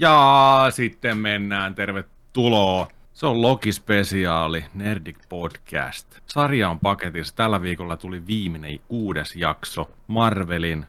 [0.00, 2.88] Ja sitten mennään, tervetuloa.
[3.12, 6.18] Se on Loki-spesiaali, Nerdic Podcast.
[6.26, 7.36] Sarja on paketissa.
[7.36, 10.86] Tällä viikolla tuli viimeinen kuudes jakso Marvelin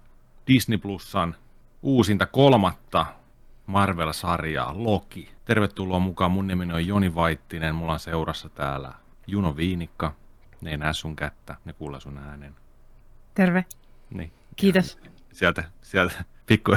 [0.47, 1.35] Disney Plusan
[1.81, 3.05] uusinta kolmatta
[3.65, 5.31] Marvel-sarjaa Loki.
[5.45, 6.31] Tervetuloa mukaan.
[6.31, 7.75] Mun nimi on Joni Vaittinen.
[7.75, 8.93] Mulla on seurassa täällä
[9.27, 10.13] Juno Viinikka.
[10.61, 12.55] Ne ei näe sun kättä, ne kuulee sun äänen.
[13.33, 13.65] Terve.
[14.09, 14.31] Niin.
[14.55, 14.99] Kiitos.
[15.33, 16.75] Sieltä, sieltä pikku,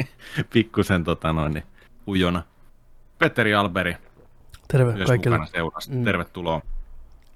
[0.52, 1.64] pikkusen tota noin, niin,
[2.06, 2.42] ujona.
[3.18, 3.96] Petteri Alberi,
[4.68, 5.36] Terve myös kaikille.
[5.36, 5.94] mukana seurasta.
[5.94, 6.04] Mm.
[6.04, 6.60] Tervetuloa.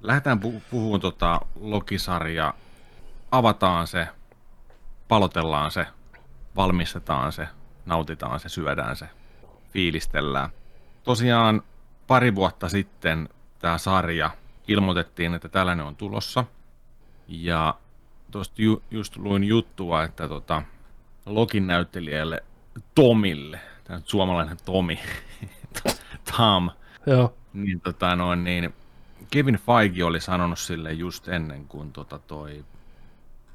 [0.01, 2.55] Lähdetään pu- puhumaan tota Lokisarja.
[3.31, 4.09] Avataan se,
[5.09, 5.87] palotellaan se,
[6.57, 7.49] valmistetaan se,
[7.87, 9.07] nautitaan se, syödään se,
[9.71, 10.51] fiilistellään.
[11.05, 11.63] Tosiaan
[12.07, 14.31] pari vuotta sitten tämä sarja
[14.69, 16.45] ilmoitettiin, että tällainen on tulossa.
[17.29, 17.75] Ja
[18.31, 20.63] tuosta ju- just luin juttua, että tota,
[21.27, 22.45] Lokin näyttelijälle
[22.95, 24.99] Tomille, tämä suomalainen Tomi,
[26.37, 26.71] Tom,
[27.07, 27.35] Joo.
[27.53, 28.75] niin, tota, noin, niin
[29.31, 32.65] Kevin Feige oli sanonut sille just ennen kuin tota, toi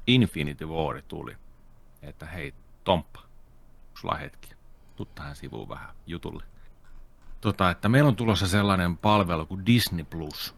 [0.06, 1.36] Infinity War tuli,
[2.02, 3.20] että hei Tomppa,
[3.94, 4.50] sulla on hetki,
[4.96, 6.44] tuu tähän sivuun vähän jutulle.
[7.40, 10.54] Tota, että meillä on tulossa sellainen palvelu kuin Disney Plus.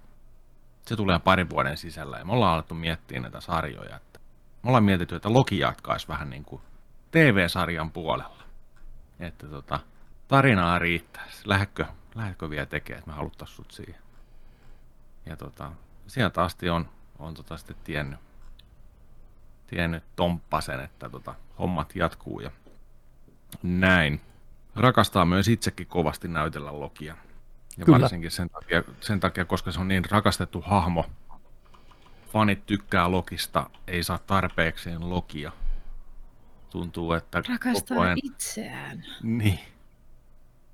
[0.87, 3.97] Se tulee parin vuoden sisällä ja me ollaan alettu miettiä näitä sarjoja.
[3.97, 4.21] Että
[4.63, 6.63] me ollaan mietitty, että Loki jatkaisi vähän niin kuin
[7.11, 8.43] TV-sarjan puolella.
[9.21, 9.81] Että tota,
[10.29, 11.49] tarinaa riittäisi.
[11.49, 14.03] Lähdekö, lähdekö vielä tekemään, että me haluttaisiin sut siihen.
[15.27, 15.73] Ja tota,
[16.07, 18.19] sieltä asti on, on tota sitten tiennyt,
[19.67, 22.51] tiennyt Tomppasen, että tota, hommat jatkuu ja
[23.63, 24.21] näin.
[24.77, 27.17] Rakastaa myös itsekin kovasti näytellä Lokia.
[27.77, 28.01] Ja Kyllä.
[28.01, 31.07] varsinkin sen takia, sen takia, koska se on niin rakastettu hahmo.
[32.33, 35.53] Fanit tykkää Lokista, ei saa tarpeekseen Lokia.
[36.71, 38.19] Tuntuu, että koko Rakastaa ajan...
[38.23, 39.05] itseään.
[39.23, 39.59] Niin.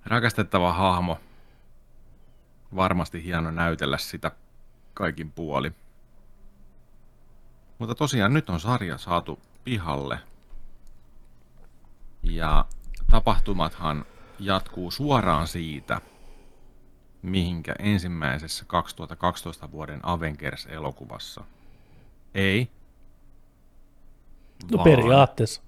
[0.06, 1.19] Rakastettava hahmo.
[2.76, 4.31] Varmasti hieno näytellä sitä
[4.94, 5.72] kaikin puoli.
[7.78, 10.19] Mutta tosiaan nyt on sarja saatu pihalle.
[12.22, 12.65] Ja
[13.10, 14.04] tapahtumathan
[14.38, 16.00] jatkuu suoraan siitä,
[17.22, 21.44] mihinkä ensimmäisessä 2012 vuoden Avengers-elokuvassa.
[22.34, 22.71] Ei.
[24.71, 25.62] No vaan- periaatteessa.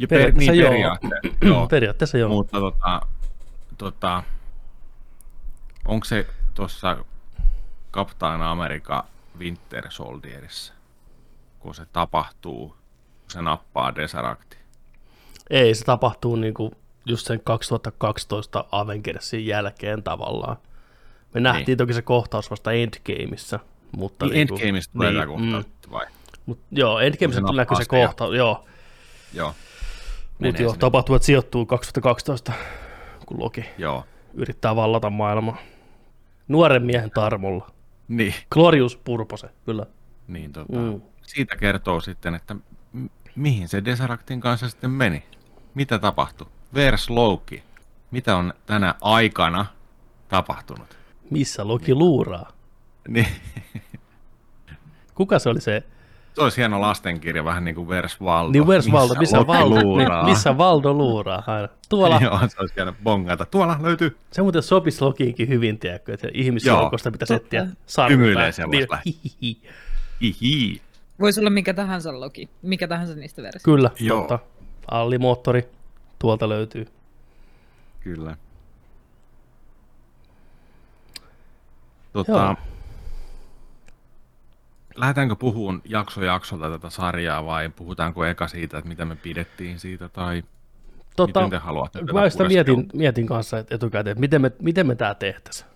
[0.00, 0.70] Ja per, periaatteessa niin, joo.
[0.70, 1.68] periaatteessa, joo.
[1.68, 2.28] Periaatteessa joo.
[2.28, 3.00] Mutta tota,
[3.78, 4.22] tota,
[5.84, 6.96] onko se tuossa
[7.92, 9.04] Captain America
[9.38, 10.72] Winter Soldierissa,
[11.58, 14.56] kun se tapahtuu, kun se nappaa Desarakti?
[15.50, 16.72] Ei, se tapahtuu niinku
[17.06, 20.56] just sen 2012 Avengersin jälkeen tavallaan.
[21.34, 21.78] Me nähtiin Niin.
[21.78, 23.60] toki se kohtaus vasta Endgameissa,
[23.96, 24.26] mutta...
[24.26, 26.06] Niin niinku- Endgameista tulee niin, tämä kohta, mm, vai?
[26.46, 28.64] mut, joo, Endgameissa Kun se kohtaus, joo.
[29.32, 29.54] Joo.
[30.40, 30.80] Mutta joo, sinne.
[30.80, 32.52] tapahtumat sijoittuu 2012,
[33.26, 34.04] kun Loki Joo.
[34.34, 35.56] yrittää vallata maailmaa.
[36.48, 37.70] Nuoren miehen tarmolla.
[38.08, 39.86] Niin, Glorious Purpose, kyllä.
[40.28, 41.00] niin tota, Mm.
[41.22, 42.56] siitä kertoo sitten, että
[43.36, 45.22] mihin se Desaraktin kanssa sitten meni.
[45.74, 46.46] Mitä tapahtui?
[46.74, 47.62] Vers Loki.
[48.10, 49.66] Mitä on tänä aikana
[50.28, 50.98] tapahtunut?
[51.30, 52.52] Missä Loki luuraa?
[53.08, 53.26] Niin.
[55.14, 55.82] Kuka se oli se?
[56.34, 58.52] Se olisi hieno lastenkirja, vähän niin kuin Vers Valdo.
[58.52, 59.14] Niin Where's Valdo?
[59.18, 59.80] Missä Loki Valdo?
[59.82, 60.22] luuraa?
[60.22, 61.68] Niin, missä Valdo luuraa aina?
[61.88, 62.18] Tuolla.
[62.22, 63.44] Joo, se olisi hieno bongata.
[63.46, 64.16] Tuolla löytyy.
[64.30, 68.52] Se muuten sopisi Lokiinkin hyvin, tiedätkö, että ihmisjoukosta pitäisi etsiä sarvi Hymyilee päähän.
[68.52, 68.98] sellaista.
[69.06, 69.62] hihihi.
[70.20, 70.80] Hihi.
[71.20, 72.48] Voisi olla mikä tahansa Loki.
[72.62, 73.64] Mikä tahansa niistä versioista.
[73.64, 74.18] Kyllä, Joo.
[74.20, 74.38] totta.
[74.90, 75.68] Allimoottori
[76.18, 76.86] tuolta löytyy.
[78.00, 78.36] Kyllä.
[82.12, 82.56] Tota, Joo.
[84.94, 90.08] Lähdetäänkö puhumaan jakso jaksolta tätä sarjaa vai puhutaanko eka siitä, että mitä me pidettiin siitä
[90.08, 90.42] tai
[91.16, 94.52] Tota, miten te haluatte tätä mä sitä mietin, mietin kanssa että etukäteen, että miten me,
[94.62, 95.70] miten me tämä tehtäisiin.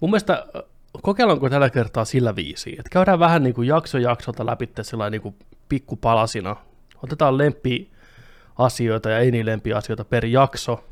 [0.00, 0.62] Mun mielestä äh,
[1.02, 5.22] kokeillaanko tällä kertaa sillä viisiin, että käydään vähän niin kuin jakso jaksolta läpi sillä niin
[5.22, 5.34] kuin
[5.68, 6.56] pikkupalasina.
[7.02, 7.90] Otetaan lempi
[8.58, 10.84] asioita ja ei niin lempi asioita per jakso.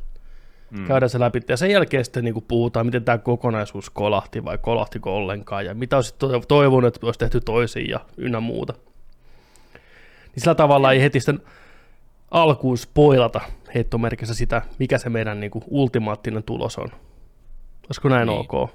[0.75, 0.87] Mm.
[0.87, 4.59] Käydään se läpi ja sen jälkeen sitten niin kuin puhutaan, miten tämä kokonaisuus kolahti vai
[4.59, 8.73] kolahtiko ollenkaan ja mitä olisit to- toivonut, että olisi tehty toisin ja ynnä muuta.
[10.35, 11.41] Niin sillä tavalla ei heti sitten
[12.31, 13.41] alkuun spoilata
[13.75, 16.89] heittomerkissä sitä, mikä se meidän niin kuin ultimaattinen tulos on.
[17.87, 18.47] Olisiko näin Niin.
[18.53, 18.71] ok?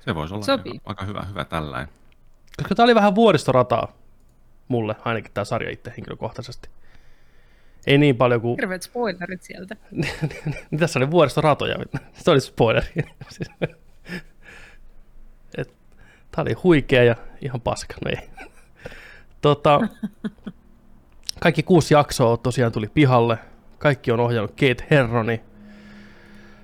[0.00, 0.72] Se voisi olla Sopii.
[0.72, 1.88] aika, aika hyvä, hyvä tällainen.
[2.56, 3.92] Koska tämä oli vähän vuoristorataa
[4.68, 6.68] mulle, ainakin tämä sarja itse henkilökohtaisesti.
[7.86, 8.56] Ei niin paljon kuin...
[8.60, 9.76] Hirveät spoilerit sieltä.
[10.78, 11.76] tässä oli vuoristoratoja.
[12.12, 12.86] Se oli spoileri.
[15.58, 15.72] Et,
[16.30, 17.94] tää oli huikea ja ihan paska.
[18.04, 18.28] No ei.
[19.40, 19.80] tota,
[21.40, 23.38] Kaikki kuusi jaksoa tosiaan tuli pihalle.
[23.78, 25.40] Kaikki on ohjannut Kate Herroni.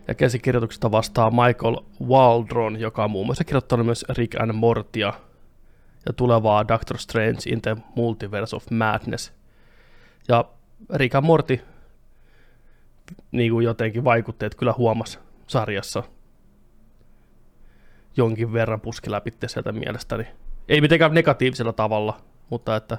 [0.09, 5.13] Ja käsikirjoituksesta vastaa Michael Waldron, joka on muun muassa kirjoittanut myös Rick and Mortia
[6.07, 9.33] ja tulevaa Doctor Strange in the Multiverse of Madness.
[10.29, 10.45] Ja
[10.95, 11.61] Rick and Morty
[13.33, 16.03] niin kuin jotenkin vaikutti, että kyllä huomasi sarjassa
[18.17, 20.27] jonkin verran puski läpi sieltä mielestäni.
[20.69, 22.99] Ei mitenkään negatiivisella tavalla, mutta että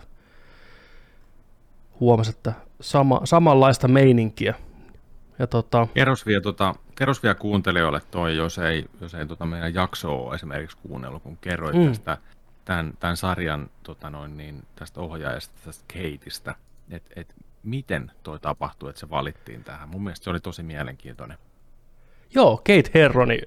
[2.00, 4.54] huomasi, että sama, samanlaista meininkiä.
[5.40, 9.74] Ja tota, Kerros vielä, tota, kerros vielä kuuntelijoille toi, jos ei, jos ei tota meidän
[9.74, 11.88] jaksoa ole esimerkiksi kuunnellut, kun kerroit Mm.
[11.88, 12.18] tästä
[12.66, 16.56] tämän, tämän sarjan tota noin, niin, tästä ohjaajasta, tästä Kateista,
[16.90, 19.90] että et, miten toi tapahtui, että se valittiin tähän.
[19.90, 21.38] Mun mielestä se oli tosi mielenkiintoinen.
[22.36, 23.42] Joo, Kate Herroni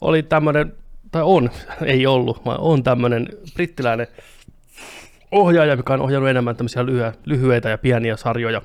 [0.00, 0.72] oli tämmöinen,
[1.10, 1.50] tai on,
[1.84, 4.06] ei ollut, vaan on tämmöinen brittiläinen
[5.32, 8.62] ohjaaja, mikä on ohjannut enemmän tämmöisiä lyhy- lyhyitä ja pieniä sarjoja.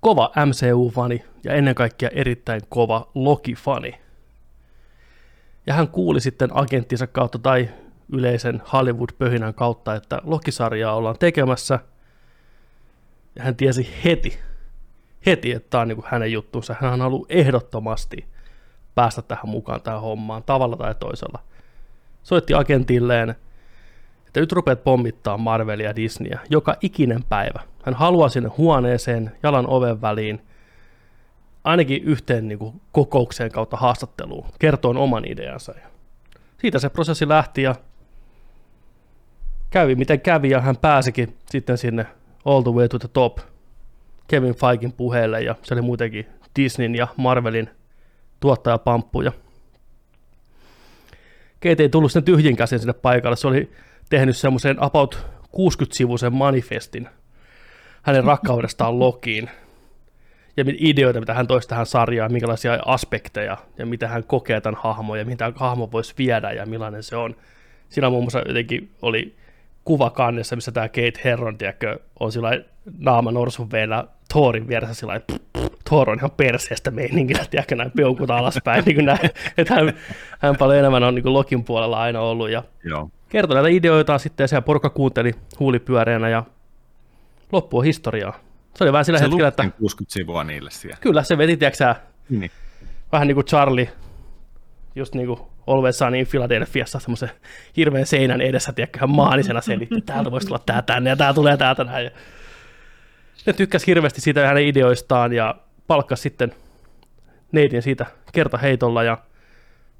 [0.00, 4.00] Kova MCU-fani ja ennen kaikkea erittäin kova Loki-fani.
[5.66, 7.68] Ja hän kuuli sitten agenttinsa kautta tai
[8.12, 11.78] yleisen Hollywood-pöhinän kautta, että Loki-sarjaa ollaan tekemässä.
[13.36, 14.38] Ja hän tiesi heti,
[15.26, 16.74] heti, että tämä on niin kuin hänen juttunsa.
[16.80, 18.26] Hän haluaa ehdottomasti
[18.94, 21.38] päästä tähän mukaan tähän hommaan tavalla tai toisella.
[22.22, 23.30] Soitti agentilleen,
[24.26, 27.60] että nyt rupeat pommittaa Marvelia ja Disneyä joka ikinen päivä.
[27.82, 30.40] Hän haluaa sinne huoneeseen, jalan oven väliin,
[31.64, 35.74] ainakin yhteen niin kuin kokoukseen kautta haastatteluun, kertoon oman ideansa.
[36.58, 37.74] Siitä se prosessi lähti ja
[39.70, 42.06] kävi miten kävi ja hän pääsikin sitten sinne
[42.44, 43.38] all the way to the top
[44.28, 46.26] Kevin Feigen puheelle ja se oli muutenkin
[46.58, 47.70] Disneyn ja Marvelin
[48.40, 49.32] tuottajapamppuja.
[51.62, 53.70] Kate ei tullut sen tyhjin käsin sinne paikalle, se oli
[54.10, 57.08] tehnyt semmoisen about 60-sivuisen manifestin
[58.02, 59.50] hänen rakkaudestaan Lokiin
[60.56, 65.18] ja ideoita, mitä hän toisi tähän sarjaan, minkälaisia aspekteja ja mitä hän kokee tämän hahmon
[65.18, 67.36] ja mitä hahmo voisi viedä ja millainen se on.
[67.88, 69.36] Siinä muun muassa jotenkin oli
[69.84, 72.50] kuva kannessa, missä tämä Kate Herron, tiedätkö, on sillä
[72.98, 78.30] naama norsun veellä Thorin vieressä sillä lailla, Thor on ihan perseestä meiningillä, tiedätkö, näin peukut
[78.30, 79.92] alaspäin, niin kuin näin, että hän,
[80.38, 83.10] hän paljon enemmän on niin kuin Lokin puolella aina ollut ja Joo.
[83.28, 86.44] kertoi näitä ideoita sitten ja siellä porukka kuunteli huulipyöreänä ja
[87.52, 88.40] loppu on historiaa.
[88.74, 90.96] Se oli vähän sillä Se hetkellä, että lukien 60 sivua niille siellä.
[91.00, 91.94] kyllä se veti, tiedätkö
[92.30, 92.50] Niin.
[93.12, 93.88] vähän niin kuin Charlie,
[94.96, 97.30] just niin kuin Always Sunny Philadelphiassa semmoisen
[97.76, 101.34] hirveän seinän edessä, tiedätkö, hän maanisena selitti, että täältä voisi tulla tää tänne ja tää
[101.34, 102.04] tulee täältä näin.
[102.04, 102.10] Ja
[103.46, 105.54] ne tykkäsi hirveästi siitä hänen ideoistaan ja
[105.86, 106.54] palkkasi sitten
[107.52, 109.18] neidin siitä kertaheitolla ja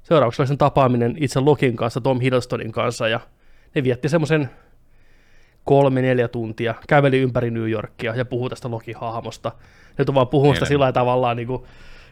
[0.03, 3.19] seuraavaksi oli sen tapaaminen itse Lokin kanssa, Tom Hiddlestonin kanssa ja
[3.75, 4.49] ne vietti semmoisen
[5.63, 9.51] kolme-neljä tuntia, käveli ympäri New Yorkia ja puhui tästä Loki-hahmosta.
[9.97, 11.63] Nyt on vaan puhunut sitä sillä tavallaan niin kuin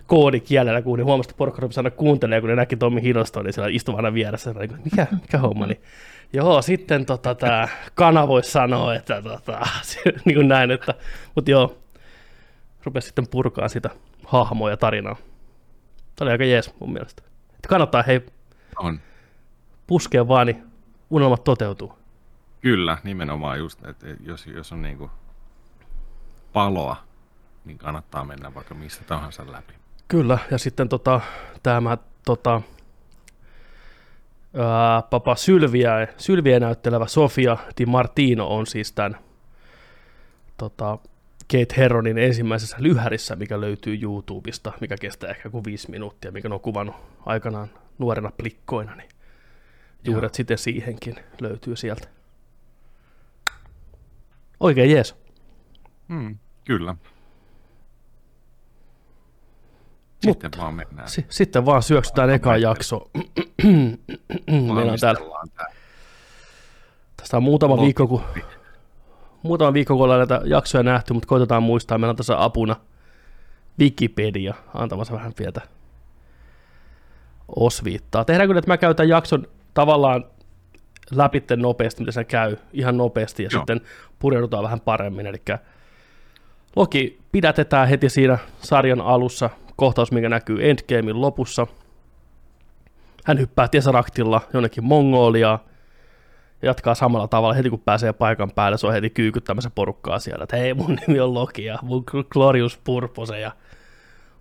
[0.07, 2.19] koodikielellä, kun ne huomasi, että porukka aina kun
[2.49, 4.53] ne näki Tommi Hiddlestonin siellä istuvana vieressä.
[4.53, 5.65] Niin kuin, mikä, mikä homma?
[5.65, 5.81] Niin,
[6.33, 9.59] joo, sitten tota, tämä kana voisi sanoa, että tota,
[10.25, 10.93] niin kuin näin, että,
[11.35, 11.77] mutta joo,
[12.83, 13.89] rupesi sitten purkaa sitä
[14.25, 15.15] hahmoa ja tarinaa.
[16.15, 17.23] Tämä oli aika jees mun mielestä.
[17.55, 18.25] Että kannattaa hei
[18.77, 18.99] On.
[19.87, 20.63] puskea vaan, niin
[21.09, 21.93] unelmat toteutuu.
[22.61, 25.11] Kyllä, nimenomaan just, että jos, jos on niinku
[26.53, 26.95] paloa,
[27.65, 29.73] niin kannattaa mennä vaikka mistä tahansa läpi.
[30.07, 31.21] Kyllä, ja sitten tota,
[31.63, 32.61] tämä tota,
[34.53, 39.17] ää, papa Sylviä, Sylviä näyttelevä Sofia Di Martino on siis tämän
[40.57, 40.97] tota,
[41.51, 46.55] Kate Herronin ensimmäisessä lyhärissä, mikä löytyy YouTubesta, mikä kestää ehkä kuin viisi minuuttia, mikä ne
[46.55, 46.95] on kuvannut
[47.25, 49.09] aikanaan nuorena plikkoina, niin
[50.03, 52.07] juuret sitten siihenkin löytyy sieltä.
[54.59, 55.15] Oikein jees.
[56.07, 56.95] Mm, kyllä.
[60.25, 61.09] Mutta- Sitten vaan mennään.
[61.09, 63.09] S- sitten vaan syöksytään eka jakso.
[64.73, 65.19] Meillä on täällä.
[67.17, 67.85] Tästä on muutama Loki.
[67.85, 68.21] viikko, kun,
[69.43, 72.75] muutama viikko, kun ollaan näitä jaksoja nähty, mutta koitetaan muistaa, meillä on tässä apuna
[73.79, 75.61] Wikipedia antamassa vähän pientä
[77.55, 78.25] osviittaa.
[78.25, 80.25] Tehdään kyllä, että mä käytän jakson tavallaan
[81.11, 83.59] läpi nopeasti, mitä se käy, ihan nopeasti, ja Joo.
[83.61, 83.81] sitten
[84.19, 85.25] pureudutaan vähän paremmin.
[85.27, 85.41] Eli
[86.75, 91.67] Loki pidätetään heti siinä sarjan alussa, kohtaus, mikä näkyy Endgamein lopussa.
[93.25, 95.59] Hän hyppää Tesaraktilla jonnekin Mongoliaan,
[96.61, 100.43] ja jatkaa samalla tavalla heti kun pääsee paikan päälle, se on heti kyykyttämässä porukkaa siellä,
[100.43, 103.51] että hei mun nimi on Loki ja mun Glorious Purpose ja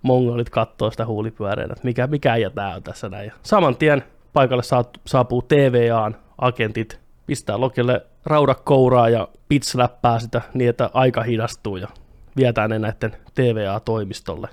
[0.03, 3.27] mongolit kattoo sitä huulipyöreänä, että mikä, mikä äijä tää on tässä näin.
[3.27, 4.63] Ja saman tien paikalle
[5.07, 11.89] saapuu TVAn agentit pistää Lokille rauda kouraa ja pitsläppää sitä niin, että aika hidastuu ja
[12.37, 14.49] vietää ne näiden TVA-toimistolle.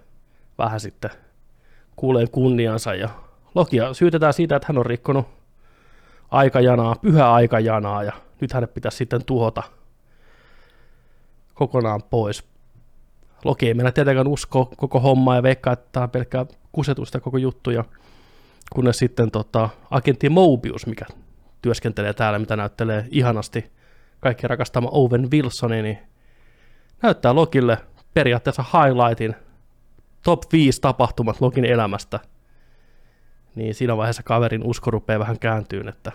[0.59, 1.11] Vähän sitten
[1.95, 3.09] kuulee kunniansa ja
[3.55, 5.27] Lokia syytetään siitä, että hän on rikkonut
[6.31, 8.11] aikajanaa, pyhä aikajanaa ja
[8.41, 9.63] nyt hänet pitäisi sitten tuhota
[11.53, 12.43] kokonaan pois.
[13.45, 17.37] Loki ei mennä tietenkään usko koko hommaa ja veikkaa, että tämä on pelkkää kusetusta koko
[17.37, 17.71] juttu.
[17.71, 17.83] Ja
[18.73, 21.05] kunnes sitten tota, agentti Mobius, mikä
[21.61, 23.71] työskentelee täällä, mitä näyttelee ihanasti
[24.19, 25.97] kaikki rakastama Owen Wilsoni, niin
[27.01, 27.77] näyttää Lokille
[28.13, 29.35] periaatteessa highlightin
[30.23, 32.19] top 5 tapahtumat Lokin elämästä.
[33.55, 36.11] Niin siinä vaiheessa kaverin usko rupeaa vähän kääntyyn, että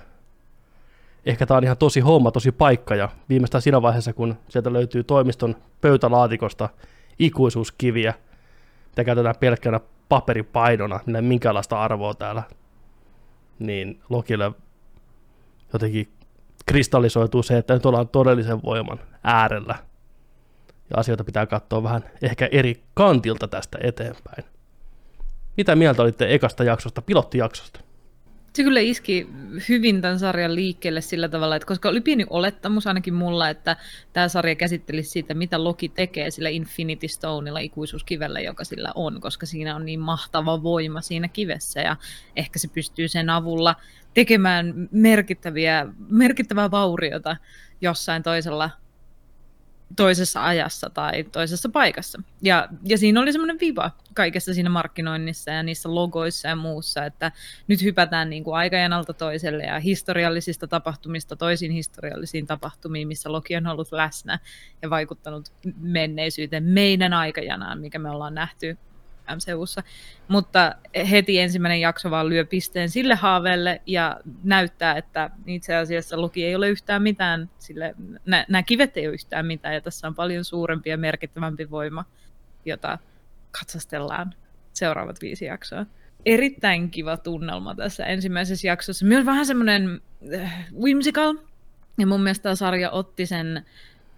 [1.26, 5.04] ehkä tämä on ihan tosi homma, tosi paikka, ja viimeistään siinä vaiheessa, kun sieltä löytyy
[5.04, 6.68] toimiston pöytälaatikosta
[7.18, 8.14] ikuisuuskiviä,
[8.88, 12.42] mitä käytetään pelkkänä paperipainona, millä ei minkäänlaista arvoa täällä,
[13.58, 14.52] niin Lokille
[15.72, 16.08] jotenkin
[16.66, 19.74] kristallisoituu se, että nyt ollaan todellisen voiman äärellä.
[20.90, 24.44] Ja asioita pitää katsoa vähän ehkä eri kantilta tästä eteenpäin.
[25.56, 27.80] Mitä mieltä olitte ekasta jaksosta, pilottijaksosta?
[28.54, 29.28] Se kyllä iski
[29.68, 33.76] hyvin tämän sarjan liikkeelle sillä tavalla, että koska oli pieni olettamus ainakin mulla, että
[34.12, 39.46] tämä sarja käsittelisi siitä, mitä Loki tekee sillä Infinity Stoneilla, ikuisuuskivellä, joka sillä on, koska
[39.46, 41.96] siinä on niin mahtava voima siinä kivessä ja
[42.36, 43.76] ehkä se pystyy sen avulla
[44.14, 47.36] tekemään merkittäviä, merkittävää vauriota
[47.80, 48.70] jossain toisella
[49.96, 52.22] toisessa ajassa tai toisessa paikassa.
[52.42, 57.32] Ja, ja siinä oli semmoinen viva kaikessa siinä markkinoinnissa ja niissä logoissa ja muussa, että
[57.68, 63.66] nyt hypätään niin kuin aikajanalta toiselle ja historiallisista tapahtumista toisiin historiallisiin tapahtumiin, missä Loki on
[63.66, 64.38] ollut läsnä
[64.82, 68.78] ja vaikuttanut menneisyyteen meidän aikajanaan, mikä me ollaan nähty
[69.30, 69.82] MCUssa.
[70.28, 70.74] Mutta
[71.10, 76.54] heti ensimmäinen jakso vaan lyö pisteen sille haaveelle ja näyttää, että itse asiassa Loki ei
[76.54, 77.94] ole yhtään mitään, sille,
[78.26, 82.04] nämä kivet ei ole yhtään mitään ja tässä on paljon suurempi ja merkittävämpi voima,
[82.64, 82.98] jota
[83.60, 84.34] katsastellaan
[84.72, 85.86] seuraavat viisi jaksoa.
[86.26, 89.06] Erittäin kiva tunnelma tässä ensimmäisessä jaksossa.
[89.06, 90.00] Myös vähän semmoinen
[90.34, 91.34] äh, whimsical,
[91.98, 93.64] ja mun mielestä sarja otti sen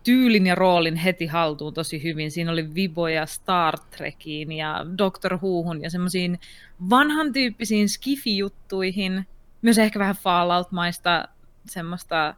[0.06, 2.30] tyylin ja roolin heti haltuun tosi hyvin.
[2.30, 6.38] Siinä oli viboja Star Trekiin ja Doctor Whohun ja semmoisiin
[6.90, 9.26] vanhan tyyppisiin skifi-juttuihin.
[9.62, 11.28] Myös ehkä vähän Fallout-maista
[11.68, 12.34] semmoista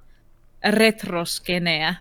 [0.70, 1.94] retroskeneä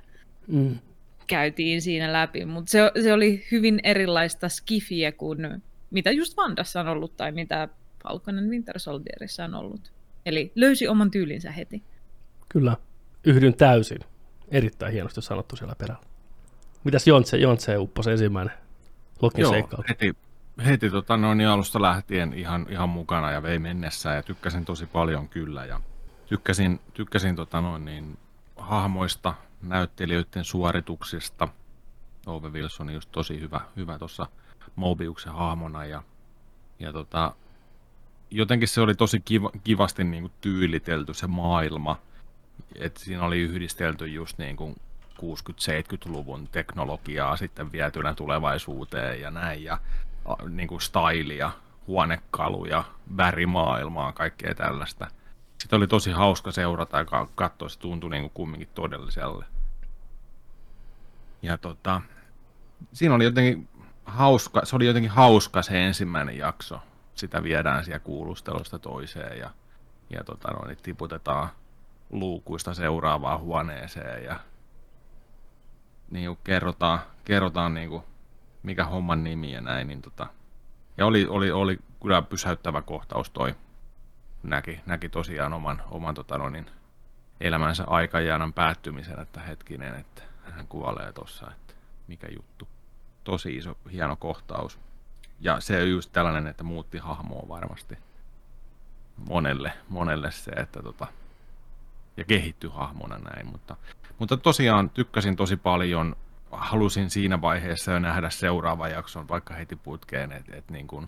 [0.47, 0.79] mm.
[1.27, 6.87] käytiin siinä läpi, mutta se, se oli hyvin erilaista skifiä kuin mitä just Vandassa on
[6.87, 7.67] ollut tai mitä
[8.03, 9.91] Falcon and Winter Soldierissa on ollut.
[10.25, 11.83] Eli löysi oman tyylinsä heti.
[12.49, 12.77] Kyllä,
[13.23, 13.99] yhdyn täysin.
[14.47, 16.03] Erittäin hienosti sanottu siellä perällä.
[16.83, 18.53] Mitäs Jontse, Jontse upposi ensimmäinen
[19.21, 19.83] Lokin Joo, seikkailu?
[19.89, 20.15] heti,
[20.65, 24.85] heti tota, noin niin alusta lähtien ihan, ihan mukana ja vei mennessä ja tykkäsin tosi
[24.85, 25.65] paljon kyllä.
[25.65, 25.79] Ja
[26.25, 28.17] tykkäsin, tykkäsin tota, noin niin,
[28.57, 31.47] hahmoista, näyttelijöiden suorituksista.
[32.25, 34.27] Ove Wilson just tosi hyvä, hyvä tuossa
[34.75, 36.03] Mobiuksen hahmona ja,
[36.79, 37.35] ja tota,
[38.31, 41.99] jotenkin se oli tosi kiva, kivasti niin kuin tyylitelty se maailma
[42.75, 44.75] että siinä oli yhdistelty just niin kuin
[45.17, 49.77] 60-70-luvun teknologiaa sitten vietynä tulevaisuuteen ja näin, ja
[50.49, 51.51] niin kuin stylia,
[51.87, 52.83] huonekaluja,
[53.17, 55.07] värimaailmaa, kaikkea tällaista.
[55.57, 59.45] Sitten oli tosi hauska seurata ja katsoa, se tuntui niin kuin kumminkin todelliselle.
[61.41, 62.01] Ja tota,
[62.93, 63.69] siinä oli jotenkin
[64.05, 66.79] hauska, se oli jotenkin hauska se ensimmäinen jakso.
[67.15, 69.49] Sitä viedään siellä kuulustelusta toiseen ja,
[70.09, 71.49] ja tota, no, niin tiputetaan
[72.09, 74.39] luukuista seuraavaan huoneeseen ja
[76.11, 78.03] niin kuin kerrotaan, kerrotaan niin kuin
[78.63, 79.87] mikä homman nimi ja näin.
[79.87, 80.27] Niin tota,
[80.97, 83.55] ja oli, oli, oli kyllä pysäyttävä kohtaus toi.
[84.43, 86.65] Näki, näki tosiaan oman, oman tota no, niin,
[87.41, 91.73] elämänsä aikajäännän päättymisen, että hetkinen, että hän kuolee tuossa, että
[92.07, 92.67] mikä juttu.
[93.23, 94.79] Tosi iso, hieno kohtaus.
[95.39, 97.97] Ja se on just tällainen, että muutti hahmoa varmasti
[99.29, 101.07] monelle, monelle se, että tota,
[102.17, 103.47] ja kehittyi hahmona näin.
[103.47, 103.75] Mutta,
[104.19, 106.15] mutta tosiaan tykkäsin tosi paljon.
[106.51, 111.03] Halusin siinä vaiheessa jo nähdä seuraavan jakson vaikka heti putkeen, että et niin kuin,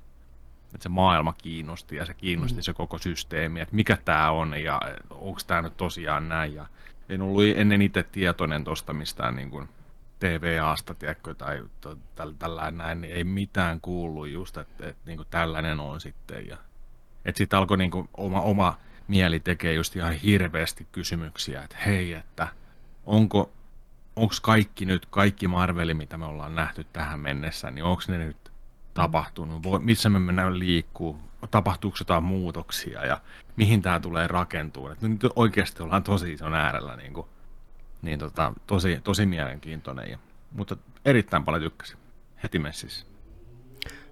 [0.66, 2.62] että se maailma kiinnosti ja se kiinnosti mm.
[2.62, 6.56] se koko systeemi, että mikä tämä on ja onko tämä nyt tosiaan näin.
[6.56, 6.66] Ja
[7.10, 9.70] en ollut ennen itse tietoinen tuosta mistään niin kuin
[10.20, 11.64] TVAsta, tiedätkö, tai
[12.40, 16.48] tällainen näin, niin ei mitään kuullut just, että, että niin kuin tällainen on sitten.
[16.48, 16.58] Ja,
[17.26, 18.78] että sitten alkoi niin kuin oma, oma
[19.10, 22.48] mieli tekee just ihan hirveästi kysymyksiä, että hei, että
[23.06, 23.52] onko
[24.16, 28.52] onko kaikki nyt, kaikki Marveli, mitä me ollaan nähty tähän mennessä, niin onko ne nyt
[28.94, 31.20] tapahtunut, voi, missä me mennään liikkuu,
[31.52, 33.22] tapahtuuko jotain muutoksia ja
[33.56, 34.92] mihin tämä tulee rakentua.
[34.92, 37.28] Et nyt oikeasti ollaan tosi ison äärellä, niin, kuin,
[38.02, 40.10] niin tota, tosi, tosi mielenkiintoinen.
[40.10, 40.18] Ja,
[40.52, 41.98] mutta erittäin paljon tykkäsin
[42.44, 43.06] heti messissä.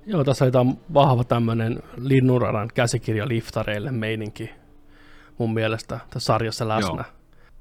[0.05, 4.49] Joo, tässä oli vahva tämmöinen linnunradan käsikirja liftareille meininki
[5.37, 7.03] mun mielestä tässä sarjassa läsnä.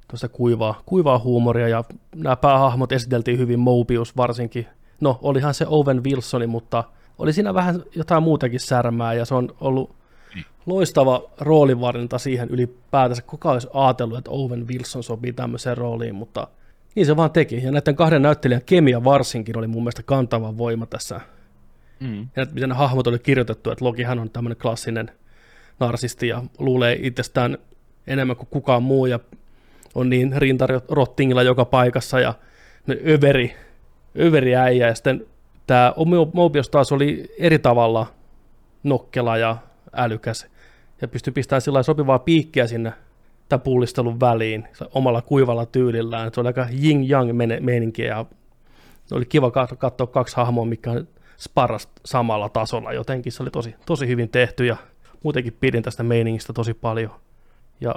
[0.08, 4.66] Tuossa kuivaa, kuivaa huumoria ja nämä päähahmot esiteltiin hyvin, Mobius varsinkin.
[5.00, 6.84] No, olihan se Owen Wilsoni, mutta
[7.18, 9.94] oli siinä vähän jotain muutakin särmää ja se on ollut
[10.34, 10.42] mm.
[10.66, 13.22] loistava roolivarinta siihen ylipäätänsä.
[13.22, 16.48] Kuka olisi ajatellut, että Owen Wilson sopii tämmöiseen rooliin, mutta
[16.94, 17.62] niin se vaan teki.
[17.62, 21.20] Ja näiden kahden näyttelijän kemia varsinkin oli mun mielestä kantava voima tässä.
[22.00, 22.28] Mm.
[22.36, 25.10] Ja miten ne hahmot oli kirjoitettu, että Lokihan on tämmöinen klassinen
[25.80, 27.58] narsisti ja luulee itsestään
[28.06, 29.20] enemmän kuin kukaan muu ja
[29.94, 32.34] on niin rintarottingilla joka paikassa ja
[32.86, 33.56] ne överi,
[34.18, 35.26] överi äijä ja sitten
[35.66, 35.94] tämä
[36.32, 38.06] Mobius taas oli eri tavalla
[38.82, 39.56] nokkela ja
[39.92, 40.46] älykäs
[41.02, 42.92] ja pystyi pistämään sillä sopivaa piikkiä sinne
[43.48, 46.30] tämän pullistelun väliin omalla kuivalla tyylillään.
[46.34, 48.24] Se oli aika yin-yang meininkiä ja
[49.12, 50.90] oli kiva katsoa kaksi hahmoa, mikä
[51.38, 52.92] sparras samalla tasolla.
[52.92, 54.76] Jotenkin se oli tosi, tosi hyvin tehty ja
[55.26, 57.10] muutenkin pidin tästä meiningistä tosi paljon.
[57.80, 57.94] Ja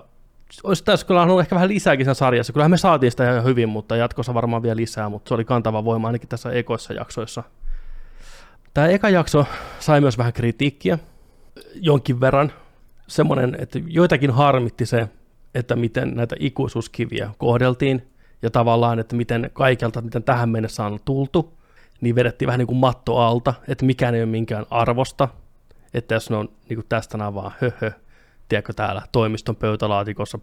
[0.63, 2.53] olisi tässä kyllä ollut ehkä vähän lisääkin sen sarjassa.
[2.53, 5.85] Kyllähän me saatiin sitä ihan hyvin, mutta jatkossa varmaan vielä lisää, mutta se oli kantava
[5.85, 7.43] voima ainakin tässä ekoissa jaksoissa.
[8.73, 9.45] Tämä eka jakso
[9.79, 10.99] sai myös vähän kritiikkiä,
[11.75, 12.51] jonkin verran.
[13.07, 15.09] Semmoinen, että joitakin harmitti se,
[15.55, 18.07] että miten näitä ikuisuuskiviä kohdeltiin,
[18.41, 21.57] ja tavallaan, että miten kaikelta, miten tähän mennessä on tultu,
[22.01, 25.27] niin vedettiin vähän niin kuin matto alta, että mikään ei ole minkään arvosta,
[25.93, 27.91] että jos ne on niin tästä nämä vaan höhö,
[28.49, 30.39] tiedätkö, täällä toimiston pöytälaatikossa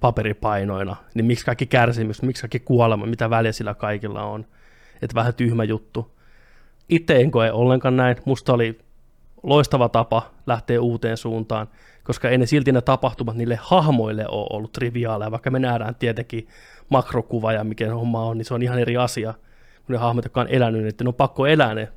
[0.00, 4.46] paperipainoina, niin miksi kaikki kärsimys, miksi kaikki kuolema, mitä väliä sillä kaikilla on,
[5.02, 6.14] että vähän tyhmä juttu.
[6.88, 8.78] Itse en koe ollenkaan näin, musta oli
[9.42, 11.68] loistava tapa lähteä uuteen suuntaan,
[12.04, 16.48] koska ei ne silti ne tapahtumat niille hahmoille ole ollut triviaaleja, vaikka me nähdään tietenkin
[16.88, 19.34] makrokuva ja mikä homma on, niin se on ihan eri asia,
[19.86, 21.88] kun ne hahmot, jotka on elänyt, niin että ne on pakko elää ne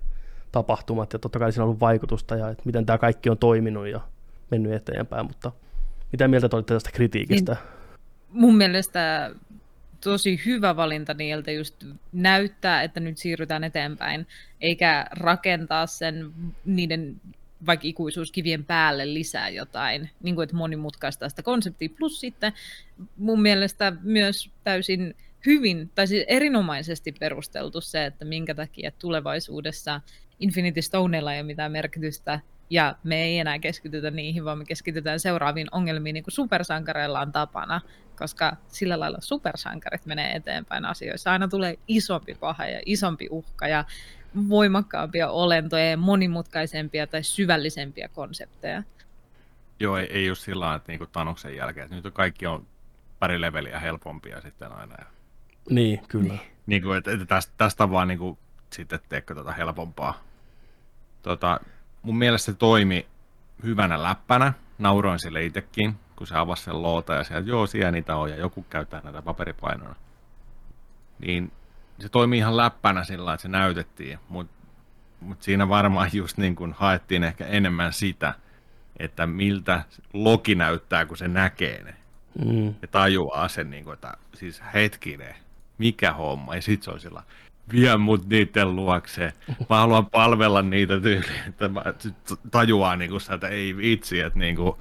[0.51, 3.88] tapahtumat, ja totta kai siinä on ollut vaikutusta, ja että miten tämä kaikki on toiminut
[3.88, 4.01] ja
[4.51, 5.51] mennyt eteenpäin, mutta
[6.12, 7.51] mitä mieltä olitte tästä kritiikistä?
[7.53, 9.31] Niin, mun mielestä
[10.03, 11.83] tosi hyvä valinta niiltä just
[12.13, 14.27] näyttää, että nyt siirrytään eteenpäin,
[14.62, 16.31] eikä rakentaa sen
[16.65, 17.21] niiden
[17.65, 21.89] vaikka ikuisuuskivien päälle lisää jotain, niin kuin että monimutkaistaa sitä konseptia.
[21.97, 22.53] Plus sitten
[23.17, 30.02] mun mielestä myös täysin hyvin, tai siis erinomaisesti perusteltu se, että minkä takia tulevaisuudessa
[30.39, 35.19] Infinity Stoneilla ei ole mitään merkitystä, ja me ei enää keskitytä niihin, vaan me keskitytään
[35.19, 37.82] seuraaviin ongelmiin, niin kuin supersankareilla on tapana,
[38.19, 41.32] koska sillä lailla supersankarit menee eteenpäin asioissa.
[41.32, 43.86] Aina tulee isompi paha ja isompi uhka ja
[44.50, 48.84] voimakkaampia olentoja ja monimutkaisempia tai syvällisempiä konsepteja.
[49.80, 52.67] Joo, ei, ei just sillä että niinku Tanoksen jälkeen, nyt on kaikki on
[53.19, 54.95] pari leveliä helpompia sitten aina.
[55.00, 55.16] Ja...
[55.69, 56.34] Niin, kyllä.
[56.34, 58.38] Niin, niin kuin, että, että tästä, tästä on vaan niin kuin,
[58.73, 60.21] sitten teekö tuota helpompaa.
[61.21, 61.60] Tota,
[62.01, 63.08] mun mielestä se toimi
[63.63, 64.53] hyvänä läppänä.
[64.77, 68.36] Nauroin sille itsekin, kun se avasi sen loota ja sieltä, joo, siellä niitä on ja
[68.36, 69.95] joku käyttää näitä paperipainona.
[71.19, 71.51] Niin
[71.99, 74.58] se toimii ihan läppänä sillä että se näytettiin, mutta
[75.19, 78.34] mut siinä varmaan just niin kuin haettiin ehkä enemmän sitä,
[78.99, 81.95] että miltä Loki näyttää, kun se näkee ne.
[82.45, 82.67] Mm.
[82.82, 85.36] Ja tajuaa sen, niin kuin, että siis hetkinen,
[85.77, 86.55] mikä homma.
[86.55, 87.23] Ja sit se on sillä,
[87.71, 89.33] vie mut niiden luokse.
[89.69, 91.83] Mä haluan palvella niitä tyyliä, että mä
[92.51, 94.75] tajuaa niin kuin, että ei vitsi, että, niin kuin,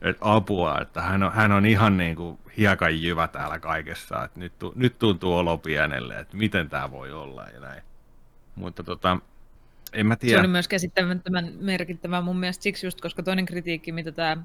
[0.00, 4.40] että apua, että hän on, hän on ihan niin kuin hiekan jyvä täällä kaikessa, että
[4.40, 7.82] nyt, nyt tuntuu olo pienelle, että miten tämä voi olla ja näin.
[8.54, 9.18] Mutta tota,
[9.92, 10.36] en mä tiedä.
[10.36, 14.36] Se oli myös käsittämättömän merkittävä mun mielestä siksi just, koska toinen kritiikki, mitä tämä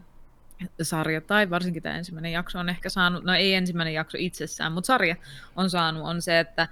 [0.82, 4.88] sarja tai varsinkin tämä ensimmäinen jakso on ehkä saanut, no ei ensimmäinen jakso itsessään, mutta
[4.88, 5.16] sarja
[5.56, 6.68] on saanut, on se, että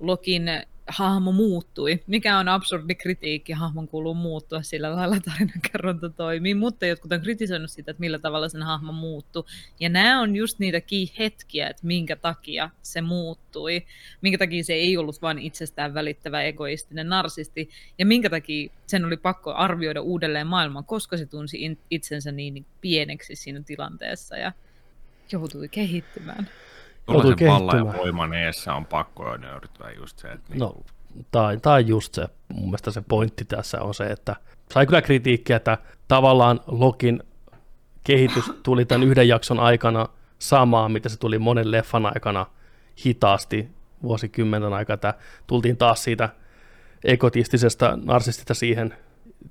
[0.00, 0.48] Lokin
[0.90, 7.12] hahmo muuttui, mikä on absurdi kritiikki, hahmon kuuluu muuttua, sillä lailla tarinankerronta toimii, mutta jotkut
[7.12, 9.44] on kritisoinut sitä, että millä tavalla sen hahmo muuttui.
[9.80, 10.80] Ja nämä on just niitä
[11.18, 13.86] hetkiä, että minkä takia se muuttui,
[14.20, 19.16] minkä takia se ei ollut vain itsestään välittävä egoistinen narsisti, ja minkä takia sen oli
[19.16, 24.52] pakko arvioida uudelleen maailman, koska se tunsi itsensä niin, pieneksi siinä tilanteessa ja
[25.32, 26.48] joutui kehittymään.
[27.06, 30.54] Tuollaisen pallan ja voiman eessä on pakko jo nöyrtyä just se, että...
[30.54, 30.74] No,
[31.14, 31.26] niin...
[31.30, 34.36] tai, tai just se, mun mielestä se pointti tässä on se, että
[34.72, 37.22] sai kyllä kritiikkiä, että tavallaan Lokin
[38.04, 40.08] kehitys tuli tämän yhden jakson aikana
[40.38, 42.46] samaa, mitä se tuli monen leffan aikana
[43.06, 43.68] hitaasti
[44.02, 45.14] vuosikymmenen aikana, että
[45.46, 46.28] tultiin taas siitä
[47.04, 48.94] ekotistisesta narsistista siihen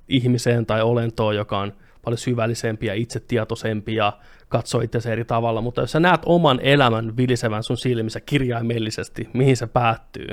[0.08, 1.72] ihmiseen tai olentoon, joka on
[2.04, 4.12] paljon syvällisempi ja itsetietoisempi ja
[4.50, 9.56] katsoo itse eri tavalla, mutta jos sä näet oman elämän vilisevän sun silmissä kirjaimellisesti, mihin
[9.56, 10.28] se päättyy,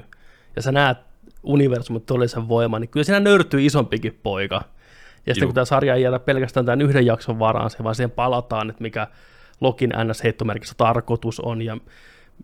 [0.56, 0.97] ja sä näet
[1.43, 4.62] universumin todellisen voiman, niin kyllä siinä nöyrtyy isompikin poika.
[5.25, 5.49] Ja sitten Juh.
[5.49, 9.08] kun tämä sarja ei jätä pelkästään tämän yhden jakson varaan, vaan siihen palataan, että mikä
[9.62, 11.77] Lokin NS-heittomerkissä tarkoitus on ja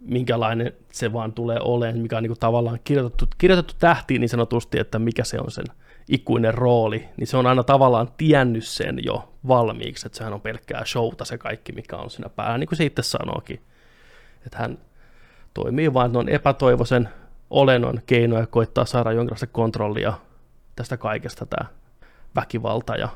[0.02, 4.80] minkälainen se vaan tulee olemaan, mikä on niin kuin tavallaan kirjoitettu, kirjoitettu tähtiin niin sanotusti,
[4.80, 5.66] että mikä se on sen
[6.08, 10.86] ikuinen rooli, niin se on aina tavallaan tiennyt sen jo valmiiksi, että sehän on pelkkää
[10.86, 13.62] showta se kaikki, mikä on siinä päällä, niin kuin se itse sanookin.
[14.46, 14.78] Että hän
[15.54, 17.10] toimii vain on epätoivoisen
[17.50, 20.14] olennon keinoja koittaa saada jonkinlaista kontrollia
[20.76, 21.70] tästä kaikesta, tämä
[22.36, 23.10] väkivalta ja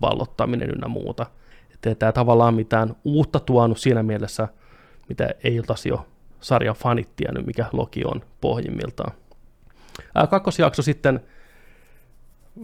[0.00, 1.26] vallottaminen ynnä muuta.
[1.74, 4.48] Että tämä tavallaan mitään uutta tuonut siinä mielessä,
[5.08, 6.06] mitä ei oltaisi jo
[6.40, 9.12] sarjan fanit tiennyt, mikä Loki on pohjimmiltaan.
[10.30, 11.20] Kakkosjakso sitten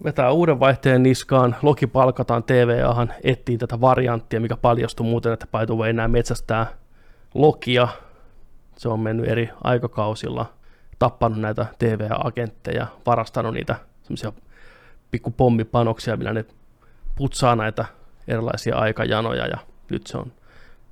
[0.03, 5.65] vetää uuden vaihteen niskaan, Loki palkataan TVAhan, etsii tätä varianttia, mikä paljastui muuten, että by
[5.65, 6.67] the way, nämä metsästää
[7.33, 7.87] Lokia.
[8.77, 10.53] Se on mennyt eri aikakausilla,
[10.99, 14.33] tappanut näitä TVA-agentteja, varastanut niitä semmoisia
[15.11, 16.45] pikku pommipanoksia, millä ne
[17.15, 17.85] putsaa näitä
[18.27, 19.57] erilaisia aikajanoja, ja
[19.89, 20.31] nyt se on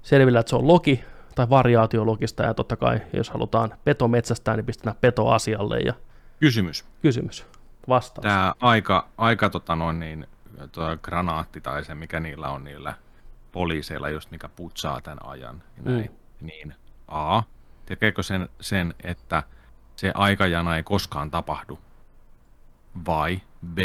[0.01, 1.03] selvillä, että se on Loki,
[1.35, 5.79] tai variaatio Lokista, ja totta kai, jos halutaan peto metsästää, niin pistetään peto asialle.
[5.79, 5.93] Ja...
[6.39, 6.85] Kysymys.
[7.01, 7.45] Kysymys
[7.87, 8.23] vastaus.
[8.23, 10.27] Tämä aika, aika tota noin, niin,
[10.71, 12.93] tuo granaatti tai se, mikä niillä on niillä
[13.51, 16.47] poliiseilla, just mikä putsaa tämän ajan, niin, näin, mm.
[16.47, 16.75] niin
[17.07, 17.43] A,
[17.85, 19.43] tekeekö sen, sen, että
[19.95, 21.79] se aikajana ei koskaan tapahdu,
[23.05, 23.41] vai
[23.73, 23.77] B,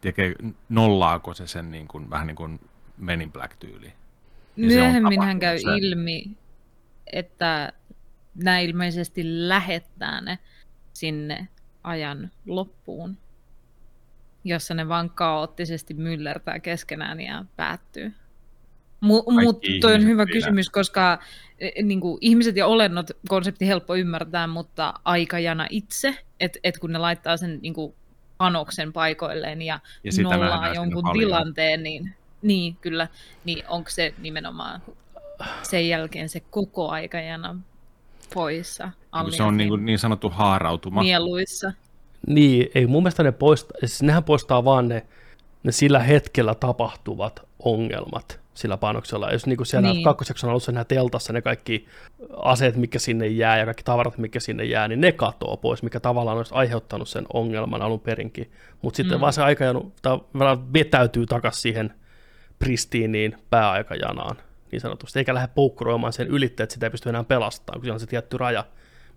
[0.00, 0.34] tekee,
[0.68, 2.60] nollaako se sen niin kuin, vähän niin kuin
[2.96, 3.92] Men in Black-tyyli?
[4.56, 5.68] Myöhemmin hän käy se.
[5.76, 6.36] ilmi,
[7.12, 7.72] että
[8.34, 10.38] nämä ilmeisesti lähettää ne
[10.92, 11.48] sinne
[11.84, 13.18] ajan loppuun
[14.44, 18.12] jossa ne vaan kaoottisesti myllertää keskenään ja päättyy.
[19.04, 21.18] Mu- Mutta toi on hyvä kysymys, koska
[21.58, 26.78] e, e, niin kuin, ihmiset ja olennot konsepti helppo ymmärtää, mutta aikajana itse, että et
[26.78, 27.94] kun ne laittaa sen niin kuin,
[28.38, 33.08] panoksen paikoilleen ja, ja nollaa jonkun tilanteen, niin, niin kyllä,
[33.44, 34.82] niin onko se nimenomaan
[35.62, 37.60] sen jälkeen se koko aikajana
[38.34, 38.90] poissa?
[39.22, 41.02] Niin se on niin, kuin niin sanottu haarautuma.
[41.02, 41.72] Mieluissa.
[42.26, 45.06] Niin, ei mun mielestä ne poista, siis nehän poistaa vaan ne,
[45.62, 49.30] ne sillä hetkellä tapahtuvat ongelmat sillä panoksella.
[49.30, 50.04] Jos niin siellä niin.
[50.04, 51.86] kakkosjakson alussa nämä teltassa ne kaikki
[52.36, 56.00] aseet, mikä sinne jää ja kaikki tavarat, mikä sinne jää, niin ne katoo pois, mikä
[56.00, 58.52] tavallaan olisi aiheuttanut sen ongelman alun perinkin.
[58.82, 59.20] Mutta sitten mm.
[59.20, 59.92] vaan se aikajanu
[60.74, 61.94] vetäytyy takaisin siihen
[62.58, 64.36] pristiiniin pääaikajanaan
[64.72, 67.94] niin sanotusti, eikä lähde poukkuroimaan sen ylitteet, että sitä ei pysty enää pelastamaan, kun siellä
[67.94, 68.64] on se tietty raja,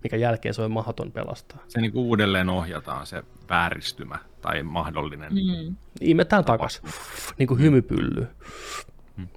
[0.02, 1.58] mikä jälkeen se on mahdoton pelastaa.
[1.68, 5.32] Se niin uudelleen ohjataan se vääristymä tai mahdollinen.
[5.32, 5.76] Mm.
[6.00, 6.82] Imetään takaisin,
[7.38, 8.26] niin kuin hymypylly.
[9.16, 9.28] Mm.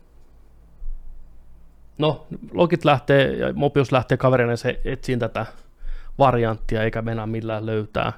[1.97, 5.45] No, Logit lähtee ja Mobius lähtee kaverina se etsiin tätä
[6.19, 8.13] varianttia, eikä mennä millään löytää.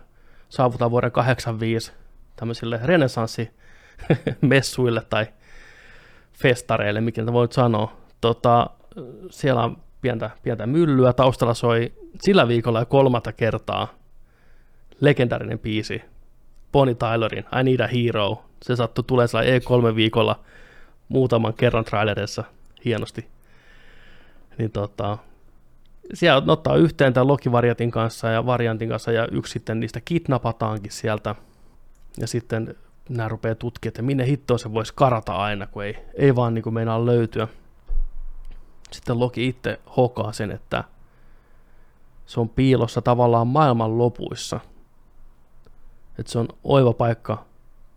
[0.49, 1.91] Saavutaan vuoden 85
[2.35, 5.25] tämmöisille renesanssimessuille tai
[6.33, 7.97] festareille, mikä voit sanoa.
[8.21, 8.69] Tota,
[9.29, 11.13] siellä on pientä, pientä myllyä.
[11.13, 13.87] Taustalla soi sillä viikolla jo kolmatta kertaa
[15.01, 16.01] legendaarinen biisi
[16.71, 18.43] Bonnie Tylerin I Need a Hero.
[18.63, 20.39] Se sattui tulee E3 viikolla
[21.09, 22.43] muutaman kerran trailerissa
[22.85, 23.27] hienosti.
[24.57, 25.17] Niin tota,
[26.13, 31.35] siellä ottaa yhteen tämän Loki-variantin kanssa ja variantin kanssa ja yksi sitten niistä kidnapataankin sieltä.
[32.17, 32.75] Ja sitten
[33.09, 36.63] nämä rupeaa tutkimaan, että minne hittoon se voisi karata aina, kun ei, ei vaan niin
[36.63, 37.47] kuin meinaa löytyä
[38.93, 40.83] sitten Loki itse hokaa sen, että
[42.25, 44.59] se on piilossa tavallaan maailman lopuissa.
[46.19, 47.45] Että se on oiva paikka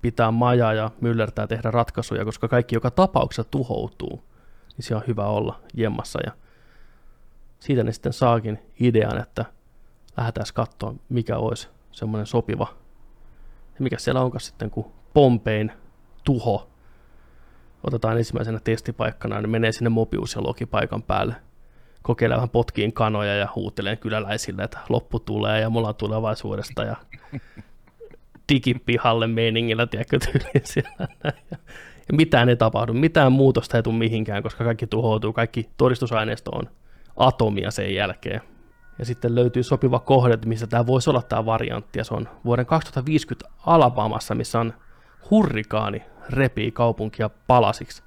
[0.03, 4.25] pitää majaa ja myllertää tehdä ratkaisuja, koska kaikki joka tapauksessa tuhoutuu,
[4.77, 6.19] niin siellä on hyvä olla jemmassa.
[6.27, 6.33] Ja
[7.61, 9.45] siitä ne sitten saakin idean, että
[10.17, 12.67] lähdetään katsoa, mikä olisi semmoinen sopiva.
[13.75, 15.73] Ja mikä siellä onkaan sitten, kun Pompein
[16.25, 16.71] tuho
[17.87, 21.35] otetaan ensimmäisenä testipaikkana, niin menee sinne Mobius ja Loki paikan päälle.
[22.03, 26.97] Kokeilee vähän potkiin kanoja ja huutelee kyläläisille, että loppu tulee ja mulla on tulevaisuudesta ja
[28.53, 31.09] digipihalle meiningillä, tiedätkö, tyyliin siellä.
[32.09, 36.69] Ja, mitään ei tapahdu, mitään muutosta ei tule mihinkään, koska kaikki tuhoutuu, kaikki todistusaineisto on
[37.17, 38.41] atomia sen jälkeen.
[38.99, 42.67] Ja sitten löytyy sopiva kohde, missä tämä voisi olla tämä variantti, ja se on vuoden
[42.67, 44.75] 2050 Alabamassa, missä on
[45.31, 48.03] hurrikaani repii kaupunkia palasiksi.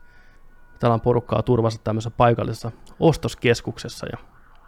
[0.79, 4.17] Täällä on porukkaa turvassa tämmöisessä paikallisessa ostoskeskuksessa ja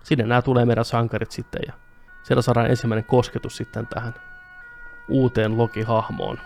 [0.04, 1.74] sinne nämä tulee meidän sankarit sitten ja
[2.24, 4.14] siellä saadaan ensimmäinen kosketus sitten tähän
[5.10, 6.40] uuteen Loki-hahmoon.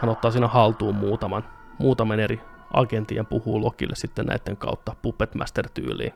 [0.00, 1.44] Hän ottaa siinä haltuun muutaman,
[1.78, 2.40] muutaman eri
[2.72, 6.12] agentin ja puhuu Lokille sitten näiden kautta Puppet Master-tyyliin.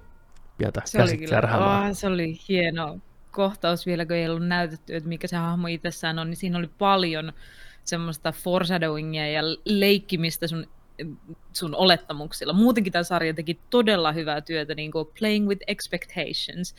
[0.58, 2.98] Pientä Se oli, kyllä, oh, se oli hieno
[3.30, 6.70] kohtaus vielä, kun ei ollut näytetty, että mikä se hahmo itsessään on, niin siinä oli
[6.78, 7.32] paljon
[7.84, 10.66] semmoista foreshadowingia ja leikkimistä sun
[11.52, 12.52] sun olettamuksilla.
[12.52, 16.74] Muutenkin tämä sarja teki todella hyvää työtä niin kuin playing with expectations.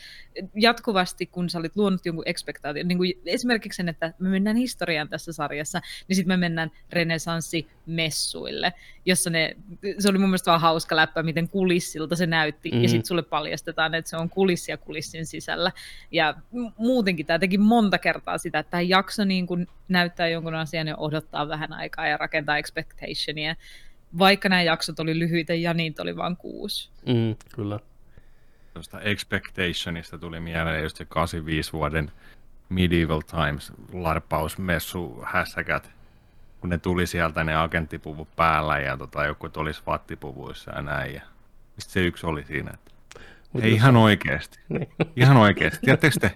[0.56, 5.10] Jatkuvasti, kun sä olit luonut jonkun expectaation, niin kuin esimerkiksi sen, että me mennään historiaan
[5.10, 8.74] tässä sarjassa, niin sitten me mennään renesanssimessuille,
[9.06, 9.56] jossa ne,
[10.00, 12.84] se oli mun mielestä vaan hauska läppä, miten kulissilta se näytti, mm-hmm.
[12.84, 15.72] ja sitten sulle paljastetaan, että se on kulissia kulissin sisällä.
[16.12, 16.36] Ja
[16.78, 20.98] muutenkin tämä teki monta kertaa sitä, että tämä jakso niin kuin näyttää jonkun asian ja
[20.98, 23.56] odottaa vähän aikaa ja rakentaa expectationia
[24.18, 26.90] vaikka nämä jaksot oli lyhyitä ja niitä oli vain kuusi.
[27.06, 27.80] Mm, kyllä.
[28.74, 32.12] Tuosta Expectationista tuli mieleen just se 85 vuoden
[32.70, 35.92] Medieval Times larpausmessu hässäkät,
[36.62, 41.14] kun ne tuli sieltä ne agenttipuvut päällä ja tota, joku oli svattipuvuissa ja näin.
[41.14, 41.22] Ja
[41.78, 42.91] sitten se yksi oli siinä, että
[43.54, 44.60] Mut Ei ihan oikeasti.
[44.70, 44.88] Niin.
[45.16, 45.80] Ihan oikeasti.
[45.82, 46.32] Tiedättekö te,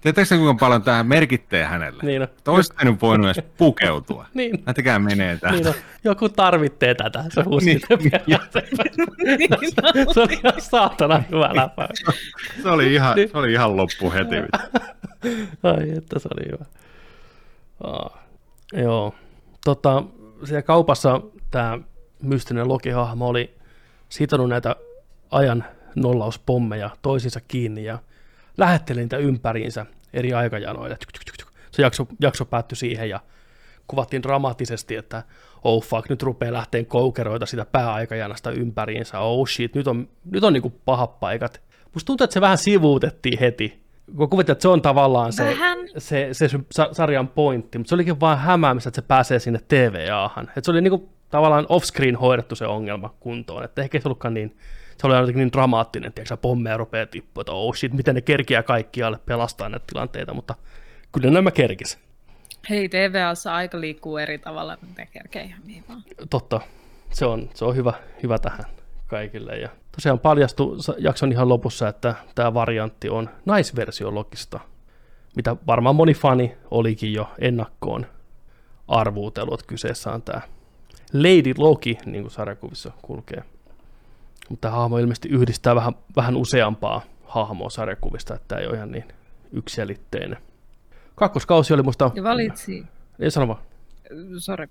[0.00, 2.02] tiedättekö te, kuinka paljon tämä merkittee hänelle?
[2.02, 2.28] Niin on.
[2.44, 4.26] Toista nyt voinut edes pukeutua.
[4.34, 4.62] niin.
[4.66, 5.58] Näitäkään menee tähän.
[5.58, 7.24] Niin Joku tarvitsee tätä.
[7.28, 7.80] Se huusi niin.
[9.38, 9.58] niin.
[10.14, 11.88] Se oli ihan saatana hyvä läpä.
[12.62, 13.28] Se oli ihan, niin.
[13.28, 14.36] se oli ihan loppu heti.
[15.62, 16.64] Ai että se oli hyvä.
[17.84, 18.18] Ah,
[18.72, 19.14] joo.
[19.64, 20.02] Tota,
[20.44, 21.78] siellä kaupassa tämä
[22.22, 23.54] mystinen Loki-hahmo oli
[24.08, 24.76] sitonut näitä
[25.30, 25.64] ajan
[25.96, 27.98] nollauspommeja toisiinsa kiinni ja
[28.56, 30.96] lähetteli niitä ympäriinsä eri aikajanoille.
[31.70, 33.20] Se jakso, jakso päättyi siihen ja
[33.86, 35.22] kuvattiin dramaattisesti, että
[35.64, 40.52] oh fuck, nyt rupeaa lähteen koukeroita sitä pääaikajanasta ympäriinsä, oh shit, nyt on, nyt on
[40.52, 41.62] niinku pahat paikat.
[41.94, 43.82] Musta tuntuu, että se vähän sivuutettiin heti,
[44.16, 45.56] kun kuvittelet, että se on tavallaan se,
[45.98, 46.58] se, se, se
[46.92, 50.44] sarjan pointti, mutta se olikin vain hämäämistä, että se pääsee sinne TVA-han.
[50.44, 54.56] Että se oli niinku tavallaan off-screen hoidettu se ongelma kuntoon, että ehkä se ollutkaan niin
[54.98, 58.62] se oli jotenkin niin dramaattinen, että pommeja rupeaa tippua, että oh shit, miten ne kerkiää
[58.62, 60.54] kaikkialle pelastaa näitä tilanteita, mutta
[61.12, 61.98] kyllä nämä kerkis.
[62.70, 66.02] Hei, TVAssa aika liikkuu eri tavalla, ne kerkee ihan niin vaan.
[66.30, 66.60] Totta,
[67.10, 68.64] se on, se on hyvä, hyvä tähän
[69.06, 69.58] kaikille.
[69.58, 74.60] Ja tosiaan paljastui jakson ihan lopussa, että tämä variantti on naisversio Lokista,
[75.36, 78.06] mitä varmaan moni fani olikin jo ennakkoon
[78.88, 80.40] arvuutellut, että kyseessä on tämä
[81.12, 83.42] Lady Loki, niin kuin sarjakuvissa kulkee.
[84.48, 88.90] Mutta tämä hahmo ilmeisesti yhdistää vähän, vähän useampaa hahmoa sarjakuvista, että tämä ei ole ihan
[88.90, 89.04] niin
[89.52, 90.38] yksilitteinen.
[91.14, 92.10] Kakkoskausi oli musta...
[92.14, 92.84] Ja valitsi...
[93.18, 93.62] Ei sano vaan.
[94.38, 94.66] Sorry.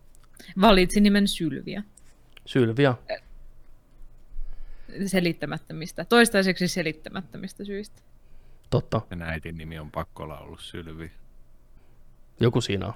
[0.62, 1.84] Valitsi nimen Sylvia.
[2.46, 2.96] Sylvia.
[5.06, 6.06] Selittämättömistä.
[6.06, 8.02] Toistaiseksi selittämättömistä syistä.
[8.70, 9.02] Totta.
[9.20, 11.12] Ja äitin nimi on pakko olla ollut Sylvi.
[12.40, 12.94] Joku siinä on.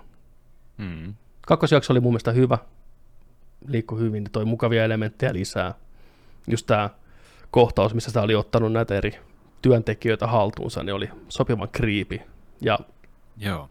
[0.78, 1.14] Mm.
[1.42, 2.58] Kakkosjakso oli mun mielestä hyvä.
[3.68, 5.74] Liikkui hyvin, toi mukavia elementtejä lisää
[6.48, 6.90] just tämä
[7.52, 9.20] kohtaus, missä sitä oli ottanut näitä eri
[9.62, 12.22] työntekijöitä haltuunsa, niin oli sopivan kriipi.
[12.62, 12.80] Ja
[13.38, 13.70] Joo.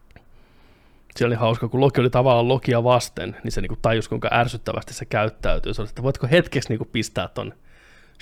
[1.15, 4.93] Se oli hauska, kun Loki oli tavallaan Lokia vasten, niin se niinku tajus, kuinka ärsyttävästi
[4.93, 5.73] se käyttäytyy.
[5.73, 7.53] Se oli, että voitko hetkeksi niinku pistää ton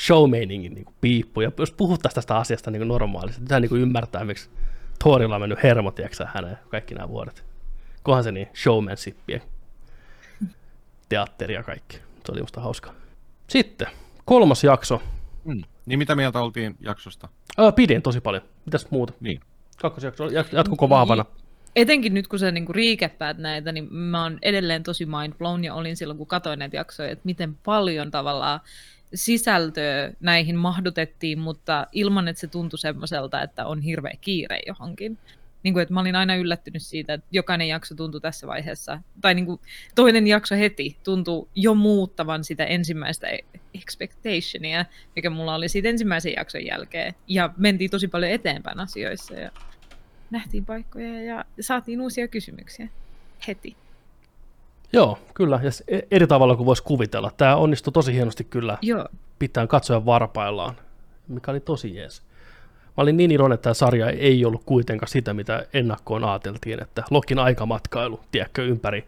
[0.06, 4.50] showmaningin niinku piippu, ja jos puhuttaisiin tästä asiasta niinku normaalisti, pitää niinku ymmärtää, miksi
[5.04, 5.94] Thorilla on mennyt hermo,
[6.26, 7.46] hänen kaikki nämä vuodet.
[8.04, 9.40] Kohan se niin showmanshipia,
[11.10, 11.98] teatteria kaikki.
[11.98, 12.94] Se oli musta hauska.
[13.48, 13.88] Sitten,
[14.28, 15.02] Kolmas jakso.
[15.46, 15.64] Mm.
[15.86, 17.28] Niin mitä mieltä oltiin jaksosta?
[17.60, 18.44] Öö, pidin tosi paljon.
[18.66, 19.14] Mitäs muuta?
[19.20, 19.40] Niin.
[19.82, 21.26] Kakkosjakso, jatkuko vahvana?
[21.76, 25.74] Etenkin nyt, kun sä niinku riikeppäät näitä, niin mä oon edelleen tosi mind blown ja
[25.74, 28.60] olin silloin, kun katsoin näitä jaksoja, että miten paljon tavallaan
[29.14, 35.18] sisältöä näihin mahdutettiin, mutta ilman, että se tuntui semmoiselta, että on hirveä kiire johonkin
[35.68, 39.36] niin kuin, että mä olin aina yllättynyt siitä, että jokainen jakso tuntui tässä vaiheessa, tai
[39.36, 39.60] niin kuin,
[39.96, 43.28] toinen jakso heti tuntui jo muuttavan sitä ensimmäistä
[43.74, 47.14] expectationia, mikä mulla oli siitä ensimmäisen jakson jälkeen.
[47.28, 49.52] Ja mentiin tosi paljon eteenpäin asioissa ja
[50.32, 52.90] nähtiin paikkoja ja saatiin uusia kysymyksiä
[53.48, 53.76] heti.
[54.94, 55.60] Joo, kyllä.
[55.64, 57.32] Ja e- eri tavalla kuin voisi kuvitella.
[57.38, 59.06] Tämä onnistui tosi hienosti kyllä Joo.
[59.40, 60.76] pitää katsoa varpaillaan,
[61.28, 62.27] mikä oli tosi jees.
[62.98, 67.04] Mä olin niin iloinen, että tämä sarja ei ollut kuitenkaan sitä, mitä ennakkoon ajateltiin, että
[67.10, 69.08] Lokin aikamatkailu, tiedätkö, ympäri.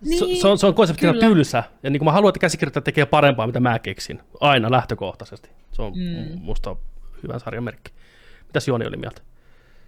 [0.00, 1.26] Niin, se, se, on, se on konseptina kyllä.
[1.26, 5.50] tylsä, ja niin kuin mä haluan, että käsikirjoittaja tekee parempaa, mitä mä keksin, aina lähtökohtaisesti.
[5.72, 6.40] Se on mm.
[6.40, 6.76] musta
[7.22, 7.92] hyvän sarjan merkki.
[8.46, 9.22] Mitäs Joni oli mieltä?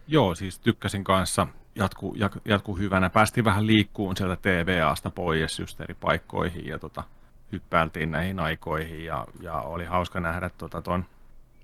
[0.09, 3.11] Joo, siis tykkäsin kanssa, jatku, jatku hyvänä.
[3.11, 7.05] Päästiin vähän liikkuun sieltä TVAsta pois just eri paikkoihin ja tota,
[7.53, 11.05] hyppäiltiin näihin aikoihin ja, ja oli hauska nähdä tota, ton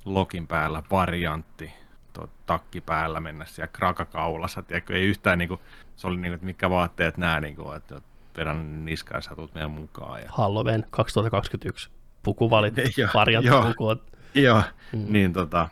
[0.06, 1.72] Lokin päällä variantti
[2.12, 5.60] tuo takki päällä mennä siellä krakakaulassa, tiedätkö, ei yhtään niin kuin,
[5.96, 8.00] se oli niin kuin, että mitkä vaatteet nämä, niin kuin, että
[8.36, 10.22] vedän niskaan sä tulet meidän mukaan.
[10.22, 10.30] Ja...
[10.32, 11.90] Halloween 2021
[12.22, 13.62] pukuvalit, Joo, variantti joo.
[13.62, 13.96] puku.
[14.34, 15.04] Joo, Mm.
[15.08, 15.68] niin tota,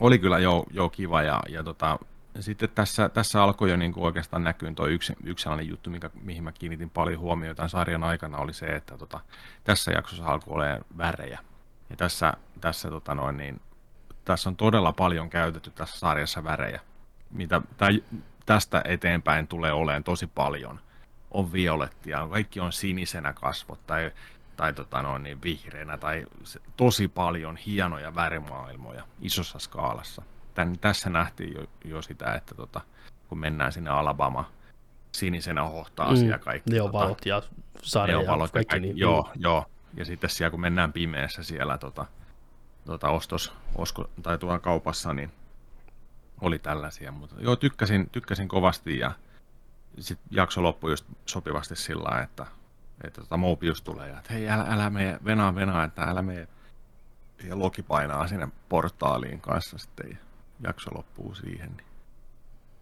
[0.00, 1.98] oli kyllä jo, jo kiva ja, ja tota,
[2.40, 6.10] sitten tässä, tässä alkoi jo niin kuin oikeastaan näkyä tuo yksi, yksi sellainen juttu, mikä,
[6.22, 9.20] mihin mä kiinnitin paljon huomiota tämän sarjan aikana, oli se, että tota,
[9.64, 11.38] tässä jaksossa alkoi olemaan värejä.
[11.90, 13.60] Ja tässä, tässä, tota noin, niin,
[14.26, 16.80] tässä on todella paljon käytetty tässä sarjassa värejä,
[17.30, 17.62] mitä
[18.46, 20.80] tästä eteenpäin tulee olemaan tosi paljon.
[21.30, 24.10] On violettia, kaikki on sinisenä kasvot tai,
[24.56, 26.26] tai tota noin, niin vihreänä tai
[26.76, 30.22] tosi paljon hienoja värimaailmoja isossa skaalassa.
[30.54, 32.80] Tän, tässä nähtiin jo, jo sitä, että tota,
[33.28, 34.50] kun mennään sinne Alabama,
[35.12, 36.70] sinisenä hohtaa mm, ja kaikki.
[36.70, 37.42] Neovalot ja
[37.82, 38.70] sade ja neovalot ja kaikki.
[38.70, 39.66] kaikki, Niin, joo, joo.
[39.94, 42.06] Ja sitten siellä kun mennään pimeässä siellä tota,
[42.86, 45.32] tota ostos, osko, tai tuolla kaupassa, niin
[46.40, 47.12] oli tällaisia.
[47.12, 49.12] Mutta joo, tykkäsin, tykkäsin kovasti ja
[49.98, 52.46] sitten jakso loppui just sopivasti sillä että,
[53.04, 56.48] että tota Mobius tulee ja että hei älä, älä mene, venaa venaa, että älä mene.
[57.44, 60.16] Ja Loki painaa sinne portaaliin kanssa sitten ja
[60.62, 61.70] jakso loppuu siihen.
[61.76, 61.86] Niin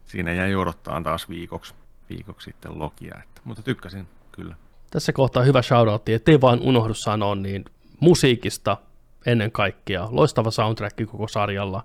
[0.06, 1.74] siinä jäi odottaa taas viikoksi,
[2.08, 4.56] viikoksi sitten Lokia, että, mutta tykkäsin kyllä.
[4.90, 7.64] Tässä kohtaa hyvä shoutoutti, ettei vaan unohdu sanoa, niin
[8.00, 8.76] musiikista
[9.26, 10.08] ennen kaikkea.
[10.10, 11.84] Loistava soundtrack koko sarjalla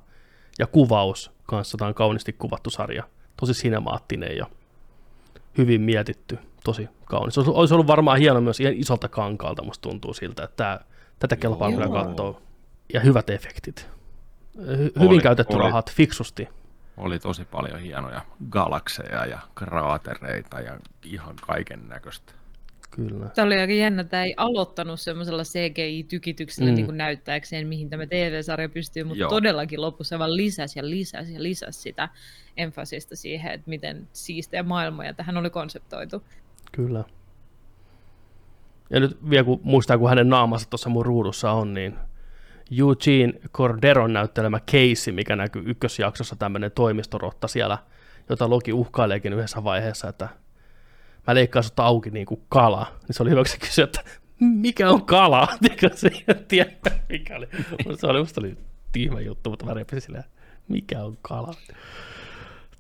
[0.60, 1.78] ja kuvaus kanssa.
[1.78, 3.04] Tämä on kauniisti kuvattu sarja.
[3.38, 4.45] Tosi sinemaattinen ja
[5.58, 6.39] hyvin mietitty.
[6.63, 7.38] Tosi kaunis.
[7.38, 10.80] Olisi- Olisi ollut varmaan hieno myös ihan isolta kankaalta, musta tuntuu siltä, että tämä,
[11.19, 12.41] tätä kelpaa kyllä katsoa.
[12.93, 13.89] Ja hyvät efektit.
[14.58, 14.62] Hy-
[14.95, 15.63] hyvin Oli, käytetty oli.
[15.63, 16.49] rahat, fiksusti.
[16.97, 22.34] oli tosi paljon hienoja galakseja ja kraatereita ja ihan kaiken näköistä.
[22.91, 23.30] Kyllä.
[23.36, 26.75] Tämä oli aika jännä, tämä ei aloittanut semmoisella CGI-tykityksellä Mm.
[26.75, 29.30] niin näyttääkseen, mihin tämä TV-sarja pystyy, mutta Joo.
[29.30, 32.10] todellakin lopussa vaan lisäsi ja lisäsi ja lisäsi sitä
[32.58, 36.23] emfasista siihen, että miten siistejä maailmoja tähän oli konseptoitu.
[36.71, 37.04] Kyllä.
[38.89, 41.95] Ja nyt vielä kun muistaa, kun hänen naamansa tuossa mun ruudussa on, niin
[42.80, 47.78] Eugene Corderon näyttelemä Casey, mikä näkyy ykkösjaksossa tämmöinen toimistorotta siellä,
[48.30, 50.30] jota Loki uhkaileekin yhdessä vaiheessa, että
[51.30, 52.88] mä leikkaan sut auki niin kuin kala.
[53.08, 54.02] Niin se oli hyvä, kun se kysyi, että
[54.39, 55.48] mikä on kala?
[55.62, 56.72] Tiedätkö se ei tiedä,
[57.10, 57.48] mikä oli.
[57.98, 58.58] Se oli, musta oli
[58.92, 60.24] tyhmä juttu, mutta mä repisin silleen,
[60.68, 61.54] mikä on kala?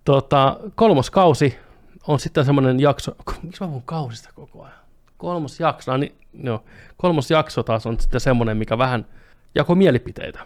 [0.05, 1.57] Tota, kolmos kausi
[2.07, 4.77] on sitten semmoinen jakso, miksi mä puhun kausista koko ajan?
[5.17, 6.63] Kolmos jakso, no niin, joo.
[6.97, 9.05] kolmos jakso taas on sitten semmoinen, mikä vähän
[9.55, 10.39] jako mielipiteitä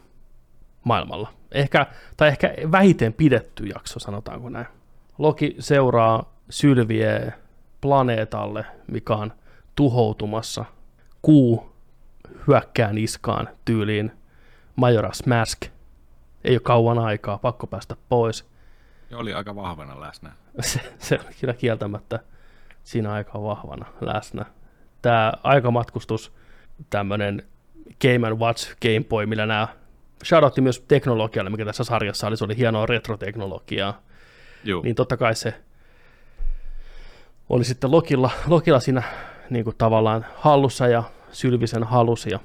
[0.84, 1.34] maailmalla.
[1.52, 1.88] Ehkä,
[2.18, 4.68] tai ehkä vähiten pidetty jakso, sanotaanko näin.
[5.18, 7.43] Loki seuraa Sylviä
[7.84, 9.34] planeetalle, mikä on
[9.76, 10.65] tuhoutumassa.
[11.22, 11.76] Kuu
[12.48, 14.12] hyökkää niskaan tyyliin
[14.82, 15.65] Majora's Mask.
[16.43, 18.50] Ei ole kauan aikaa, pakko päästä pois.
[19.10, 20.32] Ja oli aika vahvana läsnä.
[20.62, 22.19] se, se oli kyllä kieltämättä
[22.84, 24.46] siinä aika vahvana läsnä.
[25.02, 26.34] Tämä aikamatkustus,
[26.89, 27.43] tämmöinen
[28.02, 29.67] Game Watch Game Boy, millä nämä
[30.26, 34.02] shoutoutti myös teknologialle, mikä tässä sarjassa oli, se oli hienoa retroteknologiaa,
[34.63, 35.54] Joo, niin totta kai se
[37.54, 39.04] oli sitten Lokilla, Lokilla siinä
[39.50, 42.39] niin kuin tavallaan hallussa ja Sylvisen halusi ja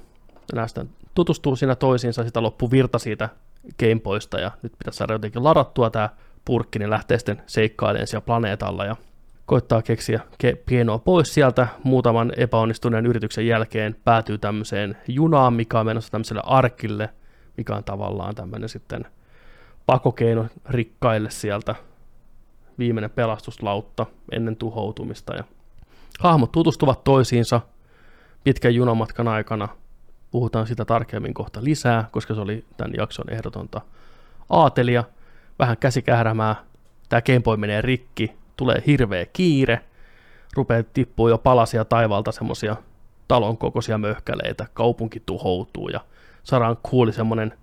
[0.54, 3.28] näistä tutustuu siinä toisiinsa, sitä loppuu virta siitä
[3.80, 6.08] Gameboysta ja nyt pitäisi saada jotenkin ladattua tämä
[6.44, 8.96] purkki, niin lähtee sitten seikkailemaan siellä planeetalla ja
[9.46, 11.68] koittaa keksiä ke- pienoa pois sieltä.
[11.84, 17.08] Muutaman epäonnistuneen yrityksen jälkeen päätyy tämmöiseen junaan, mikä on menossa tämmöiselle arkille,
[17.56, 19.06] mikä on tavallaan tämmöinen sitten
[19.86, 21.74] pakokeino rikkaille sieltä
[22.78, 25.34] viimeinen pelastuslautta ennen tuhoutumista.
[25.34, 25.44] Ja
[26.18, 27.60] hahmot tutustuvat toisiinsa
[28.44, 29.68] pitkän junamatkan aikana.
[30.30, 33.80] Puhutaan sitä tarkemmin kohta lisää, koska se oli tämän jakson ehdotonta
[34.50, 35.04] aatelia.
[35.58, 36.56] Vähän käsikährämää.
[37.08, 39.80] Tämä Gameboy menee rikki, tulee hirveä kiire.
[40.56, 42.76] Rupeaa tippuu jo palasia taivaalta semmosia
[43.28, 44.66] talon kokoisia möhkäleitä.
[44.74, 46.00] Kaupunki tuhoutuu ja
[46.44, 47.54] saadaan kuuli semmonen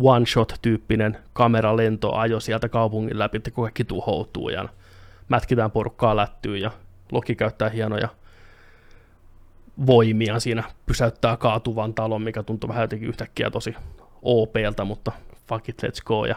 [0.00, 4.68] one-shot-tyyppinen kameralentoajo sieltä kaupungin läpi, että kaikki tuhoutuu ja
[5.28, 6.70] mätkitään porukkaa lättyyn ja
[7.12, 8.08] Loki käyttää hienoja
[9.86, 13.74] voimia siinä, pysäyttää kaatuvan talon, mikä tuntuu vähän jotenkin yhtäkkiä tosi
[14.22, 15.12] OPltä, mutta
[15.48, 16.26] fuck it, let's go.
[16.26, 16.36] Ja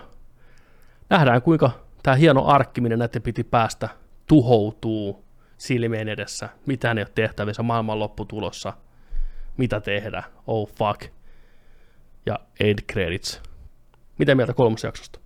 [1.10, 1.72] nähdään, kuinka
[2.04, 3.90] tämä hieno arkki, minne näiden piti päästä,
[4.28, 5.26] tuhoutuu
[5.58, 6.50] silmien edessä.
[6.66, 8.74] Mitään ei ole tehtävissä, maailman lopputulossa.
[9.58, 10.24] Mitä tehdä?
[10.48, 11.12] Oh fuck.
[12.26, 13.42] Ja end credits.
[14.18, 15.20] Mitä mieltä kolmosjaksosta?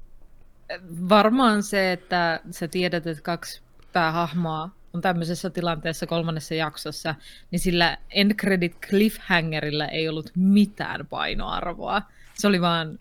[1.10, 3.62] Varmaan se, että sä tiedät, että kaksi
[3.94, 7.16] päähahmoa on tämmöisessä tilanteessa kolmannessa jaksossa,
[7.52, 12.02] niin sillä end credit cliffhangerilla ei ollut mitään painoarvoa.
[12.34, 13.00] Se oli vaan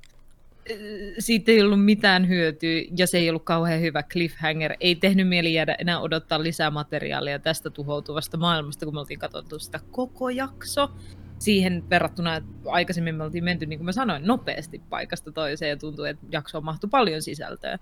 [1.18, 4.74] siitä ei ollut mitään hyötyä ja se ei ollut kauhean hyvä cliffhanger.
[4.80, 9.58] Ei tehnyt mieli jäädä enää odottaa lisää materiaalia tästä tuhoutuvasta maailmasta, kun me oltiin katsottu
[9.58, 10.90] sitä koko jakso.
[11.38, 15.76] Siihen verrattuna, että aikaisemmin me oltiin menty, niin kuin mä sanoin, nopeasti paikasta toiseen ja
[15.76, 17.78] tuntui, että jaksoon mahtui paljon sisältöä.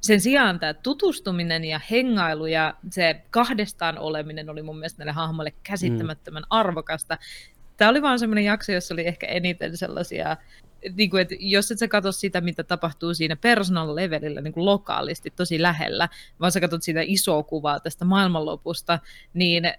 [0.00, 5.52] Sen sijaan tämä tutustuminen ja hengailu ja se kahdestaan oleminen oli mun mielestä näille hahmoille
[5.62, 7.18] käsittämättömän arvokasta.
[7.76, 10.36] Tämä oli vaan semmoinen jakso, jossa oli ehkä eniten sellaisia
[10.96, 14.64] niin kuin, että jos et sä katso sitä, mitä tapahtuu siinä personal levelillä niin kuin
[14.64, 16.08] lokaalisti tosi lähellä,
[16.40, 18.98] vaan sä katsot sitä isoa kuvaa tästä maailmanlopusta,
[19.34, 19.72] niin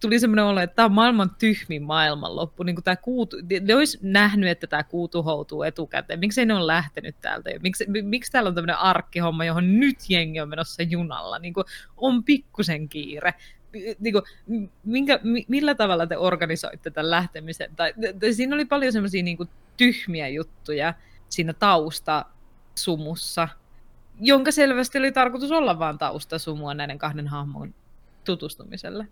[0.00, 2.62] tuli semmoinen olo, että tämä on maailman tyhmin maailmanloppu.
[2.62, 6.20] Niin tämä kuutu, ne olisi nähnyt, että tämä kuu tuhoutuu etukäteen.
[6.20, 7.50] Miksi ne on lähtenyt täältä?
[7.62, 11.38] Miksi, miksi täällä on tämmöinen arkkihomma, johon nyt jengi on menossa junalla?
[11.38, 11.64] Niin kuin
[11.96, 13.34] on pikkusen kiire
[14.00, 14.22] niin kuin,
[14.84, 17.76] minkä, millä tavalla te organisoitte tämän lähtemisen?
[17.76, 20.94] Tai, tai siinä oli paljon semmoisia niin tyhmiä juttuja
[21.28, 23.48] siinä taustasumussa,
[24.20, 27.74] jonka selvästi oli tarkoitus olla vain taustasumua näiden kahden hahmon
[28.24, 29.08] tutustumiselle.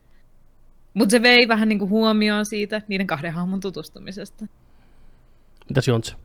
[0.95, 4.47] Mutta se vei vähän niin kuin huomioon siitä, niiden kahden hahmon tutustumisesta.
[5.69, 6.17] Mitäs Jontse?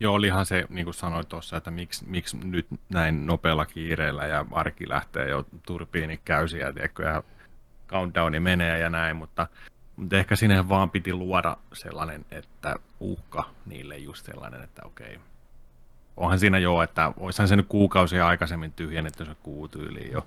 [0.00, 4.46] Joo, olihan se, niin kuin sanoit tuossa, että miksi, miksi nyt näin nopealla kiireellä ja
[4.52, 7.22] arki lähtee jo turbiini käysiä, tiedätkö, ja
[7.88, 9.46] countdowni menee ja näin, mutta,
[9.96, 15.18] mutta ehkä sinne vaan piti luoda sellainen, että uhka niille just sellainen, että okei,
[16.16, 20.26] onhan siinä jo, että olisihan se nyt kuukausia aikaisemmin tyhjennetty se kuutyyliin jo.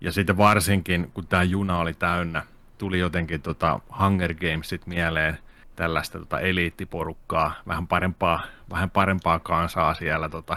[0.00, 2.42] Ja sitten varsinkin, kun tämä juna oli täynnä,
[2.80, 5.38] tuli jotenkin tota Hunger Gamesit mieleen,
[5.76, 10.56] tällaista tota eliittiporukkaa, vähän parempaa, vähän parempaa kansaa siellä tota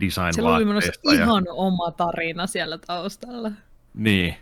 [0.00, 3.50] design Se oli ihan oma tarina siellä taustalla.
[3.94, 4.36] Niin,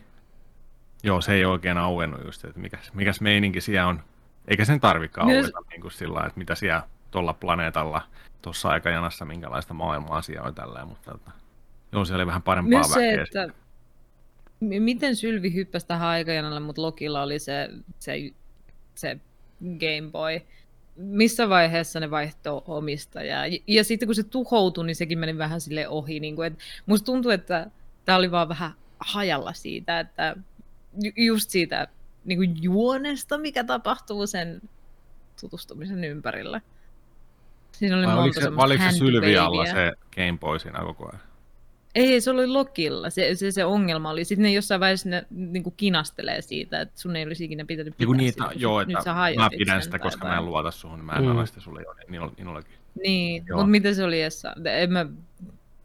[1.03, 4.03] Joo, se ei oikein auennut just, että mikäs, mikäs meininki siellä on.
[4.49, 5.45] Eikä sen tarvikaan Myös...
[5.45, 8.03] aueta niin kuin sillä että mitä siellä tuolla planeetalla
[8.43, 11.30] tuossa aikajanassa, minkälaista maailmaa siellä on tällä, mutta että,
[11.93, 13.49] joo, siellä oli vähän parempaa Myös se, että
[14.61, 18.30] miten Sylvi hyppäsi tähän aikajanalle, mutta Lokilla oli se, se,
[18.94, 19.18] se
[19.62, 20.40] Game Boy.
[20.96, 23.46] Missä vaiheessa ne vaihtoi omistajaa?
[23.46, 26.20] Ja, ja sitten kun se tuhoutui, niin sekin meni vähän sille ohi.
[26.20, 27.70] Niin kuin, että musta tuntuu, että
[28.04, 30.36] tämä oli vaan vähän hajalla siitä, että
[31.16, 31.88] just siitä
[32.24, 34.61] niin kuin juonesta, mikä tapahtuu sen
[35.40, 36.61] tutustumisen ympärillä.
[37.72, 41.29] Siinä oli Vai monta se, oliko se Sylvi alla se Game Boy siinä koko ajan?
[41.95, 43.11] Ei, se oli Lokilla.
[43.11, 44.24] Se, se, se ongelma oli.
[44.24, 47.97] Sitten ne jossain vaiheessa ne niin kuin kinastelee siitä, että sun ei olisi ikinä pitänyt
[47.97, 48.61] pitää niitä, sitä.
[48.61, 51.05] Joo, että mä pidän sitä, koska mä en luota suhun.
[51.05, 51.47] Mä en mm.
[51.47, 52.74] sitä sulle jo, niin minullakin.
[53.03, 54.55] Niin, mutta mitä se oli Essa?
[54.64, 55.07] En mä,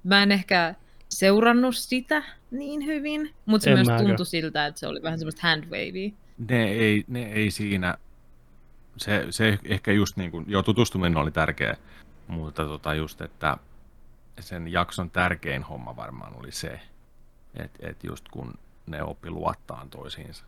[0.03, 0.75] mä en ehkä
[1.09, 5.47] seurannut sitä niin hyvin, mutta se en myös tuntui siltä, että se oli vähän semmoista
[5.47, 6.13] handwavy.
[6.49, 7.97] Ne ei, ne ei siinä,
[8.97, 11.77] se, se ehkä just niin kuin, joo tutustuminen oli tärkeä,
[12.27, 13.57] mutta tota just, että
[14.39, 16.79] sen jakson tärkein homma varmaan oli se,
[17.53, 18.53] että, että just kun
[18.85, 20.45] ne oppi luottaa toisiinsa.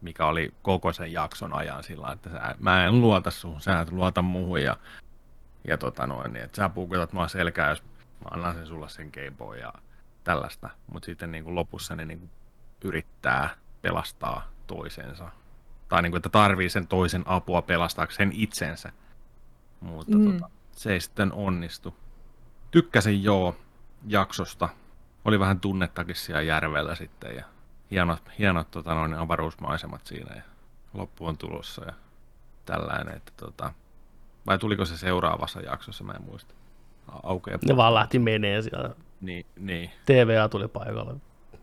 [0.00, 3.92] Mikä oli koko sen jakson ajan sillä että sä, mä en luota suhun, sä et
[3.92, 4.76] luota muuhun ja,
[5.68, 9.12] ja tota noin, niin, että sä puukotat mua selkää, jos mä annan sen sulle sen
[9.38, 9.72] Boy ja
[10.24, 12.30] tällaista, mutta sitten niin kuin lopussa ne niin kuin
[12.84, 13.50] yrittää
[13.82, 15.30] pelastaa toisensa.
[15.88, 18.92] Tai niin kuin, että tarvii sen toisen apua pelastaakseen itsensä.
[19.80, 20.32] Mutta mm.
[20.32, 21.94] tota, se ei sitten onnistu.
[22.70, 23.56] Tykkäsin joo
[24.06, 24.68] jaksosta.
[25.24, 27.44] Oli vähän tunnettakin siellä järvellä sitten ja
[27.90, 30.42] hienot, hienot tota, noin avaruusmaisemat siinä ja
[30.94, 31.92] loppu on tulossa ja
[32.64, 33.16] tällainen.
[33.16, 33.72] Että, tota,
[34.46, 36.54] vai tuliko se seuraavassa jaksossa, mä en muista
[37.22, 37.58] aukeaa.
[37.68, 38.94] Ne vaan lähti menee siellä.
[39.20, 39.90] Niin, niin.
[40.06, 41.14] TVA tuli paikalle.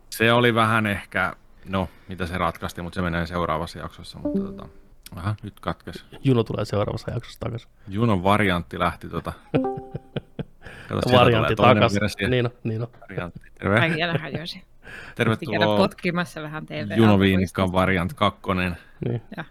[0.09, 1.35] Se oli vähän ehkä,
[1.65, 4.19] no mitä se ratkaisti, mutta se menee seuraavassa jaksossa.
[4.19, 4.69] Mutta tota,
[5.15, 6.05] aha, nyt katkes.
[6.23, 7.69] Juno tulee seuraavassa jaksossa takaisin.
[7.87, 9.33] Junon variantti lähti tota...
[10.89, 12.29] Kato, variantti takaisin.
[12.29, 12.87] Niin on, niin on.
[13.01, 13.39] Variantti.
[13.59, 13.81] Terve.
[15.15, 16.97] Tervetuloa potkimassa vähän TV.
[16.97, 18.77] Juno Viinikkaan variant kakkonen.
[19.07, 19.21] Niin.
[19.37, 19.45] Ja.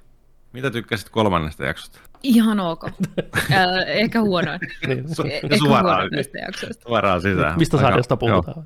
[0.53, 1.99] Mitä tykkäsit kolmannesta jaksosta?
[2.23, 2.85] Ihan ok.
[2.89, 2.93] äh,
[3.87, 4.61] ehkä huonoin.
[4.87, 5.05] niin.
[5.05, 6.83] Su- ehkä suoraan, näistä jaksoista.
[6.83, 7.59] Suoraan sisään.
[7.59, 8.57] Mistä sarjasta puhutaan?
[8.57, 8.65] Joo.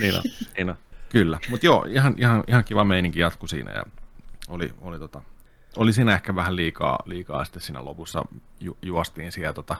[0.00, 0.22] Niin on,
[0.56, 0.76] niin on.
[1.08, 3.82] Kyllä, mutta joo, ihan, ihan, ihan kiva meininki jatku siinä ja
[4.48, 5.22] oli, oli, tota,
[5.76, 8.24] oli siinä ehkä vähän liikaa, liikaa sitten siinä lopussa
[8.60, 9.76] ju, juostiin siellä tota,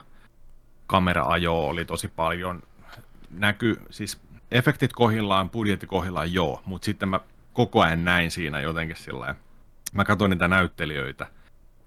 [0.87, 2.63] kamera-ajoa oli tosi paljon,
[3.29, 4.19] näky, siis
[4.51, 7.19] efektit kohillaan, budjetti kohillaan joo, mutta sitten mä
[7.53, 9.35] koko ajan näin siinä jotenkin sillä
[9.93, 11.27] mä katsoin niitä näyttelijöitä,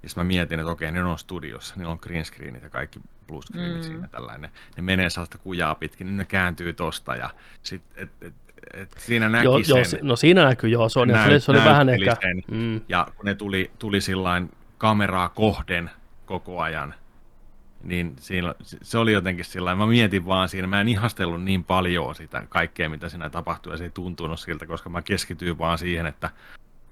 [0.03, 3.43] ja mä mietin, että okei, ne on studiossa, niillä on green screenit ja kaikki blue
[3.43, 3.83] screenit mm.
[3.83, 4.51] siinä tällainen.
[4.77, 7.31] Ne menee sellaista kujaa pitkin, niin ne kääntyy tosta ja
[7.63, 8.35] sit, et, et,
[8.75, 9.77] et siinä näki joo, sen.
[9.77, 12.17] Joo, no siinä näkyy, joo, se, on, näyt, se oli vähän ehkä.
[12.21, 12.81] Sen, mm.
[12.89, 15.91] Ja kun ne tuli, tuli sillain kameraa kohden
[16.27, 16.95] koko ajan,
[17.83, 22.15] niin siinä, se oli jotenkin sillä mä mietin vaan siinä, mä en ihastellut niin paljon
[22.15, 26.07] sitä kaikkea, mitä siinä tapahtui, ja se ei tuntunut siltä, koska mä keskityin vaan siihen,
[26.07, 26.31] että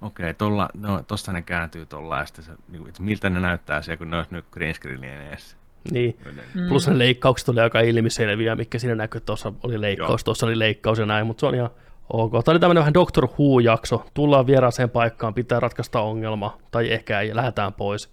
[0.00, 3.40] okei, okay, tolla, no, tosta ne kääntyy tuolla, ja sitten se, niin, että miltä ne
[3.40, 5.56] näyttää siellä, kun ne olisi nyt green screenien edessä.
[5.90, 6.18] Niin,
[6.54, 6.68] mm.
[6.68, 10.58] plus ne leikkaukset oli aika ilmiselviä, mikä siinä näkyy, että tuossa oli leikkaus, tuossa oli
[10.58, 11.70] leikkaus ja näin, mutta se on ihan
[12.10, 12.32] ok.
[12.32, 17.36] Tämä oli tämmöinen vähän Doctor Who-jakso, tullaan vieraaseen paikkaan, pitää ratkaista ongelma, tai ehkä ei,
[17.36, 18.10] lähdetään pois.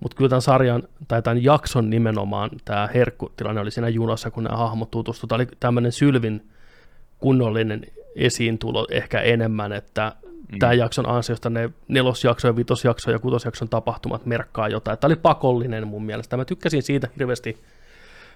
[0.00, 4.56] Mutta kyllä tämän sarjan, tai tämän jakson nimenomaan, tämä herkkutilanne oli siinä junassa, kun nämä
[4.56, 5.28] hahmot tutustuivat.
[5.28, 6.48] Tämä oli tämmöinen Sylvin
[7.18, 10.12] kunnollinen esiintulo ehkä enemmän, että
[10.52, 10.78] mm.
[10.78, 14.98] jakson ansiosta ne nelosjakso ja vitosjakso ja kutosjakson tapahtumat merkkaa jotain.
[14.98, 16.36] Tämä oli pakollinen mun mielestä.
[16.36, 17.62] Mä tykkäsin siitä hirveästi,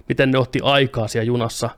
[0.08, 1.70] miten ne otti aikaa siellä junassa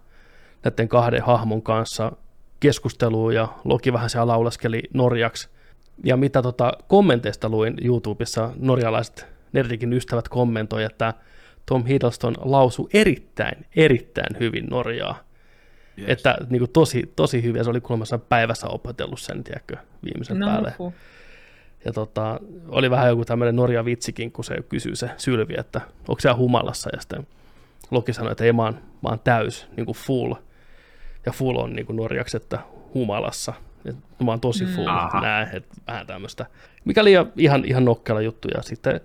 [0.64, 2.12] näiden kahden hahmon kanssa
[2.61, 5.49] keskusteluun ja Loki vähän siellä laulaskeli norjaksi.
[6.05, 11.14] Ja mitä tota kommenteista luin YouTubessa, norjalaiset nerdikin ystävät kommentoi, että
[11.66, 15.18] Tom Hiddleston lausui erittäin, erittäin hyvin Norjaa.
[15.99, 16.09] Yes.
[16.09, 17.64] Että niin kuin tosi, tosi hyviä.
[17.64, 20.74] Se oli kuulemma päivässä opetellut sen, tiedätkö, viimeisen no, päälle.
[20.78, 20.95] Huhu.
[21.84, 26.20] Ja tota, oli vähän joku tämmöinen Norja vitsikin, kun se kysyy se Sylvi, että onko
[26.20, 27.26] se humalassa, ja sitten
[27.90, 30.34] Loki sanoi, että ei, mä oon, mä oon täys, niin kuin full.
[31.26, 32.59] Ja full on niin kuin norjaksi, että
[32.95, 33.53] humalassa.
[33.84, 35.20] Et mä oon tosi full, mm.
[35.20, 36.47] näin, että vähän tämmöistä.
[36.84, 38.49] Mikä oli ihan, ihan nokkela juttu.
[38.55, 39.01] Ja sitten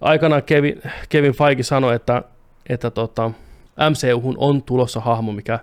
[0.00, 2.22] aikanaan Kevin, Kevin Feige sanoi, että,
[2.68, 3.30] että tota,
[3.90, 5.58] MCU on tulossa hahmo, mikä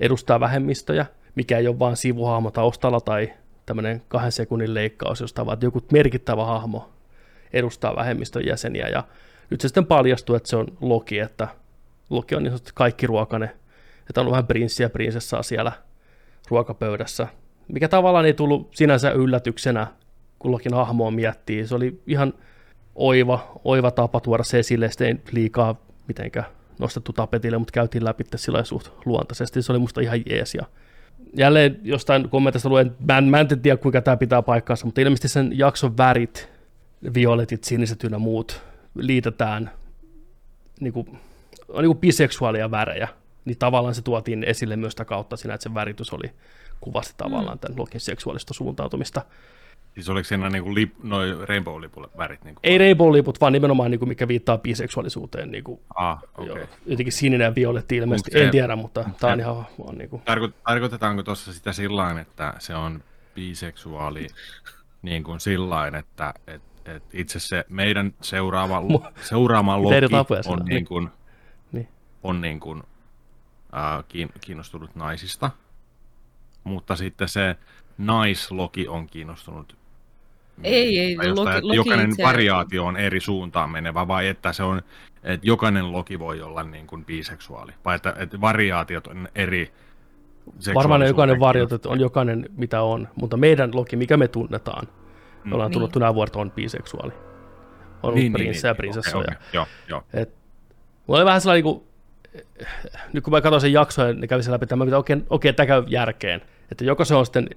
[0.00, 3.32] edustaa vähemmistöjä, mikä ei ole vain sivuhahmo taustalla tai
[3.66, 6.90] tämmöinen kahden sekunnin leikkaus, josta vaan joku merkittävä hahmo
[7.52, 8.88] edustaa vähemmistön jäseniä.
[8.88, 9.04] Ja
[9.50, 11.48] nyt se sitten paljastuu, että se on Loki, että
[12.10, 13.50] Loki on niin kaikki ruokane,
[14.08, 15.72] että on vähän prinssiä ja prinsessaa siellä
[16.48, 17.26] ruokapöydässä,
[17.68, 19.86] mikä tavallaan ei tullut sinänsä yllätyksenä,
[20.38, 21.66] kun Lokin hahmoa miettii.
[21.66, 22.34] Se oli ihan
[22.94, 26.46] oiva, oiva tapa tuoda se esille, sitten ei liikaa mitenkään
[26.80, 29.62] nostettu tapetille, mutta käytiin läpi sillä suht luontaisesti.
[29.62, 30.54] Se oli musta ihan jees.
[30.54, 30.66] Ja
[31.36, 35.28] jälleen jostain kommentista luen, mä en, mä en tiedä kuinka tämä pitää paikkaansa, mutta ilmeisesti
[35.28, 36.48] sen jakson värit,
[37.14, 38.62] violetit, siniset ynnä muut,
[38.94, 39.70] liitetään
[40.80, 41.08] niin kuin,
[41.68, 43.08] on niin kuin biseksuaalia värejä,
[43.44, 46.30] niin tavallaan se tuotiin esille myös sitä kautta siinä, että se väritys oli
[46.80, 47.60] kuvasti tavallaan mm.
[47.60, 49.22] tämän Lokin seksuaalista suuntautumista.
[49.94, 52.44] Siis oliko siinä niin kuin lip, noi rainbow-lipun värit?
[52.44, 55.50] Niin kuin Ei rainbow-liput, vaan nimenomaan niin kuin mikä viittaa biseksuaalisuuteen.
[55.50, 56.66] Niin kuin, ah, okay.
[56.86, 60.22] jotenkin sininen ja violetti ilmeisesti, se, en tiedä, mutta tämä on ihan vaan niin kuin...
[60.64, 64.26] Tarkoitetaanko tuossa sitä sillä että se on biseksuaali
[65.02, 68.82] niin kuin sillä että et, et itse se meidän seuraava,
[69.22, 69.96] seuraama loki
[70.46, 71.08] on, niin kuin,
[71.72, 71.88] niin.
[72.22, 72.82] on niin kuin,
[73.74, 74.04] äh,
[74.40, 75.50] kiinnostunut naisista,
[76.64, 77.56] mutta sitten se
[77.98, 79.79] naisloki on kiinnostunut
[80.64, 81.16] ei, ei.
[81.16, 82.22] Tai loki, loki jokainen itse...
[82.22, 84.82] variaatio on eri suuntaan menevä, vai että se on,
[85.22, 89.72] että jokainen loki voi olla niin kuin biseksuaali, vai että, että variaatiot on eri
[90.74, 94.88] Varmaan jokainen variaatio on jokainen mitä on, mutta meidän loki, mikä me tunnetaan,
[95.44, 95.72] me ollaan mm.
[95.72, 96.02] tunnettu niin.
[96.02, 97.12] nämä vuodet, on biseksuaali.
[98.02, 99.24] On niin, prinssejä niin, ja prinsessoja.
[99.24, 99.46] Okay, okay.
[99.52, 100.02] Joo, joo.
[100.12, 100.34] Et,
[101.06, 101.84] mulla oli vähän sellainen, niin kuin,
[103.12, 105.52] nyt kun mä katsoin sen jakson ja ne kävi sen läpi, että okei, okay, okay,
[105.52, 106.40] tämä käy järkeen.
[106.70, 107.48] Että joko se on sitten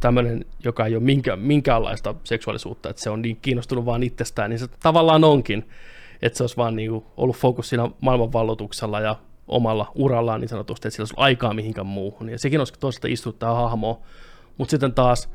[0.00, 4.58] tämmöinen, joka ei ole minkä, minkäänlaista seksuaalisuutta, että se on niin kiinnostunut vaan itsestään, niin
[4.58, 5.68] se tavallaan onkin,
[6.22, 9.16] että se olisi vaan niin kuin ollut fokus siinä maailmanvallotuksella ja
[9.48, 12.28] omalla urallaan niin sanotusti, että sillä olisi aikaa mihinkään muuhun.
[12.28, 14.00] Ja sekin olisi toisaalta istuttaa hahmoa,
[14.58, 15.28] mutta sitten taas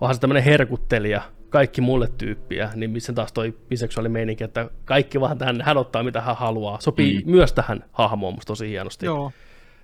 [0.00, 5.38] onhan se tämmöinen herkuttelija, kaikki mulle tyyppiä, niin missä taas toi biseksuaalimeininki, että kaikki vaan
[5.38, 6.80] tähän, hän ottaa mitä hän haluaa.
[6.80, 7.30] Sopii mm.
[7.30, 9.06] myös tähän hahmoon musta tosi hienosti.
[9.06, 9.32] Joo.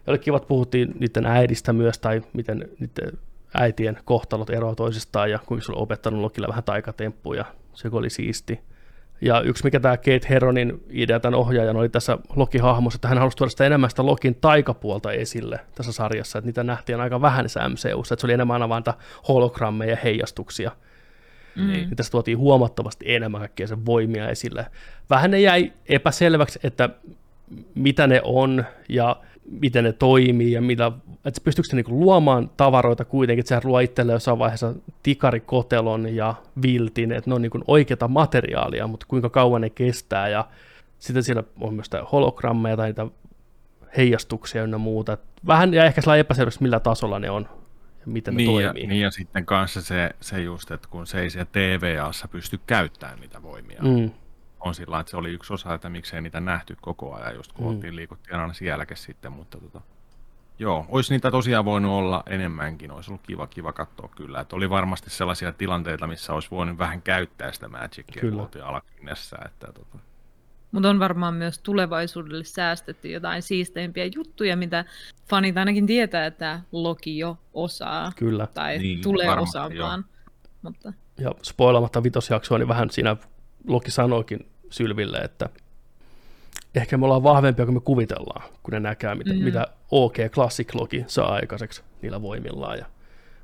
[0.07, 3.18] Ja oli kivat, puhuttiin niiden äidistä myös, tai miten niiden
[3.55, 7.44] äitien kohtalot eroavat toisistaan, ja kuinka se oli opettanut Lokille vähän taikatemppuja,
[7.74, 8.61] se oli siisti.
[9.20, 13.36] Ja yksi, mikä tämä Kate Heronin idea tämän ohjaajan oli tässä Loki-hahmossa, että hän halusi
[13.36, 17.68] tuoda sitä enemmän sitä Lokin taikapuolta esille tässä sarjassa, että niitä nähtiin aika vähän tässä
[17.68, 18.84] MCUssa, että se oli enemmän aina vain
[19.28, 20.70] hologrammeja ja heijastuksia.
[21.57, 21.66] Mm.
[21.66, 24.66] Niin tässä tuotiin huomattavasti enemmän kaikkea sen voimia esille.
[25.11, 26.88] Vähän ne jäi epäselväksi, että
[27.74, 29.16] mitä ne on ja
[29.51, 30.92] miten ne toimii ja mitä,
[31.24, 36.34] että pystyykö se niinku luomaan tavaroita kuitenkin, että sehän luo itselle jossain vaiheessa tikarikotelon ja
[36.62, 40.48] viltin, että ne on niinku oikeata materiaalia, mutta kuinka kauan ne kestää ja
[40.98, 43.07] sitten siellä on myös hologrammeja tai niitä
[43.96, 45.18] heijastuksia ja muuta.
[45.46, 47.48] Vähän ja ehkä sellainen epäselväksi, millä tasolla ne on
[48.01, 48.82] ja miten niin ne toimii.
[48.82, 52.61] Ja, niin ja sitten kanssa se, se just, että kun se ei siellä TVAssa pysty
[52.66, 54.11] käyttämään niitä voimia, mm
[54.61, 57.64] on sillä että se oli yksi osa, että miksei niitä nähty koko ajan, just kun
[57.66, 57.70] mm.
[57.70, 59.80] oltiin liikuttiin aina sielläkin sitten, mutta tota,
[60.58, 64.70] joo, olisi niitä tosiaan voinut olla enemmänkin, olisi ollut kiva, kiva katsoa kyllä, että oli
[64.70, 68.46] varmasti sellaisia tilanteita, missä olisi voinut vähän käyttää sitä Magicia, kyllä.
[68.64, 69.98] alkuinnessa, että tota,
[70.72, 74.84] mutta on varmaan myös tulevaisuudelle säästetty jotain siisteimpiä juttuja, mitä
[75.28, 78.12] fanit ainakin tietää, että Loki jo osaa.
[78.16, 78.46] Kyllä.
[78.46, 80.04] Tai Niin, tulee varmasti, osaamaan.
[80.62, 83.16] Mutta Ja spoilaamatta vitosjaksoa, niin vähän siinä
[83.66, 85.48] Loki sanoikin Sylville, että
[86.74, 89.44] ehkä me ollaan vahvempia kuin me kuvitellaan, kun ne näkee, mitä, mm.
[89.44, 92.78] mitä OK Classic Loki saa aikaiseksi niillä voimillaan.
[92.78, 92.86] Ja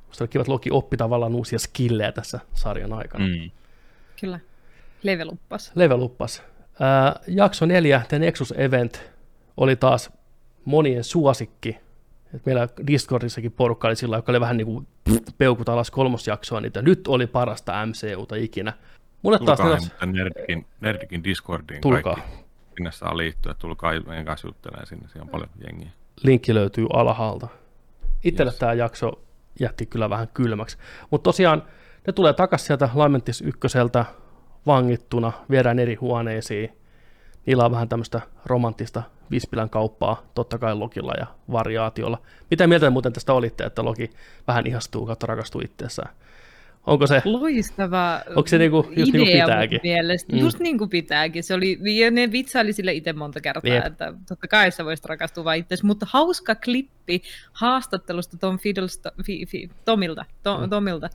[0.06, 3.26] musta on kiva, että Loki oppi tavallaan uusia skillejä tässä sarjan aikana.
[3.26, 3.50] Mm.
[4.20, 4.40] Kyllä,
[5.02, 5.72] level uppas.
[5.74, 6.42] Level uppas.
[6.80, 9.10] Ää, jakso neljä, The Nexus Event,
[9.56, 10.10] oli taas
[10.64, 11.76] monien suosikki.
[12.34, 14.86] Et meillä Discordissakin porukka oli sillä, joka oli vähän niin kuin
[15.38, 18.72] peukut alas kolmosjaksoa, niin nyt oli parasta MCUta ikinä.
[19.26, 22.14] Mulle taas Tulkaa taas, Nerdikin, Nerdikin Discordiin Tulkaa.
[22.14, 22.32] kaikki.
[22.76, 25.90] Sinne saa liittyä, tulkaa meidän kanssa juttelemaan sinne, siellä on paljon jengiä.
[26.22, 27.48] linkki löytyy alhaalta.
[28.24, 28.58] Itselle Yes.
[28.58, 29.12] tämä jakso
[29.60, 30.78] jätti kyllä vähän kylmäksi.
[31.10, 31.62] Mutta tosiaan
[32.06, 34.04] ne tulee takaisin sieltä Lamentis ykköseltä
[34.66, 36.78] vangittuna, viedään eri huoneisiin.
[37.46, 42.18] Niillä on vähän tämmöistä romanttista Vispilän kauppaa, totta kai Lokilla ja variaatiolla.
[42.50, 44.10] Mitä mieltä te muuten tästä olitte, että Loki
[44.46, 46.14] vähän ihastuu kautta rakastuu itseessään?
[46.86, 49.76] Onko se, Loistava Onko se niinku- just niinku idea pitääkin?
[49.76, 50.32] mun Mielestä.
[50.32, 50.38] Mm.
[50.38, 51.44] Just niin kuin pitääkin.
[51.44, 53.86] Se oli, ja ne vitsaili sille itse monta kertaa, Jep.
[53.86, 57.22] että totta kai sä voisit rakastua vain itseäsi, mutta hauska klippi
[57.52, 60.70] haastattelusta Tom Fiddlesto, fi, fi, Tomilta, to, Mm.
[60.70, 61.10] Tomilta.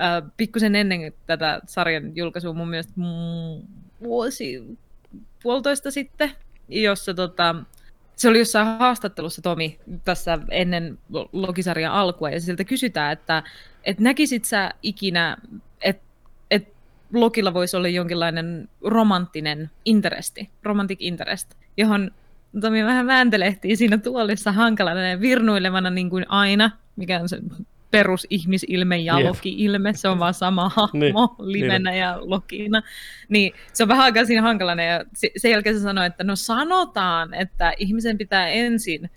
[0.00, 3.66] Äh, pikkusen ennen tätä sarjan julkaisua mun mielestä mm,
[4.02, 4.62] vuosi
[5.42, 6.30] puolitoista sitten,
[6.68, 7.54] jossa tota,
[8.18, 10.98] se oli jossain haastattelussa Tomi tässä ennen
[11.32, 13.42] Logisarjan alkua, ja siltä kysytään, että,
[13.84, 15.36] että näkisit sä ikinä,
[15.80, 16.02] että,
[16.50, 16.78] että
[17.12, 22.10] Lokilla voisi olla jonkinlainen romanttinen interesti, romantic interest, johon
[22.60, 27.38] Tomi vähän vääntelehtii siinä tuolissa hankalana ja virnuilevana niin kuin aina, mikä on se
[27.90, 29.28] perusihmisilme ja Jep.
[29.28, 32.82] Loki-ilme, se on vaan sama hahmo Niin, livenä ja Lokina.
[33.28, 36.36] Niin se on vähän aikaa siinä hankalana ja se- sen jälkeen se sanoi, että no
[36.36, 39.10] sanotaan, että ihmisen pitää ensin,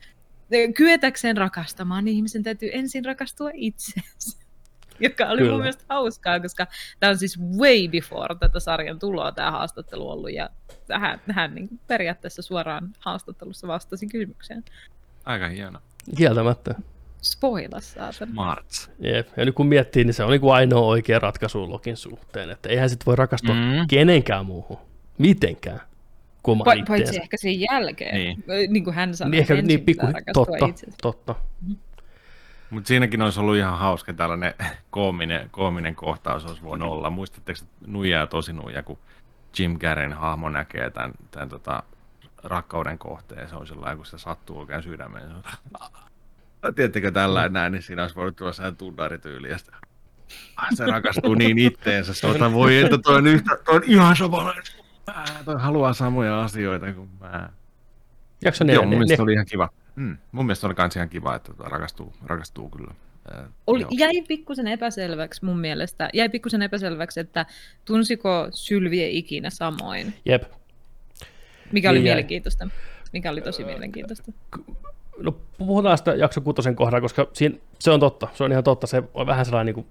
[0.75, 4.41] kyetäkseen rakastamaan, niin ihmisen täytyy ensin rakastua itseensä.
[4.99, 5.51] Joka oli Kyllä.
[5.51, 6.67] mun mielestä hauskaa, koska
[6.99, 10.49] tämä on siis way before tätä sarjan tuloa tämä haastattelu ollut, ja
[10.87, 14.63] tähän, tähän niin periaatteessa suoraan haastattelussa vastasi kysymykseen.
[15.25, 15.79] Aika hieno.
[16.17, 16.75] kieltämättä,
[17.21, 18.31] Spoila, saatana.
[18.33, 18.91] Marts.
[18.99, 19.27] Jep.
[19.37, 22.69] Ja nyt kun miettii, niin se on niin kuin ainoa oikea ratkaisu Lokin suhteen, että
[22.69, 23.87] eihän sit voi rakastua mm.
[23.89, 24.77] Kenenkään muuhun,
[25.17, 27.21] mitenkään, Pa- paitsi itteensä.
[27.21, 28.43] ehkä sen jälkeen, Niin.
[28.69, 30.97] niin, kuin hän sanoi, Niin ehkä ensin niin pikku, totta, itseensä.
[31.01, 31.35] totta.
[32.69, 34.53] Mutta siinäkin olisi ollut ihan hauska tällainen
[34.89, 37.09] koominen, koominen kohtaus olisi voinut olla.
[37.09, 38.97] Muistatteko että nuija ja tosi nuija, kun
[39.59, 41.83] Jim Carreyn hahmo näkee tämän, tämän tota,
[42.43, 43.49] rakkauden kohteen.
[43.49, 45.27] Se on sellainen, kun se sattuu oikein sydämeen.
[45.27, 45.43] Se on,
[46.75, 49.49] Tiedättekö tällä näin, niin siinä olisi voinut tulla sellainen tunnarityyli.
[49.49, 49.75] Ja sitten,
[50.55, 52.13] ah, se rakastuu niin itteensä.
[52.13, 55.25] Se on, voi että toi on, yhtä, toi on ihan samanlainen kuin mä.
[55.45, 57.49] Toi haluaa samoja asioita kuin mä.
[58.43, 59.69] Jakso neljä, Joo, mun ne, mielestä oli ihan kiva.
[59.95, 62.93] Mm, mun mielestä oli kans ihan kiva, että tota rakastuu, rakastuu kyllä.
[63.67, 66.09] Oli, jäi pikkusen epäselväksi mun mielestä.
[66.13, 67.45] Jäi pikkusen epäselväksi, että
[67.85, 70.13] tunsiko Sylvie ikinä samoin.
[70.25, 70.43] jep.
[71.71, 72.13] Mikä oli Niin jäi.
[72.15, 72.67] mielenkiintoista.
[73.13, 74.31] Mikä oli tosi mielenkiintoista.
[75.21, 78.87] No puhutaan sitä jakso kutosen kohdalla, koska siinä, se on totta, se on ihan totta,
[78.87, 79.87] se on vähän sellainen niin kuin,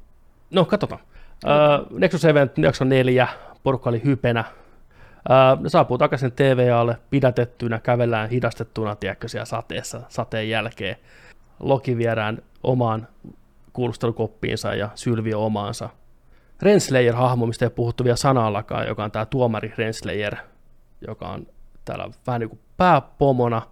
[0.51, 1.01] no katsotaan.
[1.45, 3.29] Uh, Nexus Event jakso neljä,
[3.63, 4.45] porukka oli hypenä.
[4.51, 10.97] Uh, ne saapuu takaisin TVAlle pidätettynä, kävellään hidastettuna, tiedätkö, siellä sateessa, sateen jälkeen.
[11.61, 13.09] Loki viedään omaan
[13.73, 15.89] kuulustelukoppiinsa ja Sylviö omaansa.
[16.63, 20.37] Renslayer-hahmo, mistä ei puhuttu vielä sanallakaan, joka on tämä tuomari Renslayer,
[21.09, 21.47] joka on
[21.85, 23.63] täällä vähän niin kuin pääpomona,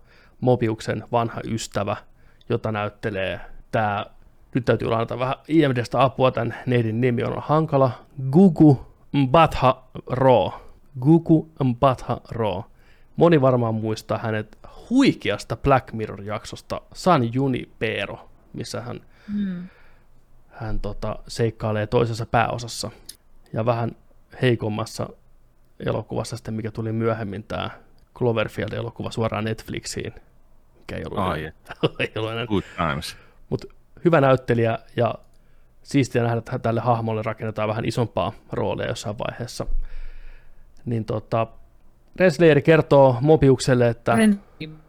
[0.41, 1.97] Mobiuksen vanha ystävä,
[2.49, 4.07] jota näyttelee tämä,
[4.55, 7.91] nyt täytyy lainata vähän IMDstä apua, tämän neidin nimi on hankala,
[8.31, 10.53] Gugu Mbatha Ro.
[11.01, 12.65] Gugu Mbatha Ro.
[13.17, 14.59] Moni varmaan muistaa hänet
[14.91, 19.01] huikeasta Black Mirror-jaksosta San Junipero, missä hän,
[19.33, 19.69] Hmm.
[20.49, 22.91] hän tota, seikkailee toisessa pääosassa
[23.53, 23.91] ja vähän
[24.43, 25.09] heikommassa
[25.87, 27.71] elokuvassa sitten, mikä tuli myöhemmin, tämä
[28.15, 30.15] Cloverfield-elokuva suoraan Netflixiin,
[30.93, 31.53] ei ollut, Ai, enää,
[32.01, 32.47] ei ollut enää.
[32.47, 33.17] Good times.
[33.49, 33.67] Mutta
[34.05, 35.15] hyvä näyttelijä ja
[35.83, 39.67] siistiä nähdä, että tälle hahmolle rakennetaan vähän isompaa roolia jossain vaiheessa.
[40.85, 41.47] Niin tota,
[42.17, 44.15] Renslayer kertoo Mobiukselle, että...
[44.15, 44.39] Ren-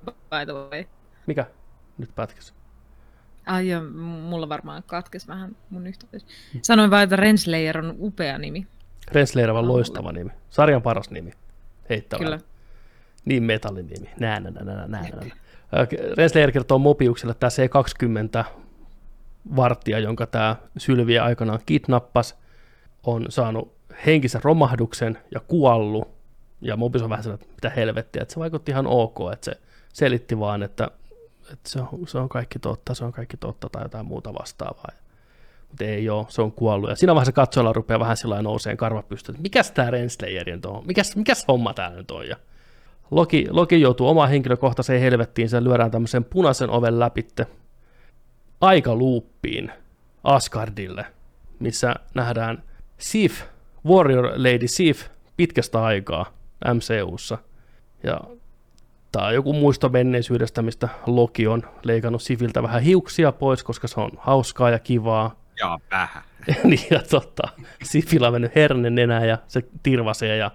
[0.05, 0.85] by the way.
[1.27, 1.45] Mikä?
[1.97, 2.53] Nyt pätkäs.
[3.45, 6.25] Ai joo, m- mulla varmaan katkesi vähän mun yhteys.
[6.61, 8.67] Sanoin vain, että Renslayer on upea nimi.
[9.11, 10.31] Renslayer on loistava nimi.
[10.49, 11.31] Sarjan paras nimi.
[11.89, 12.23] Heittävä.
[12.23, 12.39] Kyllä.
[13.25, 14.09] Niin metallin nimi.
[14.19, 14.41] Nää,
[16.17, 18.45] Renslayer kertoo Mobiukselle, että tämä C20
[19.55, 22.35] vartija, jonka tämä Sylviä aikanaan kidnappas,
[23.03, 23.73] on saanut
[24.05, 26.07] henkisen romahduksen ja kuollut.
[26.61, 29.59] Ja Mobius on vähän sellainen, että mitä helvettiä, että se vaikutti ihan ok, että se
[29.93, 30.91] selitti vaan, että,
[31.53, 34.91] että se, on, se on kaikki totta, se on kaikki totta tai jotain muuta vastaavaa.
[35.69, 36.89] Mutta ei ole, se on kuollut.
[36.89, 40.87] Ja siinä vaiheessa katsojalla rupeaa vähän sillä nouseen karva pystyyn, että mikäs tämä Renslayerin tuohon,
[40.87, 42.27] mikäs, mikäs homma tää nyt on.
[42.27, 42.35] Ja
[43.11, 47.47] Loki, Loki joutuu omaan henkilökohtaiseen helvettiin, se lyödään tämmöisen punaisen oven läpitte
[48.61, 49.71] aikaluuppiin
[50.23, 51.05] Asgardille,
[51.59, 52.63] missä nähdään
[52.97, 53.41] Sif,
[53.87, 55.07] Warrior Lady Sif
[55.37, 56.33] pitkästä aikaa
[56.73, 57.37] MCUssa.
[58.03, 58.21] Ja
[59.11, 63.99] tämä on joku muisto menneisyydestä, mistä Loki on leikannut Sifiltä vähän hiuksia pois, koska se
[63.99, 65.35] on hauskaa ja kivaa.
[65.59, 66.23] Ja vähän.
[66.63, 67.47] niin, ja totta,
[67.83, 70.51] Sifillä on mennyt herne nenää ja se tirvasee ja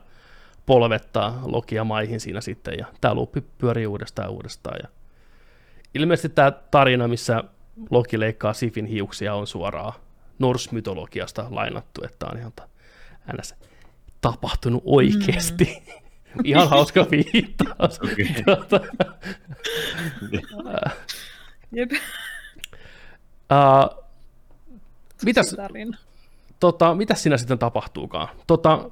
[0.66, 4.78] polvettaa Lokia maihin siinä sitten, ja tämä luuppi pyörii uudestaan ja uudestaan.
[4.82, 4.88] Ja
[5.94, 7.44] ilmeisesti tämä tarina, missä
[7.90, 9.92] Loki leikkaa Sifin hiuksia, on suoraan
[10.38, 12.52] Norse-mytologiasta lainattu, että on ihan
[13.38, 13.54] ns.
[14.20, 15.82] tapahtunut oikeasti.
[16.34, 16.40] Mm.
[16.44, 18.00] ihan hauska viittaus.
[18.00, 18.26] Okay.
[21.72, 21.90] Jep.
[23.52, 24.04] Uh,
[25.24, 25.56] mitäs,
[26.60, 28.28] tota, mitäs siinä sitten tapahtuukaan?
[28.46, 28.90] Tota,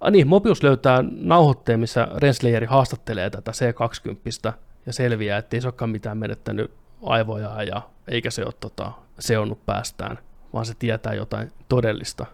[0.00, 4.52] Ah niin, Mobius löytää nauhoitteen, missä Renslayeri haastattelee tätä C20
[4.86, 6.70] ja selviää, että ei se olekaan mitään menettänyt
[7.02, 10.18] aivoja ja eikä se ole tota, seonnut päästään,
[10.52, 12.26] vaan se tietää jotain todellista.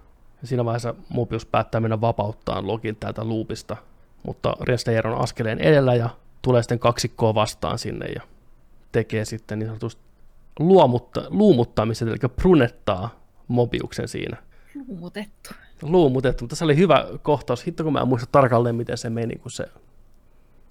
[0.42, 3.76] Ja siinä vaiheessa Mobius päättää mennä vapauttaa Login täältä loopista,
[4.22, 6.10] mutta Renslayer on askeleen edellä ja
[6.42, 8.22] tulee sitten kaksikkoa vastaan sinne ja
[8.92, 10.02] tekee sitten niin sanotusti
[10.58, 14.36] luomutta, luumuttamisen, eli prunettaa Mobiuksen siinä.
[14.88, 15.50] Luumutettu
[15.84, 17.66] luumutettu, mutta se oli hyvä kohtaus.
[17.66, 19.64] Hitto kun mä en muista tarkalleen, miten se meni, kun se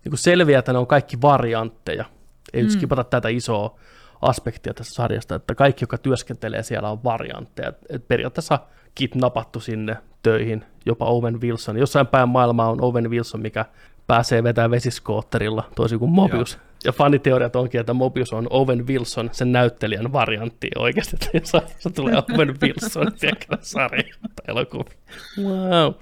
[0.03, 2.05] niin kun selviää, että ne on kaikki variantteja.
[2.53, 2.70] Ei mm.
[2.70, 3.80] skipata tätä isoa
[4.22, 7.74] aspektia tässä sarjasta, että kaikki, jotka työskentelee siellä, on variantteja.
[7.89, 8.59] Et periaatteessa
[8.95, 11.78] kidnappattu sinne töihin, jopa Owen Wilson.
[11.78, 13.66] Jossain päin maailmaa on Owen Wilson, mikä
[14.07, 16.53] pääsee vetämään vesiskootterilla, toisin kuin Mobius.
[16.53, 16.72] Joo.
[16.84, 21.90] Ja faniteoriat onkin, että Mobius on Owen Wilson, sen näyttelijän variantti oikeasti, että jos se
[21.90, 24.98] tulee Owen Wilson siellä sarjasta elokuvia.
[25.44, 25.94] Wow.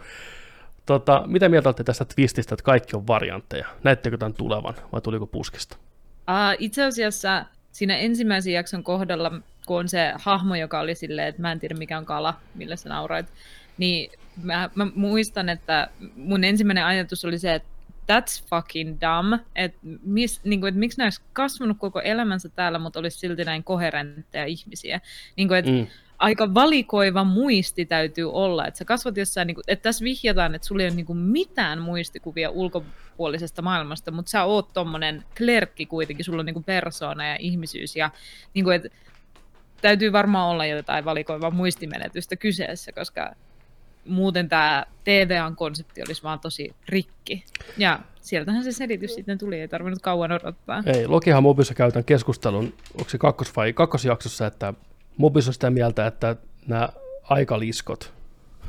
[0.85, 3.67] Tota, mitä mieltä olette tästä twististä, että kaikki on variantteja?
[3.83, 5.77] Näettekö tämän tulevan vai tuliko puskista?
[6.29, 9.31] Uh, itse asiassa siinä ensimmäisen jakson kohdalla,
[9.65, 12.75] kun on se hahmo, joka oli silleen, että mä en tiedä mikä on kala, millä
[12.75, 13.25] sä naurait,
[13.77, 14.11] niin
[14.43, 17.69] mä, mä muistan, että mun ensimmäinen ajatus oli se, että
[18.11, 22.99] that's fucking dumb, että mis, niin kuin, että miksi näistä kasvanut koko elämänsä täällä, mutta
[22.99, 25.01] olisi silti näin koherentteja ihmisiä.
[25.35, 25.87] Niin kuin, että mm.
[26.21, 30.67] Aika valikoiva muisti täytyy olla, että sä kasvat jossain, niin kuin, että tässä vihjataan, että
[30.67, 36.25] sulla ei ole niin kuin mitään muistikuvia ulkopuolisesta maailmasta, mutta sä oot tommonen klerkki kuitenkin,
[36.25, 38.09] sulla on niin kuin persoona ja ihmisyys ja
[38.53, 38.89] niin kuin, että
[39.81, 43.35] täytyy varmaan olla jotain valikoivaa muistimenetystä kyseessä, koska
[44.07, 47.43] muuten tämä TVAn-konsepti olisi vaan tosi rikki.
[47.77, 50.83] Ja sieltähän se selitys sitten tuli, ei tarvinnut kauan odottaa.
[50.85, 54.73] Ei, Lokihan Mobissa käytän keskustelun, onko se kakkos- vai kakkosjaksossa, että
[55.17, 56.35] Mobis on sitä mieltä, että
[56.67, 56.89] nämä
[57.23, 58.13] aikaliskot,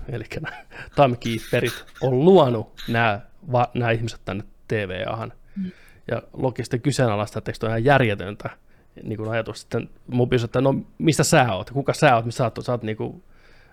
[0.08, 0.64] eli nämä
[0.96, 3.20] timekeeperit, on luonut nämä,
[3.52, 5.32] va, nämä ihmiset tänne TVAhan.
[5.56, 5.70] Mm.
[6.10, 8.50] Ja Loki sitten kyseenalaista, että eikö ihan järjetöntä
[9.02, 12.44] niin kuin ajatus sitten Mobis, että no mistä sä oot, kuka sä oot, missä sä
[12.44, 13.22] oot, sä oot niin kuin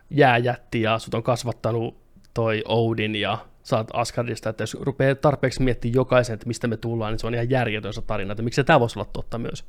[0.09, 1.97] jääjätti ja sut on kasvattanut
[2.33, 7.13] toi Odin ja saat Asgardista, että jos rupeaa tarpeeksi miettimään jokaisen, että mistä me tullaan,
[7.13, 9.65] niin se on ihan järjetön se tarina, että miksi tämä voisi olla totta myös.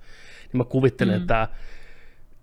[0.53, 1.21] Niin mä kuvittelen, mm.
[1.21, 1.49] että tämä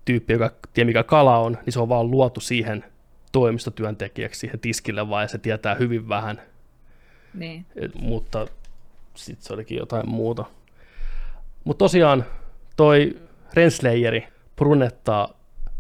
[0.06, 2.86] tyyppi, joka tiedä mikä kala on, niin se on vaan luotu siihen
[3.32, 6.42] toimistotyöntekijäksi, siihen tiskille vaan, ja se tietää hyvin vähän.
[7.34, 7.66] Niin.
[7.76, 8.48] Et, mutta
[9.16, 10.46] sitten se olikin jotain muuta.
[11.64, 12.26] Mutta tosiaan
[12.78, 13.18] toi
[13.54, 15.37] Renslayeri prunettaa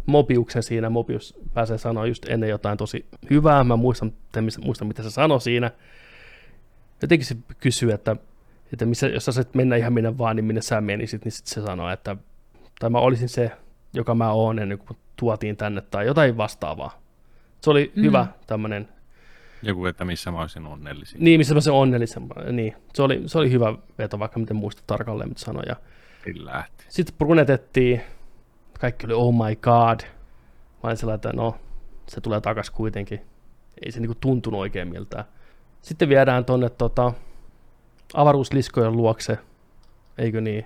[0.07, 0.89] Mobiuksen siinä.
[0.89, 3.63] Mobius pääsee sanoa just ennen jotain tosi hyvää.
[3.63, 4.13] Mä muistan,
[4.63, 5.71] muistan mitä se sanoi siinä.
[7.01, 8.15] Jotenkin se kysyy, että,
[8.73, 11.61] että missä, jos sä mennä ihan minne vaan, niin minne sä menisit, niin sitten se
[11.61, 12.15] sanoi, että
[12.79, 13.51] tai mä olisin se,
[13.93, 17.01] joka mä oon ennen kuin tuotiin tänne, tai jotain vastaavaa.
[17.61, 18.03] Se oli mm.
[18.03, 18.89] hyvä tämmöinen...
[19.63, 21.23] Joku, että missä mä olisin onnellisin.
[21.23, 22.29] Niin, missä mä olisin onnellisin.
[22.51, 25.75] Niin, se oli, se oli hyvä veto, vaikka miten muista tarkalleen, mitä sanoja.
[26.89, 28.01] Sitten brunetettiin
[28.77, 29.99] kaikki oli oh my god.
[30.03, 31.57] Mä olin sellainen, että no,
[32.07, 33.21] se tulee takas kuitenkin.
[33.85, 35.25] Ei se niinku tuntunut oikein miltään.
[35.81, 37.13] Sitten viedään tonne tota,
[38.13, 39.37] avaruusliskojen luokse,
[40.17, 40.65] eikö niin?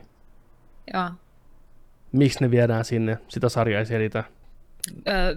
[0.93, 1.09] Joo.
[2.11, 3.17] Miksi ne viedään sinne?
[3.27, 4.23] Sitä sarjaa ei selitä.
[5.07, 5.35] Öö,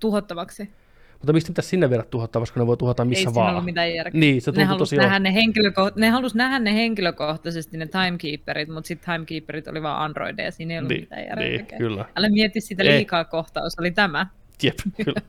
[0.00, 0.72] tuhottavaksi.
[1.18, 3.56] Mutta miksi pitäisi sinne viedä tuhottavaksi, kun ne voi tuhota missä ei vaan?
[3.56, 4.20] Ei mitään järkeä.
[4.20, 8.88] Niin, se ne halusi nähdä ne, henkilöko- ne halus nähdä ne henkilökohtaisesti, ne timekeeperit, mutta
[8.88, 11.48] sitten timekeeperit oli vaan androideja, siinä ei ollut niin, mitään järkeä.
[11.48, 12.04] Niin, kyllä.
[12.16, 13.24] Älä mietti sitä liikaa ei.
[13.24, 14.26] kohtaus, oli tämä.
[14.62, 15.20] Jep, kyllä.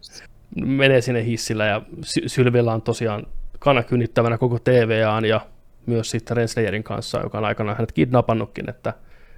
[0.56, 3.28] Menee sinne hissillä ja Sy- Sylvillä on tosiaan
[3.60, 5.42] kanakynittävänä koko TVAan ja
[5.86, 8.94] myös sitten Renslayerin kanssa, joka on aikanaan hänet kidnappannutkin, että,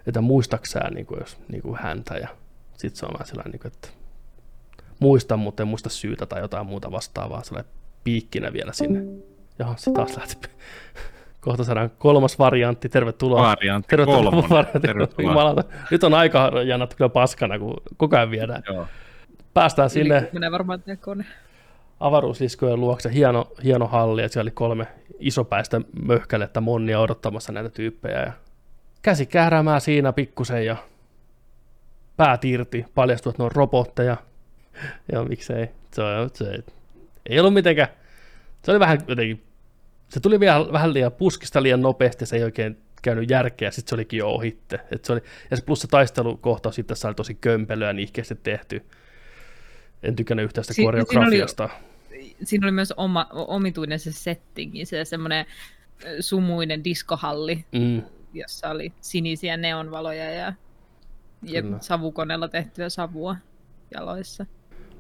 [0.08, 2.28] että muistaksää niin kuin, jos, niin kuin häntä ja
[2.78, 3.99] sitten se on vaan sellainen, niin kuin, että
[5.00, 7.72] muistan, mutta en muista syytä tai jotain muuta vastaavaa, sellainen
[8.04, 9.24] piikkinä vielä sinne.
[9.60, 10.36] Jaha, se taas lähti.
[11.42, 13.42] Kohta saadaan kolmas variantti, tervetuloa.
[13.42, 14.80] Variantti tervetuloa kolmonen, variantti.
[14.80, 15.64] tervetuloa.
[15.92, 18.64] Nyt on aika janat kyllä paskana, kun koko ajan viedään.
[18.68, 18.88] Joo.
[19.54, 21.26] Päästään sinne Menee varmaan kone.
[22.00, 24.88] avaruusliskojen luokse, hieno, hieno halli, ja siellä oli kolme
[25.20, 28.20] isopäistä möhkälettä monnia odottamassa näitä tyyppejä.
[28.20, 28.32] Ja
[29.02, 30.76] käsi kääräämään siinä pikkusen ja
[32.18, 34.18] päät irti, paljastui, että ne on robotteja.
[35.12, 36.64] Ja miksei, se, on- se
[37.30, 37.88] ei ollut mitenkään,
[38.64, 39.44] se oli vähän jotenkin,
[40.10, 43.96] se tuli vielä vähän liian puskista liian nopeasti, se ei oikein käynyt järkeä, sitten se
[43.96, 44.80] olikin jo ohitte.
[44.92, 45.22] Et se oli,
[45.52, 48.86] ja se plus se taistelukohtaus sitten tässä oli tosi kömpelöä ja niihkeästi tehty.
[50.04, 51.70] En tykännyt yhtään sitä Si- siinä oli- koreografiasta.
[52.44, 55.46] Siinä oli myös oma, omituinen se settingi, se semmoinen
[56.20, 58.02] sumuinen diskohalli, Mm.
[58.34, 60.54] jossa oli sinisiä neonvaloja ja,
[61.44, 61.78] ja Kyllä.
[61.82, 63.36] savukoneella tehtyä savua
[63.96, 64.46] jaloissa.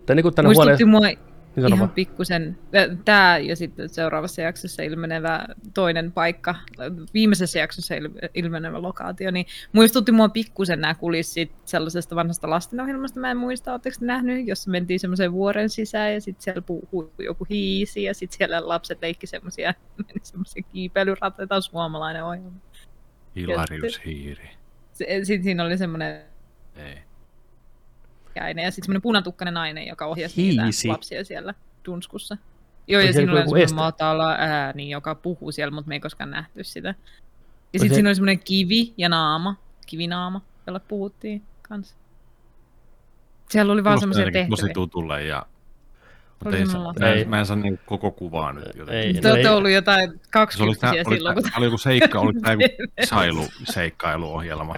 [0.10, 1.18] Tai niin kuin tänne Muistutti huoneen...
[1.18, 1.90] mua Niin ihan vaan.
[1.90, 2.58] pikkusen,
[3.06, 6.56] tämä ja sitten seuraavassa jaksossa ilmenevä toinen paikka,
[7.14, 13.32] viimeisessä jaksossa il- ilmenevä lokaatio, niin muistutti mua pikkusen nämä kulissit sellaisesta vanhasta lastenohjelmasta, mä
[13.32, 17.48] en muista, oletteko te nähnyt, jossa mentiin semmoiseen vuoren sisään ja sitten siellä puhui joku
[17.50, 19.74] hiisi ja sitten siellä lapset leikki semmoisia
[20.22, 22.60] semmoisia kiipeilyrateita, tämä on suomalainen ohjelma.
[23.36, 24.50] Hilarius Hiiri.
[24.94, 26.22] Sitten siinä oli semmoinen
[26.76, 27.09] Ei.
[28.40, 30.58] Käinen ja sitten semmoinen punatukkainen nainen, joka ohjasi Hiisi.
[30.64, 32.38] niitä lapsia siellä tunskussa.
[32.88, 36.64] Joo, ja siinä oli semmoinen matala ääni, joka puhuu siellä, mutta me ei koskaan nähty
[36.64, 36.88] sitä.
[36.90, 41.96] Ja se- sitten siinä oli semmoinen kivi ja naama, kivinaama, jolla puhuttiin kanssa.
[43.50, 44.48] Siellä oli vaan semmoisia tehtäviä.
[44.50, 45.46] Tosi tutulle ja...
[46.44, 47.26] Mutta ei, saa- mä, Ei.
[47.26, 49.16] mä en saa niin koko kuvaa nyt jotenkin.
[49.16, 51.66] Ei, Te olette ei- ollut jotain Se oli, tää, kaksikymppisiä oli, silloin, kun tää, oli
[51.66, 52.66] joku seikka, oli tämä joku
[53.10, 54.76] sailu, seikkailuohjelma.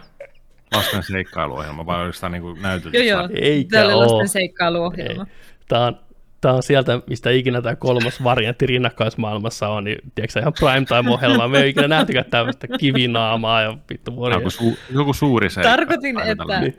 [0.75, 2.91] Lasten seikkailuohjelma, vai oliko tämä niinku näytely?
[2.93, 3.29] Joo, joo.
[3.33, 5.25] Eikä Tämä oli lasten seikkailuohjelma.
[5.67, 5.99] Tämä on,
[6.41, 11.47] tämä on sieltä, mistä ikinä tämä kolmas variantti rinnakkaismaailmassa on, niin tiedätkö ihan primetime-ohjelmaa.
[11.47, 14.37] Me ei ikinä nähtykään tämmöistä kivinaamaa ja vittu vuoria.
[14.37, 15.69] Joku, su, joku suuri seikka.
[15.69, 16.73] Tarkoitin, että tällainen.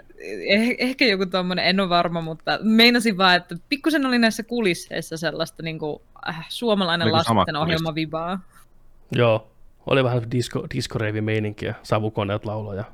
[0.49, 5.17] eh, ehkä joku tuommoinen, en ole varma, mutta meinasin vaan, että pikkusen oli näissä kulisseissa
[5.17, 8.41] sellaista niin kuin, äh, suomalainen Oliko samat lastenohjelma vibaa.
[9.17, 9.51] Joo,
[9.87, 12.85] oli vähän disco, disco-reivi-meininkiä, savukoneet lauloja,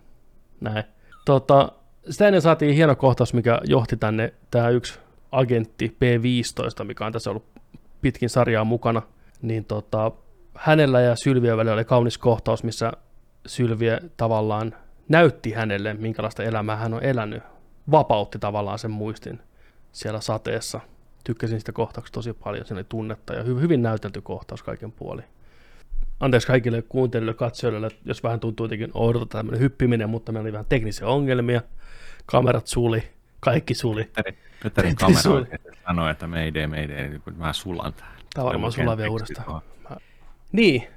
[0.60, 0.84] näin.
[1.24, 1.72] Tota,
[2.10, 4.98] sitä ennen saatiin hieno kohtaus, mikä johti tänne, tämä yksi
[5.32, 7.44] agentti P15, mikä on tässä ollut
[8.00, 9.02] pitkin sarjaa mukana,
[9.42, 10.12] niin tota,
[10.54, 12.92] hänellä ja Sylviä välillä oli kaunis kohtaus, missä
[13.46, 14.74] Sylviä tavallaan
[15.08, 17.42] näytti hänelle, minkälaista elämää hän on elänyt,
[17.90, 19.40] vapautti tavallaan sen muistin
[19.92, 20.80] siellä sateessa.
[21.24, 25.24] Tykkäsin sitä kohtauksesta tosi paljon, siinä oli tunnetta ja hy- hyvin näytelty kohtaus kaiken puolin
[26.20, 30.66] anteeksi kaikille kuuntelijoille, katsojille, jos vähän tuntuu jotenkin oudolta tämmöinen hyppiminen, mutta meillä oli vähän
[30.68, 31.62] teknisiä ongelmia.
[32.26, 33.02] Kamerat suli,
[33.40, 34.04] kaikki suli.
[34.04, 38.18] Petteri, Petterin Petteri kamera Sul- oikeasti sanoi, että meidei, meidei, niin mä sulan täällä.
[38.34, 39.44] Tämä varmaan sulaa vielä uudestaan.
[39.44, 39.62] tuohon.
[40.52, 40.88] Niin,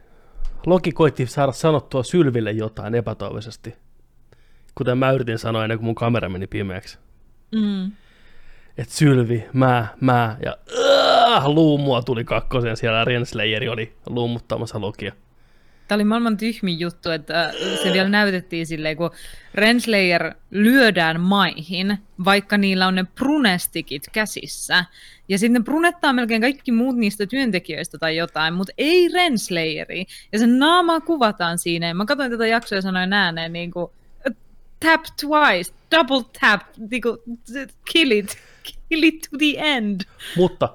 [0.65, 3.76] Loki koitti saada sanottua Sylville jotain epätoivoisesti.
[4.76, 6.99] Kuten mä yritin sanoa ennen kuin mun kamera meni pimeäksi.
[7.55, 7.91] Mm.
[8.78, 10.57] Että Sylvi, mä, mä ja
[11.22, 12.78] uh, luumua tuli kakkosen.
[12.78, 15.11] Siellä Renslayeri oli luumuttamassa Lokia.
[15.88, 17.53] Tämä oli maailman tyhmin juttu, että
[17.84, 19.11] se vielä näytettiin silleen, kun
[19.53, 24.86] Renslayer lyödään maihin, vaikka niillä on ne prunestikit käsissä.
[25.30, 30.05] Ja sitten ne prunettaa melkein kaikki muut niistä työntekijöistä tai jotain, mutta ei Renslayeri.
[30.32, 31.88] Ja sen naamaa kuvataan siinä.
[31.88, 33.91] Ja mä katsoin tätä jaksoa ja sanoin ääneen niin kuin,
[34.80, 36.61] tap twice, double tap,
[36.91, 37.17] niin kuin,
[37.91, 40.01] kill it, kill it to the end.
[40.38, 40.69] Mutta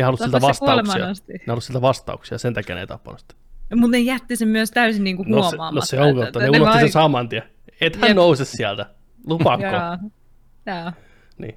[0.00, 1.06] ne halusi siltä vastauksia.
[1.28, 3.34] Ne halusi siltä vastauksia, sen takia ne ei tappanut sitä.
[3.74, 5.74] Mutta ne jätti sen myös täysin niin kuin No se, huomaamatta.
[5.74, 7.42] no se on että ne unohti vai- sen saman tien.
[7.80, 8.16] Et hän Jep.
[8.16, 8.86] nouse sieltä.
[9.26, 9.62] Lupaako?
[9.64, 10.92] Joo.
[11.38, 11.56] Niin.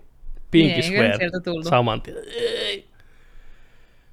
[0.51, 1.65] Pinky Niin, tullut.
[1.65, 2.17] Saman tien.
[2.27, 2.89] Ei.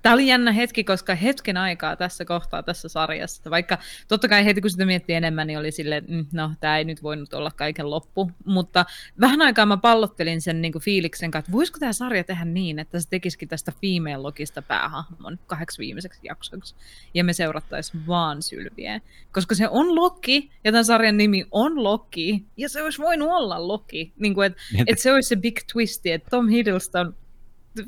[0.03, 3.79] Tämä oli jännä hetki, koska hetken aikaa tässä kohtaa tässä sarjassa, vaikka
[4.09, 7.03] totta kai heti kun sitä miettii enemmän, niin oli silleen, mm, no tämä ei nyt
[7.03, 8.85] voinut olla kaiken loppu, mutta
[9.21, 12.79] vähän aikaa mä pallottelin sen niin kuin fiiliksen kanssa, että voisiko tämä sarja tehdä niin,
[12.79, 16.75] että se tekisikin tästä female logista päähahmon kahdeksi viimeiseksi jaksoksi,
[17.15, 19.01] ja me seurattaisiin vaan Sylviä,
[19.33, 23.69] koska se on Loki, ja tämän sarjan nimi on Loki, ja se olisi voinut olla
[23.69, 27.17] Loki, niin kuin, että Niin, et se olisi se big twisti, että Tom Hiddleston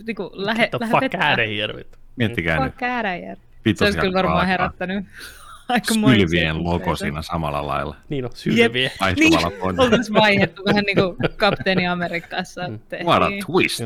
[0.06, 1.76] niin kuin, lähe, Get the lähe fuck out of here.
[1.76, 2.01] vittu.
[2.16, 2.74] Miettikää nyt.
[2.80, 3.36] Here.
[3.76, 5.04] Se olisi kyllä varmaan herättänyt
[5.68, 7.96] aika Sylvien logo siinä samalla lailla.
[8.08, 8.90] Niin on, sylviä.
[9.00, 12.68] Vaihtuvalla Niin, oltaisiin vaihdettu vähän niin kuin kapteeni Amerikassa.
[12.68, 12.78] Mm.
[13.04, 13.82] What a twist.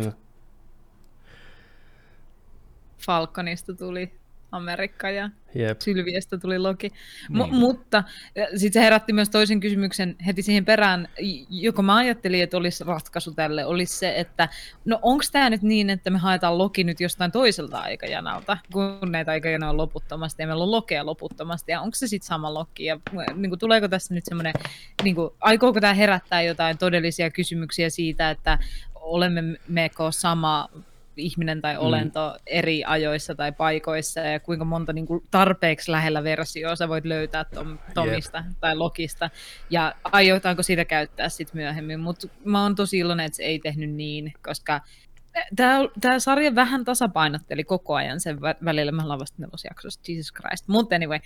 [2.98, 4.12] Falconista tuli
[4.52, 5.80] Amerikka ja Jep.
[5.80, 6.88] Sylviestä tuli Loki.
[7.30, 7.54] M- Niin.
[7.54, 8.04] mutta
[8.56, 12.84] sitten se herätti myös toisen kysymyksen heti siihen perään, j- joka mä ajattelin, että olisi
[12.84, 14.48] ratkaisu tälle, olisi se, että
[14.84, 19.30] no onko tämä nyt niin, että me haetaan Loki nyt jostain toiselta aikajanalta, kun näitä
[19.30, 23.00] aikajanoja on loputtomasti ja meillä on Lokea loputtomasti, ja onko se sitten sama Loki, ja
[23.34, 24.52] niin kuin, tuleeko tässä nyt semmoinen,
[25.02, 28.58] niin kuin, aikooko tämä herättää jotain todellisia kysymyksiä siitä, että
[28.94, 30.68] olemme meko sama
[31.16, 32.42] ihminen tai olento mm.
[32.46, 37.44] eri ajoissa tai paikoissa ja kuinka monta niin kuin tarpeeksi lähellä versioa sä voit löytää
[37.44, 38.56] Tom, Tomista yep.
[38.60, 39.30] tai Lokista.
[39.70, 43.90] Ja aiotaanko sitä käyttää sitten myöhemmin, mutta mä oon tosi iloinen, että se ei tehnyt
[43.90, 44.80] niin, koska
[46.00, 50.68] Tämä sarja vähän tasapainotteli koko ajan sen vä- välillä, mä ollaan vasta nelosjaksossa, Jesus Christ,
[50.68, 51.18] mutta anyway,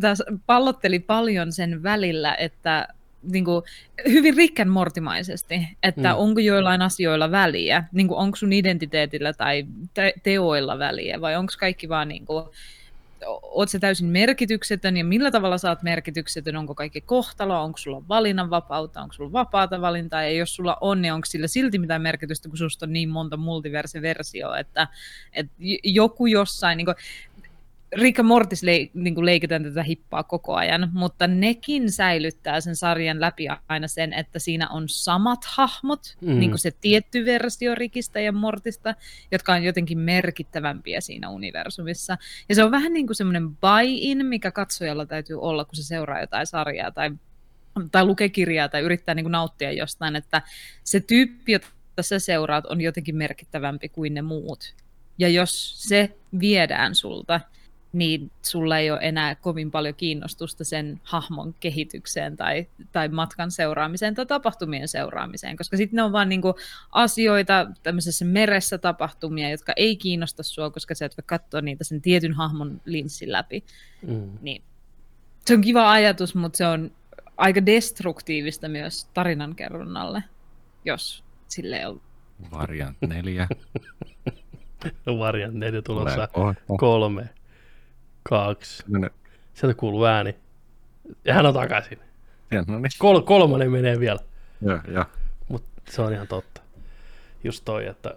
[0.00, 0.14] tämä
[0.46, 2.88] pallotteli paljon sen välillä, että
[3.22, 3.64] niin kuin,
[4.08, 6.18] hyvin rikkän mortimaisesti, että mm.
[6.18, 11.52] onko joillain asioilla väliä, niin kuin, onko sun identiteetillä tai te- teoilla väliä, vai onko
[11.58, 12.44] kaikki vaan niin kuin,
[13.26, 19.02] oot se täysin merkityksetön ja millä tavalla saat merkityksetön, onko kaikki kohtalo, onko sulla valinnanvapautta,
[19.02, 22.58] onko sulla vapaata valintaa, ja jos sulla on, niin onko sillä silti mitään merkitystä, kun
[22.58, 24.88] susta on niin monta multiverse-versioa, että,
[25.32, 25.52] että
[25.84, 26.96] joku jossain, niin kuin,
[27.92, 33.46] Rick Mortis le- niin leikitään tätä hippaa koko ajan, mutta nekin säilyttää sen sarjan läpi
[33.68, 36.38] aina sen, että siinä on samat hahmot, mm.
[36.38, 38.94] niin kuin se tietty versio Rikistä ja Mortista,
[39.32, 42.18] jotka on jotenkin merkittävämpiä siinä universumissa.
[42.48, 46.20] Ja se on vähän niin kuin semmoinen buy-in, mikä katsojalla täytyy olla, kun se seuraa
[46.20, 47.10] jotain sarjaa tai,
[47.92, 50.42] tai lukee kirjaa tai yrittää niin kuin nauttia jostain, että
[50.84, 51.68] se tyyppi, jota
[52.00, 54.74] sä seuraat, on jotenkin merkittävämpi kuin ne muut.
[55.18, 57.40] Ja jos se viedään sulta,
[57.92, 64.14] niin sulla ei ole enää kovin paljon kiinnostusta sen hahmon kehitykseen tai, tai matkan seuraamiseen
[64.14, 66.54] tai tapahtumien seuraamiseen, koska sitten ne on vaan niinku
[66.92, 72.02] asioita tämmöisessä meressä tapahtumia, jotka ei kiinnosta sua, koska sä et voi katsoa niitä sen
[72.02, 73.64] tietyn hahmon linssin läpi.
[74.06, 74.30] Mm.
[74.40, 74.62] Niin.
[75.44, 76.90] Se on kiva ajatus, mutta se on
[77.36, 80.24] aika destruktiivista myös tarinankerronnalle,
[80.84, 82.00] jos sille on.
[82.50, 83.48] Variant neljä.
[85.06, 86.28] Variant neljä tulossa
[86.78, 87.28] kolme
[88.22, 88.84] kaksi.
[88.88, 89.08] No,
[89.54, 90.34] Sieltä kuuluu ääni.
[91.24, 91.98] Ja hän on takaisin.
[92.50, 92.90] Ja, no niin.
[92.98, 94.18] Kol- kolmonen menee vielä.
[94.62, 95.04] Joo, joo.
[95.48, 96.60] Mutta se on ihan totta.
[97.44, 98.16] Just toi, että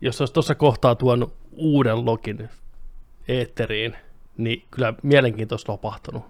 [0.00, 2.48] jos olisi tuossa kohtaa tuonut uuden login
[3.28, 3.96] eetteriin,
[4.36, 6.24] niin kyllä mielenkiintoista lopahtunut.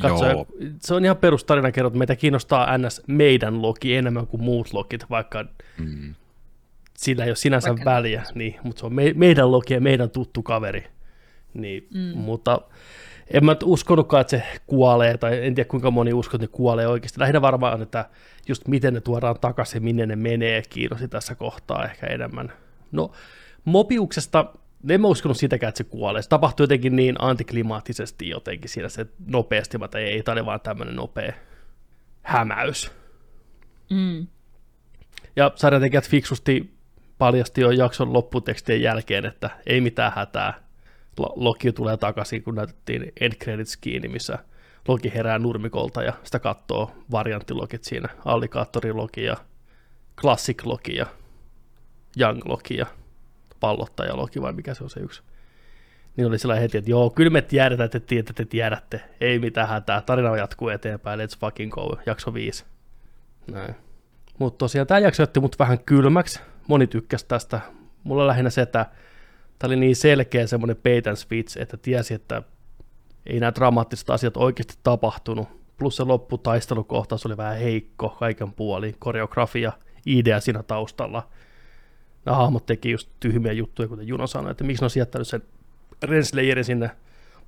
[0.00, 0.46] Katso, Joo.
[0.80, 3.02] se on ihan perustarina kerrot, meitä kiinnostaa ns.
[3.06, 5.44] meidän logi enemmän kuin muut logit, vaikka
[5.78, 6.14] mm.
[6.96, 10.10] sillä ei ole sinänsä vaikka väliä, niin, mutta se on me, meidän logi ja meidän
[10.10, 10.86] tuttu kaveri.
[11.54, 12.18] Niin, mm.
[12.18, 12.60] Mutta
[13.30, 16.86] en mä uskonutkaan, että se kuolee, tai en tiedä kuinka moni uskoo, että ne kuolee
[16.86, 17.20] oikeasti.
[17.20, 18.08] Lähinnä varmaan on, että
[18.48, 22.52] just miten ne tuodaan takaisin, minne ne menee, kiinnosti tässä kohtaa ehkä enemmän.
[22.92, 23.12] No,
[23.64, 24.52] Mobiuksesta,
[24.88, 26.22] en mä uskonut sitäkään, että se kuolee.
[26.22, 30.96] Se tapahtui jotenkin niin antiklimaattisesti jotenkin siinä se nopeasti, mutta ei, tämä oli vaan tämmöinen
[30.96, 31.32] nopea
[32.22, 32.92] hämäys.
[33.90, 34.26] Mm.
[35.36, 36.74] Ja sarjatekijät fiksusti
[37.18, 40.54] paljasti jo jakson lopputekstien jälkeen, että ei mitään hätää,
[41.18, 44.38] Loki tulee takaisin, kun näytettiin end credits kiinni, missä
[44.88, 48.08] Loki herää nurmikolta ja sitä katsoo varianttilogit siinä,
[48.92, 49.36] Loki ja
[50.20, 51.06] classic Loki ja
[52.20, 52.86] young Loki ja
[53.60, 55.22] pallottaja Loki vai mikä se on se yksi.
[56.16, 59.00] Niin oli sillä heti, että joo, kyllä me tiedetään, että te tiedätte, että te tiedätte.
[59.20, 62.64] Ei mitään hätää, tarina jatkuu eteenpäin, let's fucking go, jakso 5.
[63.50, 63.74] Näin.
[64.38, 66.40] Mutta tosiaan tämä jakso jätti mut vähän kylmäksi.
[66.68, 67.60] Moni tykkäsi tästä.
[68.04, 68.86] Mulla lähinnä se, että
[69.60, 72.42] Tämä oli niin selkeä semmoinen bait and switch, että tiesi, että
[73.26, 75.48] ei nämä dramaattiset asiat oikeasti tapahtunut.
[75.76, 79.72] Plus se lopputaistelukohtaus oli vähän heikko kaiken puoli, koreografia,
[80.06, 81.28] idea siinä taustalla.
[82.24, 85.42] Nämä hahmot teki just tyhmiä juttuja, kuten Juno sanoi, että miksi ne on jättänyt sen
[86.02, 86.90] Renslayerin sinne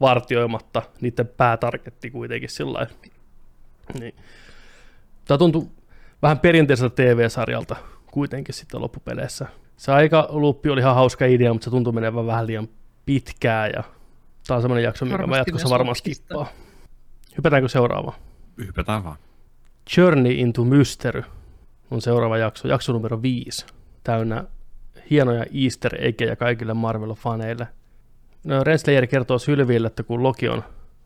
[0.01, 2.87] vartioimatta, niiden päätarketti kuitenkin sillä
[3.99, 4.15] niin.
[5.25, 5.67] Tämä tuntui
[6.23, 9.47] vähän perinteiseltä TV-sarjalta kuitenkin sitten loppupeleissä
[9.77, 12.69] se aika luppi oli ihan hauska idea, mutta se tuntui menevän vähän liian
[13.07, 13.83] pitkään ja
[14.47, 16.47] tämä on semmoinen jakso, mikä mä jatkossa varmaan skippaa.
[17.37, 18.17] Hypätäänkö seuraavaan?
[18.67, 19.17] Hypätään vaan.
[19.97, 21.23] Journey into Mystery
[21.91, 23.67] on seuraava jakso, jakso numero 5,
[24.05, 24.45] täynnä
[25.11, 27.67] hienoja easter eggejä kaikille Marvel-faneille.
[28.45, 30.65] No, Renslayer kertoo Sylville, että kun Loki on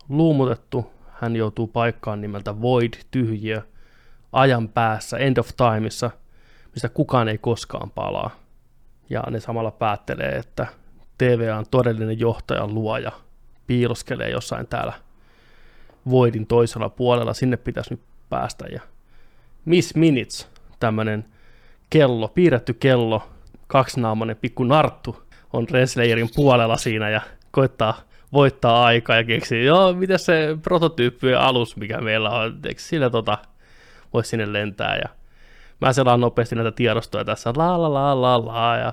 [0.08, 3.62] luumutettu, hän joutuu paikkaan nimeltä Void, tyhjiö,
[4.32, 6.10] ajan päässä, End of Timeissa,
[6.74, 8.45] mistä kukaan ei koskaan palaa
[9.10, 10.66] ja ne samalla päättelee, että
[11.18, 13.12] TVA on todellinen johtajan luoja,
[13.66, 14.92] piiloskelee jossain täällä
[16.10, 18.66] Voidin toisella puolella, sinne pitäisi nyt päästä.
[18.66, 18.80] Ja
[19.64, 20.48] Miss Minutes,
[20.80, 21.24] tämmöinen
[21.90, 23.28] kello, piirretty kello,
[23.66, 28.00] kaksinaamainen pikku narttu on Renslayerin puolella siinä ja koittaa
[28.32, 33.38] voittaa aikaa ja keksii, joo, mitä se prototyyppi alus, mikä meillä on, eikö sillä tota,
[34.12, 34.96] voisi sinne lentää?
[34.96, 35.08] Ja
[35.80, 38.92] mä selaan nopeasti näitä tiedostoja tässä, la la la la la, ja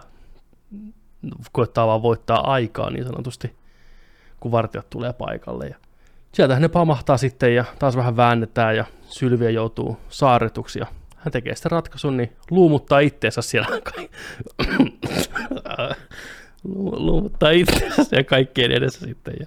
[1.52, 3.56] koittaa vaan voittaa aikaa niin sanotusti,
[4.40, 5.68] kun vartijat tulee paikalle.
[5.68, 5.76] Ja
[6.32, 10.86] sieltähän ne pamahtaa sitten ja taas vähän väännetään ja Sylviä joutuu saarretuksi ja
[11.18, 13.68] hän tekee sitten ratkaisun, niin luumuttaa itteensä siellä.
[17.06, 19.46] luumuttaa itseensä ja kaikkien edessä sitten ja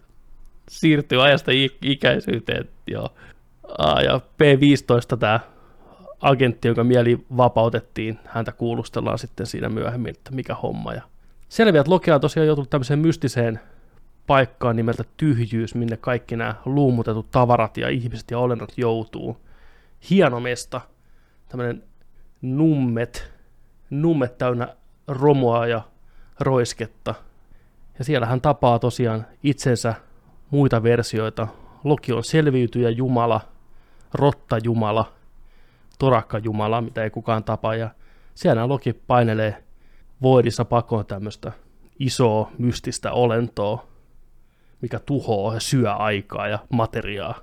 [0.69, 1.51] siirtyy ajasta
[1.83, 2.69] ikäisyyteen.
[2.87, 3.15] Joo.
[3.79, 5.41] Ja P15 tämä
[6.21, 10.95] agentti, jonka mieli vapautettiin, häntä kuulustellaan sitten siinä myöhemmin, että mikä homma.
[10.95, 11.03] Ja
[11.49, 13.61] selviää, että Loki on tosiaan joutunut tämmöiseen mystiseen
[14.27, 19.37] paikkaan nimeltä tyhjyys, minne kaikki nämä luumutetut tavarat ja ihmiset ja olennot joutuu.
[20.11, 20.81] Hieno mesta,
[21.49, 21.83] tämmöinen
[22.43, 23.33] nummet,
[23.91, 24.77] nummet täynnä
[25.09, 25.83] romua ja
[26.41, 27.15] roisketta.
[27.99, 29.95] Ja siellä hän tapaa tosiaan itsensä
[30.51, 31.49] muita versioita.
[31.85, 33.41] Loki on selviytyjä Jumala,
[34.15, 35.13] rotta Jumala,
[35.99, 37.75] torakka Jumala, mitä ei kukaan tapa.
[37.75, 37.91] Ja
[38.35, 39.65] siellä Loki painelee
[40.23, 41.53] voidissa pakoon tämmöistä
[41.99, 43.87] isoa mystistä olentoa,
[44.81, 47.35] mikä tuhoaa ja syö aikaa ja materiaa.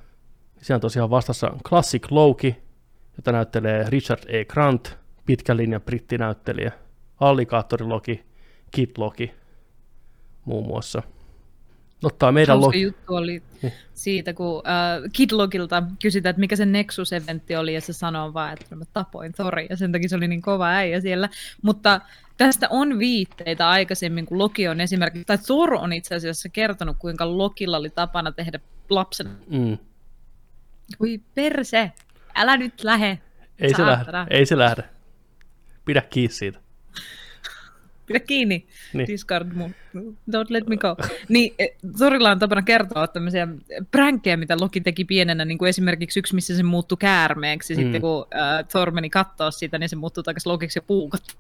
[0.62, 2.64] Siellä on tosiaan vastassa Classic Loki,
[3.18, 4.46] jota näyttelee Richard E.
[4.46, 6.72] Grant, pitkän linjan brittinäyttelijä,
[7.82, 8.26] Loki,
[8.72, 9.34] Kit Loki
[10.46, 11.04] muun muassa.
[12.04, 12.82] Ottaa meidän Loki.
[12.82, 13.74] juttu oli niin.
[13.94, 18.76] siitä, kun äh, Kidlogilta kysytään, että mikä se Nexus-eventti oli, ja se sanoo vaan, että
[18.76, 21.30] mä tapoin Thori, ja sen takia se oli niin kova äijä siellä.
[21.62, 22.02] Mutta
[22.38, 27.38] tästä on viitteitä aikaisemmin, kun Loki on esimerkiksi, tai Thor on itse asiassa kertonut, kuinka
[27.38, 29.28] Lokilla oli tapana tehdä lapsen.
[29.50, 29.78] Mm.
[30.98, 31.92] Kui perse,
[32.36, 33.20] älä nyt lähe.
[33.60, 34.84] Ei se lähde, ei se lähde.
[35.86, 36.63] Pidä kiinni siitä.
[38.14, 38.66] Pidä kiinni.
[38.94, 39.08] Niin.
[39.08, 39.76] Discard mun.
[40.32, 40.96] Don't let me go.
[41.30, 41.56] Niin,
[41.98, 43.48] Sorilla on tapana kertoa tämmöisiä
[43.92, 47.76] pränkkejä, mitä Loki teki pienenä, niin kuin esimerkiksi yksi, missä se muuttui käärmeeksi.
[47.76, 47.82] Mm.
[47.82, 51.36] Sitten kun äh, Thor meni katsoa sitä, niin se muuttui takaisin Lokiksi ja puukotti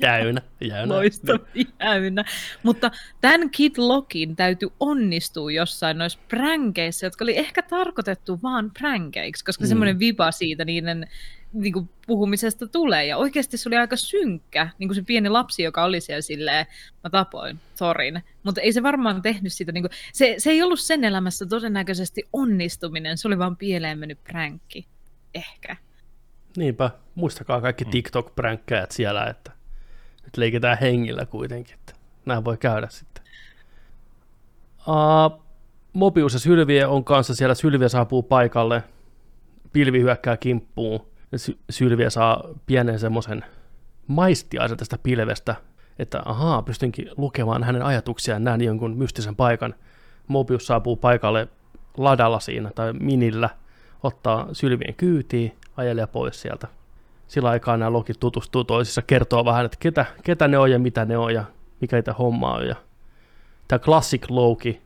[0.00, 0.94] jäynä, jäynä.
[0.94, 1.38] Loistava,
[1.80, 2.24] jäynä.
[2.62, 9.44] Mutta tämän Kid Lockin täytyy onnistua jossain noissa pränkeissä, jotka oli ehkä tarkoitettu vaan pränkeiksi,
[9.44, 9.68] koska mm.
[9.68, 11.08] semmoinen vipa siitä niiden
[11.54, 13.06] niin kuin, puhumisesta tulee.
[13.06, 16.66] Ja oikeasti se oli aika synkkä, niin kuin se pieni lapsi, joka oli siellä silleen,
[17.04, 18.22] mä tapoin Thorin.
[18.42, 22.22] Mutta ei se varmaan tehnyt sitä, niin kuin, se, se ei ollut sen elämässä todennäköisesti
[22.32, 24.86] onnistuminen, se oli vaan pieleen mennyt pränkki.
[25.34, 25.76] Ehkä.
[26.56, 27.90] Niinpä, muistakaa kaikki mm.
[27.90, 29.52] TikTok-pränkkäjät siellä, että
[30.24, 31.92] nyt leikitään hengillä kuitenkin, että
[32.26, 33.24] näin voi käydä sitten.
[34.88, 35.44] Uh,
[35.92, 38.82] Mobius ja Sylvie on kanssa siellä, Sylvie saapuu paikalle,
[39.72, 41.13] pilvi hyökkää kimppuun,
[41.70, 43.44] Sylvie saa pienen semmoisen
[44.06, 45.54] maistiaisen tästä pilvestä,
[45.98, 49.74] että ahaa, pystynkin lukemaan hänen ajatuksiaan, näen jonkun mystisen paikan.
[50.28, 51.48] Mobius saapuu paikalle
[51.96, 53.50] ladalla siinä tai minillä,
[54.02, 56.68] ottaa Sylvien kyytiin, ajelee pois sieltä.
[57.28, 61.04] Sillä aikaa nämä lokit tutustuu toisissa, kertoo vähän, että ketä, ketä ne on ja mitä
[61.04, 61.44] ne on ja
[61.80, 62.66] mikä niitä hommaa on.
[62.66, 62.76] Ja
[63.68, 64.82] tämä Classic Loki,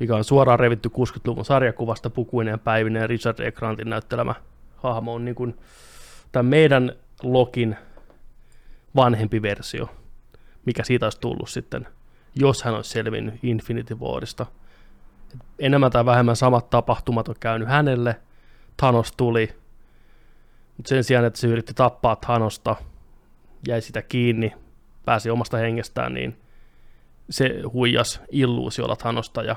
[0.00, 3.52] mikä on suoraan revitty 60-luvun sarjakuvasta pukuinen päivinen Richard E.
[3.52, 4.34] Grantin näyttelemä
[4.82, 5.58] hahmo on niin kuin
[6.32, 7.76] tämän meidän Lokin
[8.96, 9.90] vanhempi versio,
[10.66, 11.88] mikä siitä olisi tullut sitten,
[12.34, 14.46] jos hän olisi selvinnyt Infinity Warista.
[15.58, 18.20] Enemmän tai vähemmän samat tapahtumat on käynyt hänelle,
[18.76, 19.54] Thanos tuli,
[20.76, 22.76] mutta sen sijaan, että se yritti tappaa Thanosta,
[23.68, 24.52] jäi sitä kiinni,
[25.04, 26.36] pääsi omasta hengestään, niin
[27.30, 29.56] se huijas illuusiolla Thanosta ja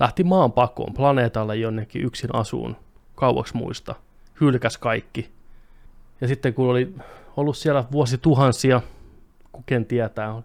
[0.00, 2.76] lähti maan pakoon planeetalle jonnekin yksin asuun
[3.14, 3.94] kauaksi muista–
[4.40, 5.30] hylkäs kaikki.
[6.20, 6.94] Ja sitten kun oli
[7.36, 8.80] ollut siellä vuosituhansia,
[9.52, 10.42] kuken tietää,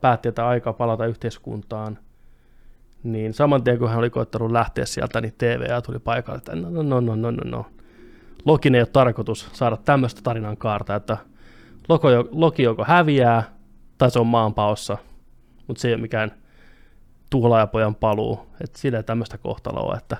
[0.00, 1.98] päätti, että aika palata yhteiskuntaan,
[3.02, 6.70] niin saman tien kun hän oli koittanut lähteä sieltä, niin TVA tuli paikalle, että no,
[6.70, 7.42] no, no, no, no, no.
[7.44, 7.66] no.
[8.44, 11.16] Lokin ei ole tarkoitus saada tämmöistä tarinan kaarta, että
[12.30, 13.42] Loki joko häviää
[13.98, 14.98] tai se on maanpaossa,
[15.66, 16.32] mutta se ei ole mikään
[17.30, 20.16] tuhlaajapojan paluu, että sillä tämmöistä kohtaloa, että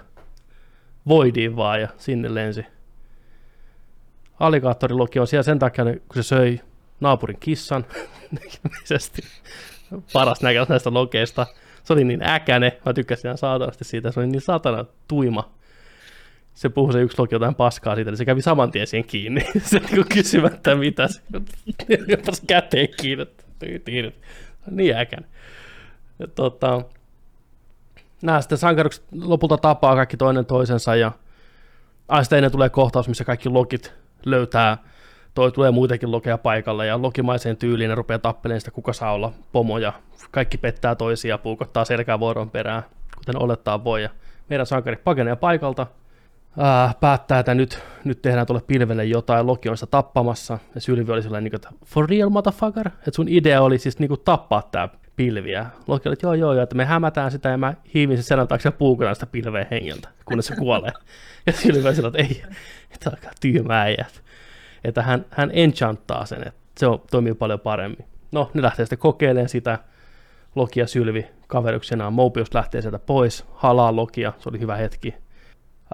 [1.09, 2.67] voidiin vaan ja sinne lensi
[4.41, 6.61] alligaattoriloki on siellä sen takia, kun se söi
[7.01, 7.85] naapurin kissan,
[10.13, 11.47] paras näköistä näistä lokeista.
[11.85, 15.51] Se oli niin äkäne, mä tykkäsin ihan saatanasti siitä, se oli niin saatana tuima.
[16.55, 19.41] Se puhui se yksi loki jotain paskaa siitä, niin se kävi saman tien siihen kiinni.
[19.71, 21.21] se niin kysymättä mitä, se
[22.09, 22.89] jopas käteen
[23.85, 24.15] kiinni.
[24.71, 25.27] Niin äkäne.
[26.19, 26.83] Ja, tota,
[28.23, 31.13] nämä sitten sankarukset lopulta tapaa kaikki toinen toisensa ja
[32.09, 33.93] Ai sitten ennen tulee kohtaus, missä kaikki lokit
[34.27, 34.79] löytää
[35.37, 39.33] toi tulee muitakin lokeja paikalle ja lokimaiseen tyyliin ne rupeaa tappeleen sitä, kuka saa olla
[39.53, 39.93] pomoja.
[40.31, 42.83] Kaikki pettää toisia, puukottaa selkää vuoron perään,
[43.17, 44.03] kuten olettaa voi.
[44.03, 44.11] Ja
[44.49, 45.87] meidän sankari pakenee paikalta,
[46.59, 51.13] ää, päättää, että nyt, nyt tehdään tuolle pilvelle jotain, Loki on sitä tappamassa, ja Sylvi
[51.13, 54.69] oli sellainen, niin että for real motherfucker, että sun idea oli siis niin kuin, tappaa
[54.73, 55.67] tämä pilviä.
[55.87, 58.49] Loki oli, että joo joo, joo, että me hämätään sitä, ja mä hiivin sen selän
[58.49, 60.93] taakse ja puukotan sitä pilveä hengeltä, kunnes se kuolee.
[61.47, 62.53] ja Sylvi oli sellainen, että ei,
[62.95, 64.07] että alkaa tyhmä äijä.
[64.85, 68.07] Että hän, hän enchanttaa sen, että se on, toimii paljon paremmin.
[68.33, 69.79] No, ne lähtee sitten kokeilemaan sitä,
[70.55, 72.13] Loki ja Sylvi kaveruksenaan.
[72.13, 75.15] Mobius lähtee sieltä pois, halaa Lokia, se oli hyvä hetki.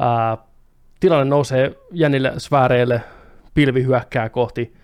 [0.00, 0.38] Ää,
[1.00, 3.02] tilanne nousee jännille sfääreille,
[3.54, 4.74] pilvi hyökkää kohti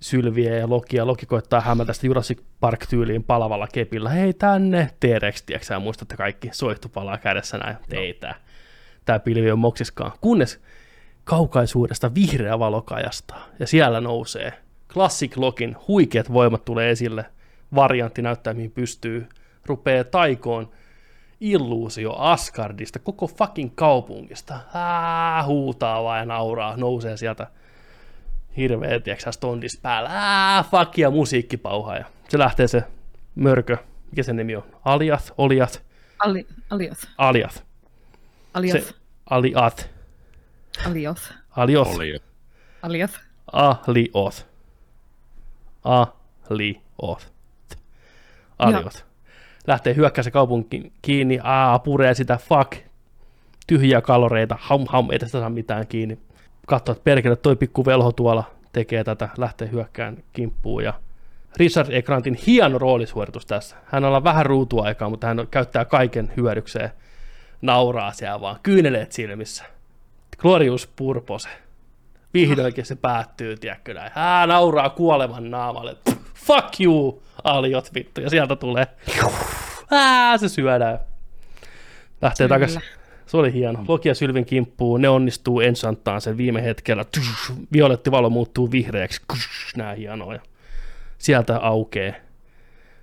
[0.00, 1.06] Sylviä ja Lokia.
[1.06, 4.10] Loki koittaa hämätä sitä Jurassic Park-tyyliin palavalla kepillä.
[4.10, 8.34] Hei tänne, T-Rex, tiedätkö muistatte kaikki, soihtu palaa kädessä näin, teitä.
[9.04, 10.12] Tämä pilvi on moksiskaan.
[10.20, 10.60] Kunnes
[11.24, 14.52] kaukaisuudesta vihreä valo kajastaa, ja siellä nousee
[14.88, 17.24] Classic Login huikeat voimat tulee esille,
[17.74, 19.28] variantti näyttää mihin pystyy,
[19.66, 20.70] rupeaa taikoon
[21.40, 24.60] illuusio Asgardista, koko fucking kaupungista.
[24.74, 27.46] Ää, huutaa vaan ja nauraa, nousee sieltä
[28.56, 30.10] hirveä, tiedätkö stondis päällä.
[30.12, 31.96] Ää, fuck ja musiikkipauha.
[31.96, 32.82] Ja se lähtee se
[33.34, 33.76] mörkö,
[34.10, 34.64] mikä sen nimi on?
[34.84, 35.80] Aliath, Oliath,
[36.18, 37.08] Ali, Alioth.
[37.18, 37.62] Aliath.
[38.54, 38.86] Alioth.
[38.86, 38.94] Se,
[39.30, 39.88] Aliath,
[40.86, 41.22] Alioth.
[41.50, 42.18] Alioth, Oli jo.
[42.82, 43.20] Alioth.
[43.52, 44.44] Alioth.
[45.84, 47.26] Alioth.
[48.58, 49.04] Alioth.
[49.66, 52.72] Lähtee hyökkää se kaupunki kiinni, aa, puree sitä, fuck,
[53.66, 56.18] tyhjiä kaloreita, ham ham, ei tästä saa mitään kiinni.
[56.68, 60.94] Katsoo, että perkele, toi pikku velho tuolla tekee tätä, lähtee hyökkään kimppuun ja
[61.56, 62.02] Richard E.
[62.02, 63.76] Grantin hieno roolisuoritus tässä.
[63.84, 66.90] Hän on vähän ruutuaikaa, mutta hän käyttää kaiken hyödykseen.
[67.62, 69.64] Nauraa siellä vaan, kyyneleet silmissä.
[70.38, 71.48] Glorious Purpose.
[72.34, 74.12] Vihdoinkin se päättyy, tiedätkö näin.
[74.14, 75.96] Ää, nauraa kuolevan naamalle.
[76.34, 78.20] Fuck you, aliot vittu.
[78.20, 78.86] Ja sieltä tulee.
[79.90, 81.00] Ää, se syödään.
[82.22, 82.82] Lähtee takaisin.
[83.28, 83.84] Se oli hieno.
[83.88, 87.04] Loki ja Sylvin kimppuu, ne onnistuu ensanttaan sen viime hetkellä.
[87.72, 89.22] Violetti valo muuttuu vihreäksi.
[89.76, 90.40] Nää hienoja.
[91.18, 92.22] Sieltä aukee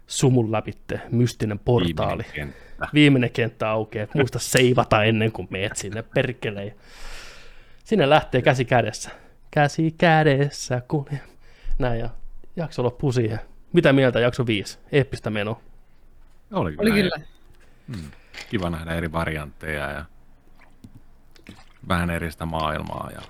[0.07, 2.23] sumun läpitte mystinen portaali.
[2.23, 2.87] Viimeinen kenttä.
[2.93, 4.07] Viimeinen kenttä aukeaa.
[4.13, 6.75] Muista seivata ennen kuin meet sinne perkeleen.
[7.83, 9.09] Sinne lähtee käsi kädessä.
[9.51, 11.05] Käsi kädessä, kun...
[11.79, 12.09] Näin ja
[12.55, 13.39] jakso loppuu siihen.
[13.73, 14.79] Mitä mieltä jakso 5?
[14.91, 15.61] Eeppistä menoa.
[16.53, 17.17] Oli Oli kyllä.
[17.87, 18.09] kyllä.
[18.49, 20.05] Kiva nähdä eri variantteja ja
[21.87, 23.21] vähän eri sitä maailmaa ja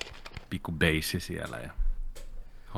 [0.49, 1.57] pikku beissi siellä.
[1.57, 1.69] Ja...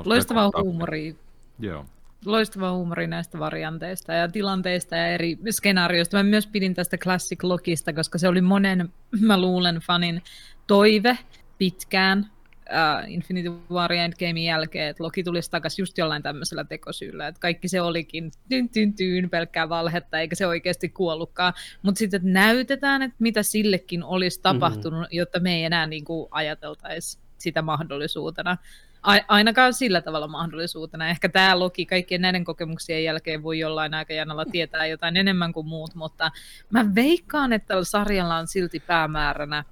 [0.05, 0.61] Loistavaa katsoa.
[0.61, 1.13] huumoria.
[1.59, 1.85] Joo.
[2.25, 6.17] Loistava huumori näistä varianteista ja tilanteista ja eri skenaarioista.
[6.17, 10.23] Mä myös pidin tästä Classic Logista, koska se oli monen, mä luulen, fanin
[10.67, 11.17] toive
[11.57, 12.29] pitkään
[12.72, 17.39] uh, Infinity War ja Endgamein jälkeen, että Loki tulisi takaisin just jollain tämmöisellä tekosyyllä, että
[17.39, 21.53] kaikki se olikin tyn, tyn, tyn, pelkkää valhetta, eikä se oikeasti kuollutkaan.
[21.81, 25.18] Mutta sitten että näytetään, että mitä sillekin olisi tapahtunut, mm-hmm.
[25.18, 28.57] jotta me ei enää niinku ajateltaisi sitä mahdollisuutena.
[29.03, 31.10] A- ainakaan sillä tavalla mahdollisuutena.
[31.10, 35.95] Ehkä tämä Loki kaikkien näiden kokemuksien jälkeen voi jollain aikajanalla tietää jotain enemmän kuin muut,
[35.95, 36.31] mutta
[36.69, 39.64] mä veikkaan, että tällä sarjalla on silti päämääränä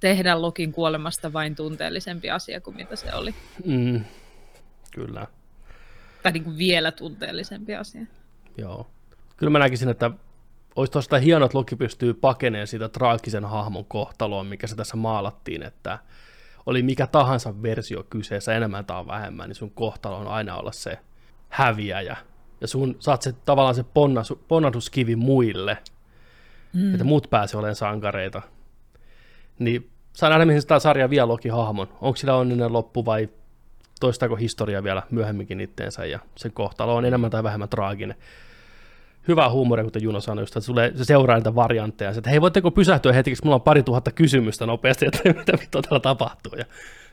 [0.00, 3.34] tehdä Lokin kuolemasta vain tunteellisempi asia kuin mitä se oli.
[3.64, 4.04] Mm,
[4.94, 5.26] kyllä,
[6.22, 8.06] Tai niin kuin vielä tunteellisempi asia.
[8.58, 8.86] joo.
[9.36, 10.10] Kyllä mä näkisin, että
[10.76, 15.62] olisi tuosta hienoa, että Loki pystyy pakeneen siitä traagisen hahmon kohtaloon, mikä se tässä maalattiin,
[15.62, 15.98] että
[16.66, 20.98] oli mikä tahansa versio kyseessä, enemmän tai vähemmän, niin sun kohtalo on aina olla se
[21.48, 22.16] häviäjä.
[22.60, 25.78] Ja sun, saat se tavallaan se ponnasu, ponnahduskivi muille,
[26.72, 26.92] mm.
[26.92, 28.42] että muut pääsee olemaan sankareita.
[29.58, 31.88] Niin saa nähdä, mihin tämä sarja vie Loki hahmon.
[32.00, 33.28] Onko sillä onninen loppu vai
[34.00, 38.16] toistaako historia vielä myöhemminkin itteensä ja sen kohtalo on enemmän tai vähemmän traaginen.
[39.28, 42.70] Hyvä huumoria, kuten Juno sanoi, just, että sulle, se seuraa niitä variantteja, että hei, voitteko
[42.70, 46.52] pysähtyä hetkeksi, mulla on pari tuhatta kysymystä nopeasti, että mitä vittua täällä tapahtuu.
[46.58, 46.64] Ja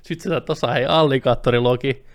[0.01, 2.05] sitten sä tuossa, hei, allikaattori Loki,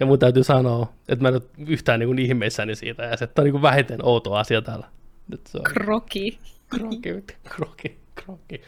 [0.00, 3.42] ja mun täytyy sanoa, että mä en ole yhtään niin ihmeissäni siitä, ja se että
[3.42, 4.86] on niin vähiten outo asia täällä.
[5.28, 6.38] Nyt se on Kroki.
[6.68, 7.12] kroki,
[7.54, 8.62] kroki, kroki.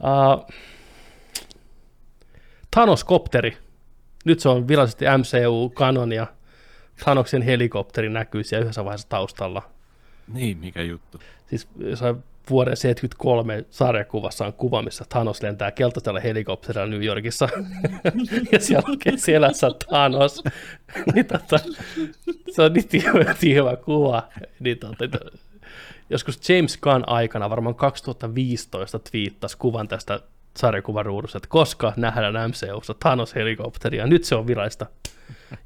[0.00, 0.54] Uh,
[2.70, 3.56] Thanos-kopteri.
[4.24, 6.26] Nyt se on virallisesti MCU-kanon ja
[7.04, 9.62] Thanoksen helikopteri näkyy siellä yhdessä vaiheessa taustalla.
[10.32, 11.18] Niin, mikä juttu.
[11.46, 12.16] Siis jossain
[12.50, 17.48] vuoden 73 sarjakuvassa on kuva, missä Thanos lentää keltaisella helikopterilla New Yorkissa.
[18.52, 20.42] ja siellä lukee selässä Thanos.
[21.14, 21.58] niin tota,
[22.50, 22.88] se on niin
[23.42, 24.28] niin hyvä kuva.
[24.60, 25.18] Niin tota,
[26.10, 30.20] joskus James Gunn aikana, varmaan 2015, twiittasi kuvan tästä
[30.56, 34.06] sarjakuvan ruudussa, että koska nähdään MCUssa Thanos-helikopteria.
[34.06, 34.86] Nyt se on virallista.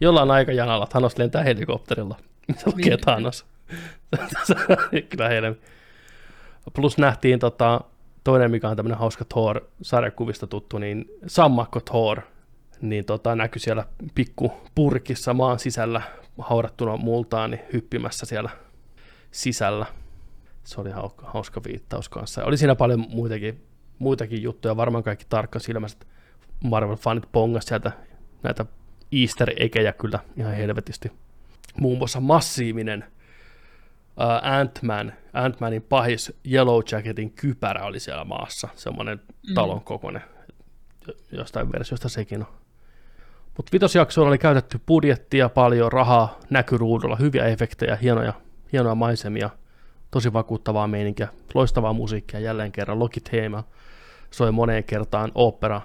[0.00, 2.16] Jollain aikajanalla Thanos lentää helikopterilla.
[2.56, 3.00] Se lukee Vihdoin.
[3.00, 3.46] Thanos.
[5.10, 5.56] Kyllä heille.
[6.74, 7.80] Plus nähtiin tota,
[8.24, 12.20] toinen, mikä on tämmöinen hauska Thor-sarjakuvista tuttu, niin sammakko Thor,
[12.80, 13.84] niin tota, näkyi siellä
[14.14, 16.02] pikku purkissa maan sisällä
[16.38, 18.50] haudattuna multaan, niin hyppimässä siellä
[19.30, 19.86] sisällä.
[20.70, 22.44] Se oli hauska, hauska viittaus kanssa.
[22.44, 23.64] Oli siinä paljon muitakin,
[23.98, 26.06] muitakin juttuja, varmaan kaikki tarkkasilmäiset
[26.64, 27.92] Marvel-fanit pongas sieltä
[28.42, 28.66] näitä
[29.12, 31.12] easter eggejä kyllä ihan helvetisti.
[31.80, 33.04] Muun muassa massiivinen
[34.16, 39.20] uh, Ant-Man, Ant-Manin pahis Yellow Jacketin kypärä oli siellä maassa, semmoinen
[39.54, 40.22] talon kokoinen,
[41.32, 42.48] jostain versiosta sekin on.
[43.56, 48.32] Mutta vitosjaksoilla oli käytetty budjettia, paljon rahaa, näkyruudulla, hyviä efektejä, hienoja,
[48.72, 49.50] hienoja maisemia,
[50.10, 53.64] tosi vakuuttavaa meininkiä, loistavaa musiikkia jälleen kerran, Lokiteema
[54.30, 55.80] soi moneen kertaan opera,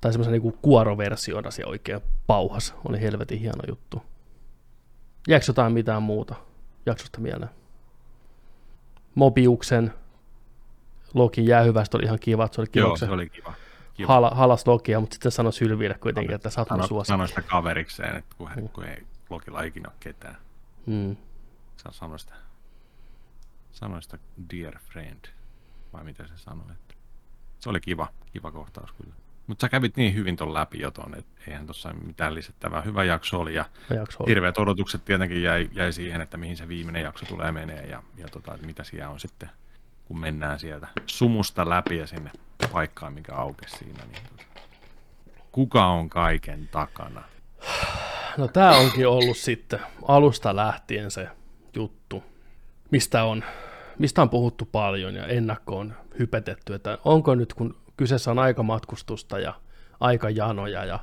[0.00, 4.02] tai semmoisen niinku kuoroversiona se oikein pauhas, oli helvetin hieno juttu.
[5.28, 6.34] Jääkö jotain mitään muuta
[6.86, 7.50] jaksosta mieleen?
[9.14, 9.92] Mobiuksen
[11.14, 13.54] Lokin jäähyvästä oli ihan kiva, että se oli kiva, Joo, se se oli kiva.
[13.94, 14.08] kiva.
[14.08, 17.08] hala, halas Lokia, mutta sitten sanoi Sylville kuitenkin, että sä oot mun suosikki.
[17.08, 20.36] sano sitä kaverikseen, että kun, hän, kun ei Lokilla ikinä ole ketään.
[20.86, 21.16] Mm.
[21.90, 22.34] Sano sitä,
[23.72, 24.18] sano sitä
[24.50, 25.24] dear friend,
[25.92, 26.66] vai mitä se sanoi.
[26.72, 26.94] Että
[27.60, 29.14] se oli kiva, kiva kohtaus kyllä.
[29.46, 32.80] Mutta sä kävit niin hyvin ton läpi jo ton, että eihän tuossa mitään lisättävää.
[32.80, 33.64] Hyvä jakso oli ja
[33.94, 34.28] Jakso oli.
[34.30, 38.28] hirveät odotukset tietenkin jäi, jäi siihen, että mihin se viimeinen jakso tulee menee ja, ja
[38.28, 39.50] tota, mitä siellä on sitten,
[40.04, 42.30] kun mennään sieltä sumusta läpi ja sinne
[42.72, 44.04] paikkaan, mikä aukesi siinä.
[44.04, 44.44] Niin tota,
[45.52, 47.22] kuka on kaiken takana?
[48.36, 51.28] No tämä onkin ollut sitten alusta lähtien se
[51.74, 52.24] juttu,
[52.90, 53.44] mistä on,
[53.98, 59.54] mistä on puhuttu paljon ja ennakkoon hypetetty, että onko nyt kun kyseessä on aikamatkustusta ja
[60.00, 60.98] aikajanoja ja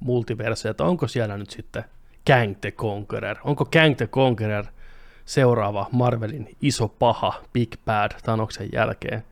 [0.00, 1.84] multiverseja, että onko siellä nyt sitten
[2.26, 4.64] Kang the Conqueror, onko Kang the Conqueror
[5.24, 9.24] seuraava Marvelin iso paha Big Bad Thanoksen jälkeen.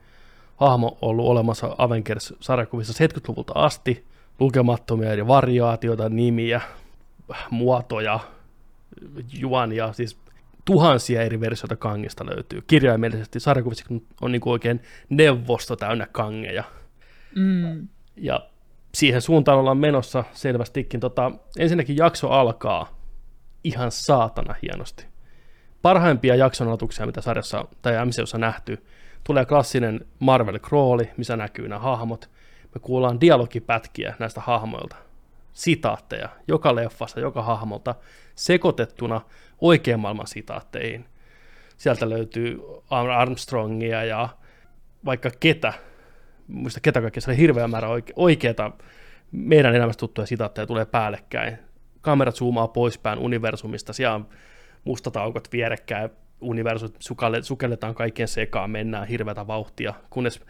[0.57, 4.05] Hahmo on ollut olemassa Avengers-sarjakuvissa 70-luvulta asti,
[4.39, 6.61] lukemattomia eri variaatioita, nimiä,
[7.49, 8.19] muotoja,
[9.39, 10.17] juonia, siis
[10.69, 12.61] tuhansia eri versioita kangista löytyy.
[12.67, 13.85] Kirjaimellisesti sarjakuvissa
[14.21, 16.63] on niin kuin oikein neuvosto täynnä kangeja.
[17.35, 17.87] Mm.
[18.15, 18.49] Ja
[18.93, 20.99] siihen suuntaan ollaan menossa selvästikin.
[20.99, 22.99] Tota, ensinnäkin jakso alkaa
[23.63, 25.05] ihan saatana hienosti.
[25.81, 28.85] Parhaimpia jakson aloituksia, mitä sarjassa tai MCUssa nähty,
[29.23, 32.29] tulee klassinen Marvel Crawli, missä näkyy nämä hahmot.
[32.75, 34.95] Me kuullaan dialogipätkiä näistä hahmoilta,
[35.53, 37.95] sitaatteja, joka leffasta, joka hahmolta,
[38.35, 39.21] sekoitettuna
[39.61, 41.05] oikean maailman sitaatteihin.
[41.77, 42.59] Sieltä löytyy
[42.89, 44.29] Armstrongia ja
[45.05, 45.73] vaikka ketä,
[46.47, 48.71] muista ketä kaikkea, siellä hirveä määrä oike- oikeita
[49.31, 51.57] meidän elämästä tuttuja sitaatteja tulee päällekkäin.
[52.01, 54.27] Kamerat zoomaa poispäin universumista, siellä on
[54.83, 56.09] mustat aukot vierekkäin,
[56.41, 56.95] universumit
[57.41, 60.41] sukelletaan kaikkien sekaan, mennään hirveätä vauhtia, kunnes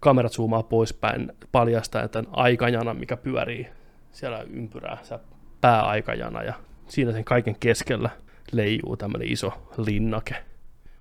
[0.00, 3.66] kamerat zoomaa poispäin, paljastaa tämän aikajana, mikä pyörii
[4.12, 5.18] siellä ympyrää, se
[5.60, 6.54] pääaikajana, ja
[6.88, 8.10] siinä sen kaiken keskellä
[8.52, 9.52] leijuu tämmöinen iso
[9.86, 10.34] linnake.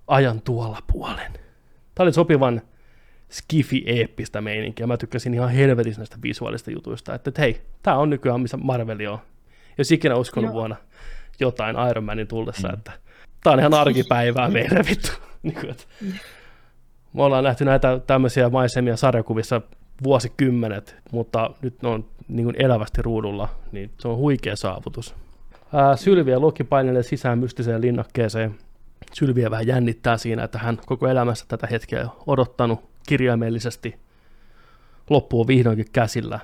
[0.07, 1.33] Ajan tuolla puolen.
[1.95, 2.61] Tämä oli sopivan
[3.29, 4.87] skifi-eeppistä meininkiä.
[4.87, 9.07] Mä tykkäsin ihan helvetissä näistä visuaalista jutuista, että, että hei, tämä on nykyään, missä Marveli
[9.07, 9.19] on.
[9.77, 10.53] Jos ikinä uskonut Joo.
[10.53, 10.75] vuonna
[11.39, 12.73] jotain Iron Manin tullessa, mm.
[12.73, 12.91] että
[13.43, 15.11] tämä on ihan arkipäivää meille vittu.
[15.43, 15.83] niin kuin, että
[17.13, 19.61] me ollaan nähty näitä tämmöisiä maisemia sarjakuvissa
[20.03, 25.15] vuosikymmenet, mutta nyt ne on niin kuin elävästi ruudulla, niin se on huikea saavutus.
[25.73, 28.55] Ää, Sylviä Loki painelee sisään mystiseen linnakkeeseen.
[29.13, 33.99] Sylviä vähän jännittää siinä, että hän koko elämässä tätä hetkeä odottanut kirjaimellisesti.
[35.09, 36.39] Loppu on vihdoinkin käsillä.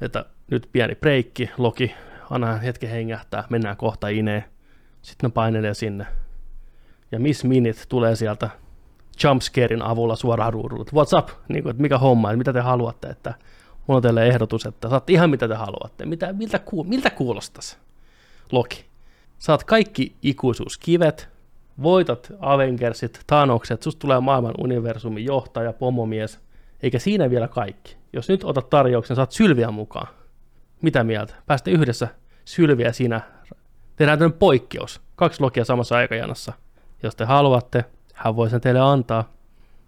[0.00, 1.94] Että nyt pieni breikki, Loki,
[2.30, 4.44] anna hän hetken hengähtää, mennään kohta ineen.
[5.02, 6.06] Sitten ne painelee sinne.
[7.12, 8.50] Ja Miss Minute tulee sieltä
[9.24, 10.84] jumpscarein avulla suoraan ruudulle.
[10.84, 11.30] What's up?
[11.48, 13.34] Niin kuin, että mikä homma, että mitä te haluatte, että
[13.86, 16.06] mulla on teille ehdotus, että saatte ihan mitä te haluatte.
[16.06, 17.85] Mitä, miltä, ku, miltä kuulostaisi?
[18.52, 18.84] Loki.
[19.38, 21.28] Saat kaikki ikuisuuskivet,
[21.82, 26.40] voitat Avengersit, Thanokset, susta tulee maailman universumin johtaja, pomomies,
[26.82, 27.96] eikä siinä vielä kaikki.
[28.12, 30.08] Jos nyt otat tarjouksen, saat Sylviä mukaan.
[30.82, 31.34] Mitä mieltä?
[31.46, 32.08] Päästä yhdessä
[32.44, 33.20] Sylviä siinä.
[33.96, 35.00] Tehdään tämmöinen poikkeus.
[35.16, 36.52] Kaksi Lokia samassa aikajanassa.
[37.02, 39.32] Jos te haluatte, hän voi sen teille antaa.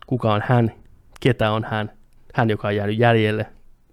[0.06, 0.72] Kuka on hän?
[1.20, 1.92] Ketä on hän?
[2.34, 3.46] Hän, joka on jäänyt jäljelle.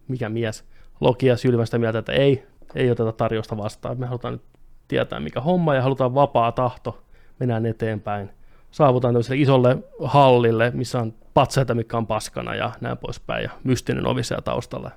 [0.07, 0.65] Mikä mies?
[1.01, 3.99] Loki ja Sylvä sitä mieltä, että ei, ei oteta tarjousta vastaan.
[3.99, 4.41] Me halutaan nyt
[4.87, 7.03] tietää, mikä homma, ja halutaan vapaa tahto.
[7.39, 8.29] Mennään eteenpäin.
[8.71, 14.07] Saavutaan tämmöiselle isolle hallille, missä on patsaita, mikä on paskana ja näin poispäin, ja mystinen
[14.07, 14.91] ovi siellä taustalla.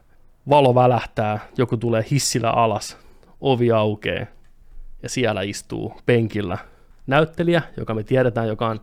[0.49, 2.99] Valo välähtää, joku tulee hissillä alas,
[3.41, 4.27] ovi aukeaa,
[5.03, 6.59] ja siellä istuu penkillä
[7.07, 8.81] näyttelijä, joka me tiedetään, joka on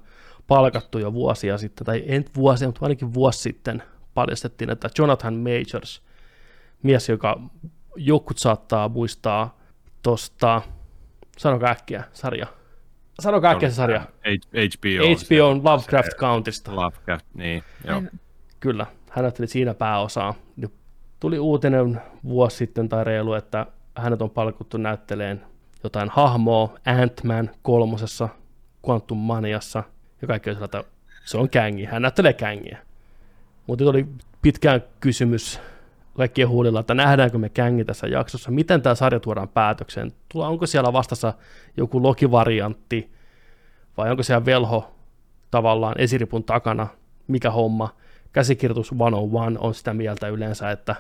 [0.48, 3.84] palkattu jo vuosia sitten, tai en vuosia, mutta ainakin vuosi sitten
[4.14, 6.02] paljastettiin, että Jonathan Majors,
[6.84, 7.40] mies, joka
[7.96, 9.58] jokut saattaa muistaa
[10.04, 10.62] tuosta,
[11.38, 12.48] sanokaa äkkiä, sarja.
[13.20, 14.02] Sanokaa äkkiä se sarja.
[14.02, 15.06] HBO.
[15.06, 16.76] HBO on Lovecraft Countista.
[16.76, 17.64] Lovecraft, niin.
[17.88, 18.02] Joo.
[18.60, 20.34] Kyllä, hän näytteli siinä pääosaa.
[21.20, 25.42] Tuli uutinen vuosi sitten tai reilu, että hänet on palkuttu näytteleen
[25.84, 28.30] jotain hahmoa Ant-Man kolmosessa,
[28.90, 29.84] Quantum Maniassa,
[30.22, 30.84] ja kaikki on että
[31.26, 32.78] se on kängi, hän näyttelee kängiä.
[33.68, 34.08] Mutta oli
[34.42, 35.60] pitkään kysymys
[36.18, 40.94] kaikkien huulilla, että nähdäänkö me kängi tässä jaksossa, miten tämä sarja tuodaan päätökseen, onko siellä
[40.94, 41.34] vastassa
[41.78, 43.12] joku Loki-variantti,
[43.98, 44.96] vai onko siellä velho
[45.52, 46.88] tavallaan esiripun takana,
[47.28, 47.96] mikä homma.
[48.32, 50.96] Käsikirjoitus 101 on sitä mieltä yleensä, että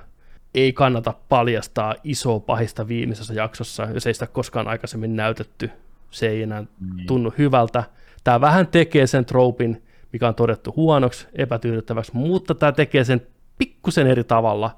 [0.53, 5.71] ei kannata paljastaa isoa pahista viimeisessä jaksossa, jos ei sitä koskaan aikaisemmin näytetty.
[6.11, 6.63] Se ei enää
[6.95, 7.07] niin.
[7.07, 7.83] tunnu hyvältä.
[8.23, 9.83] Tämä vähän tekee sen tropin,
[10.13, 13.21] mikä on todettu huonoksi, epätyydyttäväksi, mutta tämä tekee sen
[13.57, 14.75] pikkusen eri tavalla.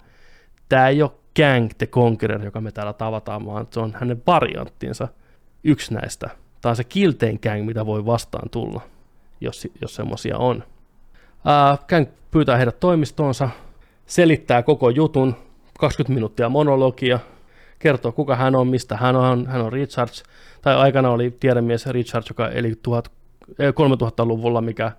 [0.69, 5.07] Tämä ei ole Gang the Conqueror, joka me täällä tavataan, vaan se on hänen varianttinsa,
[5.63, 6.29] yksi näistä.
[6.61, 8.81] Tämä on se kiltein gang, mitä voi vastaan tulla,
[9.41, 10.63] jos, jos semmoisia on.
[11.45, 13.49] Ää, gang pyytää heidät toimistoonsa,
[14.05, 15.35] selittää koko jutun,
[15.79, 17.19] 20 minuuttia monologia,
[17.79, 20.23] kertoo kuka hän on, mistä hän on, hän on Richards,
[20.61, 22.73] tai aikana oli tiedemies Richards, joka eli
[23.59, 24.91] 3000-luvulla, mikä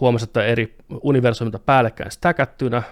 [0.00, 2.82] huomasi, että eri universumita päällekkäin stäkättynä,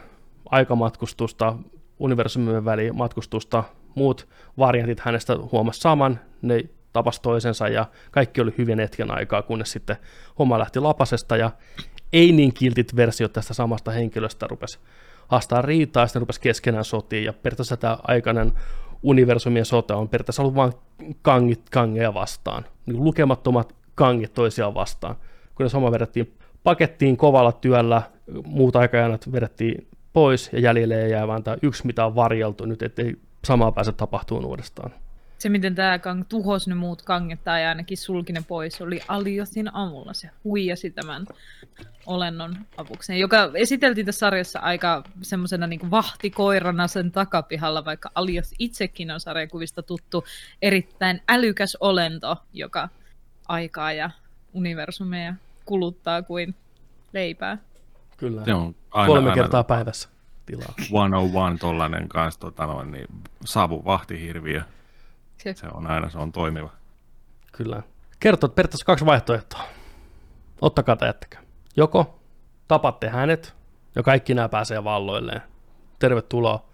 [0.50, 1.56] aikamatkustusta,
[1.98, 3.64] universumien väliin matkustusta,
[3.94, 4.28] muut
[4.58, 9.96] variantit hänestä huomasi saman, ne tapas toisensa ja kaikki oli hyvin hetken aikaa, kunnes sitten
[10.38, 11.50] homma lähti lapasesta ja
[12.12, 14.78] ei niin kiltit versiot tästä samasta henkilöstä rupesi
[15.28, 18.52] haastaa riitaa, sitten rupesi keskenään sotiin, ja periaatteessa tämä aikainen
[19.02, 20.72] universumien sota on periaatteessa ollut vain
[21.22, 25.16] kangit kangeja vastaan, niin lukemattomat kangit toisiaan vastaan,
[25.54, 28.02] kun sama vedettiin pakettiin kovalla työllä,
[28.44, 33.16] muut aikajanat vedettiin pois, ja jäljelle jää vain tämä yksi, mitä on varjeltu nyt, ettei
[33.44, 34.92] samaa pääse tapahtumaan uudestaan
[35.40, 39.74] se, miten tämä kang tuhosi ne muut kanget tai ainakin sulki ne pois, oli Aliosin
[39.74, 40.12] avulla.
[40.12, 41.26] Se huijasi tämän
[42.06, 49.10] olennon avukseen, joka esiteltiin tässä sarjassa aika semmoisena niin vahtikoirana sen takapihalla, vaikka Alios itsekin
[49.10, 50.24] on sarjakuvista tuttu
[50.62, 52.88] erittäin älykäs olento, joka
[53.48, 54.10] aikaa ja
[54.52, 55.34] universumeja
[55.64, 56.54] kuluttaa kuin
[57.12, 57.58] leipää.
[58.20, 58.44] Kyllä.
[58.44, 60.08] Se on aina, Kolme aina, kertaa päivässä
[60.46, 60.74] tilaa.
[60.78, 63.06] 101 tollanen kanssa tota noin, niin
[63.44, 64.62] savu vahtihirviö
[65.36, 65.54] se.
[65.54, 66.70] se on aina, se on toimiva.
[67.52, 67.82] Kyllä.
[68.20, 69.62] Kertoo, että periaatteessa kaksi vaihtoehtoa.
[70.60, 71.42] Ottakaa tai jättäkää.
[71.76, 72.20] Joko
[72.68, 73.54] tapatte hänet
[73.94, 75.42] ja kaikki nämä pääsee valloilleen.
[75.98, 76.70] Tervetuloa.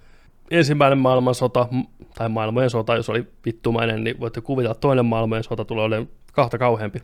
[0.51, 1.69] Ensimmäinen maailmansota,
[2.15, 6.09] tai maailmojen sota, jos oli vittumainen, niin voitte kuvitella, että toinen maailmojen sota tulee olemaan
[6.33, 7.03] kahta kauheampi.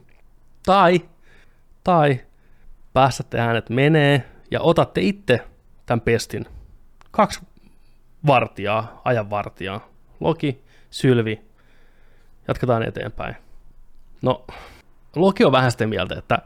[0.66, 1.01] Tai,
[1.85, 2.20] tai
[2.93, 5.44] päästätte hänet menee ja otatte itse
[5.86, 6.47] tämän pestin.
[7.10, 7.40] Kaksi
[8.27, 9.89] vartijaa, ajan vartijaa.
[10.20, 11.52] Loki, Sylvi
[12.48, 13.36] Jatketaan eteenpäin.
[14.23, 14.44] No,
[15.16, 16.39] Loki on vähän sitä mieltä, että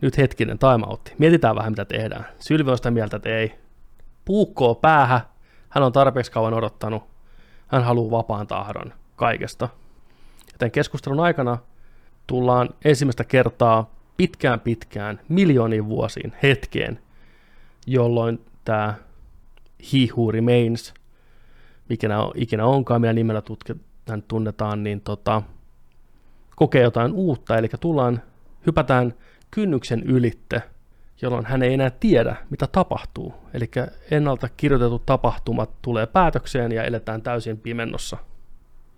[0.00, 1.14] nyt hetkinen timeoutti.
[1.18, 2.26] Mietitään vähän, mitä tehdään.
[2.38, 3.54] Sylvi on sitä mieltä, että ei.
[4.24, 5.20] Puukkoo päähä.
[5.68, 7.02] Hän on tarpeeksi kauan odottanut.
[7.66, 9.68] Hän haluaa vapaan tahdon kaikesta.
[10.52, 11.58] Joten keskustelun aikana
[12.26, 13.90] tullaan ensimmäistä kertaa
[14.20, 16.98] pitkään pitkään, miljooniin vuosiin, hetkeen,
[17.86, 18.94] jolloin tämä
[19.92, 19.98] He
[20.32, 20.94] Remains,
[21.88, 23.42] mikä ikinä onkaan, millä nimellä
[24.08, 25.42] hän tunnetaan, niin tota,
[26.56, 28.22] kokee jotain uutta, eli tullaan,
[28.66, 29.14] hypätään
[29.50, 30.62] kynnyksen ylitte,
[31.22, 33.34] jolloin hän ei enää tiedä, mitä tapahtuu.
[33.54, 33.70] Eli
[34.10, 38.16] ennalta kirjoitetut tapahtumat tulee päätökseen ja eletään täysin pimennossa.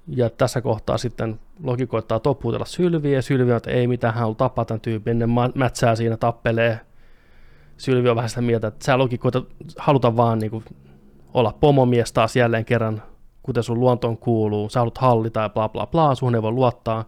[0.06, 4.28] Ja tässä kohtaa sitten Loki koittaa toppuutella Sylviä, ja Sylvi on, että ei mitään, hän
[4.28, 6.80] on tapaa tämän tyypin, ne mätsää siinä, tappelee.
[7.76, 9.42] Sylvi on vähän sitä mieltä, että sä Loki koita
[9.76, 10.64] haluta vaan niin kuin,
[11.34, 13.02] olla pomomies taas jälleen kerran
[13.42, 17.04] kuten sun luontoon kuuluu, sä haluat hallita ja bla bla bla, sun ei voi luottaa,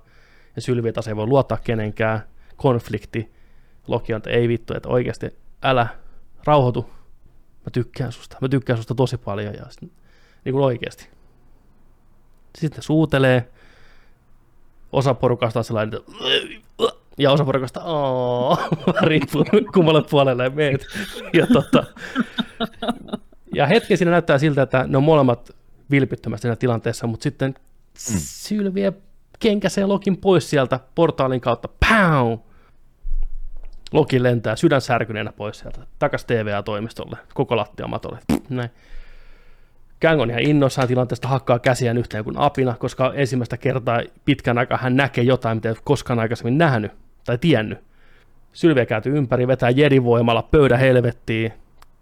[0.56, 2.20] ja Sylvi taas ei voi luottaa kenenkään,
[2.56, 3.34] konflikti,
[3.88, 5.86] Loki on, että ei vittu, että oikeasti älä
[6.44, 6.90] rauhoitu,
[7.64, 9.90] mä tykkään susta, mä tykkään susta tosi paljon, ja sitten,
[10.44, 11.13] niin kuin oikeasti.
[12.58, 13.48] Sitten suutelee,
[14.92, 16.00] osa porukasta on sellainen,
[17.18, 17.80] ja osa porukasta,
[19.08, 19.44] riippuu
[19.74, 20.86] kummalle puolelle meet.
[21.32, 21.84] Ja, tota,
[23.54, 25.50] ja hetken siinä näyttää siltä, että ne on molemmat
[25.90, 28.18] vilpittömästi siinä tilanteessa, mutta sitten mm.
[28.18, 28.92] sylviä
[29.38, 31.68] kenkäsee Lokin pois sieltä portaalin kautta.
[31.68, 32.38] Pow!
[33.92, 38.18] Loki lentää sydän särkyneenä pois sieltä, takas TVA-toimistolle, koko lattia matolle.
[38.48, 38.70] Näin.
[40.04, 44.78] Kang on ihan innoissaan tilanteesta, hakkaa käsiään yhteen kuin apina, koska ensimmäistä kertaa pitkän aikaa
[44.78, 46.92] hän näkee jotain, mitä ei koskaan aikaisemmin nähnyt
[47.24, 47.78] tai tiennyt.
[48.52, 51.52] Sylviä kääntyy ympäri, vetää jedivoimalla pöydä helvettiin,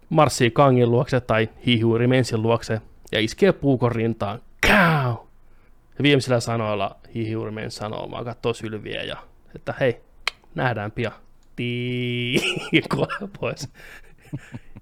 [0.09, 2.81] marssii Kangin luokse tai hiihuuri Mensin luokse
[3.11, 4.41] ja iskee puukon rintaan.
[4.67, 5.27] Kau!
[5.97, 9.17] Ja viimeisillä sanoilla hiihuuri Mens sanoo, vaan katsoo Sylviä ja
[9.55, 10.01] että hei,
[10.55, 11.13] nähdään pian.
[11.55, 12.39] Tii,
[13.39, 13.69] pois.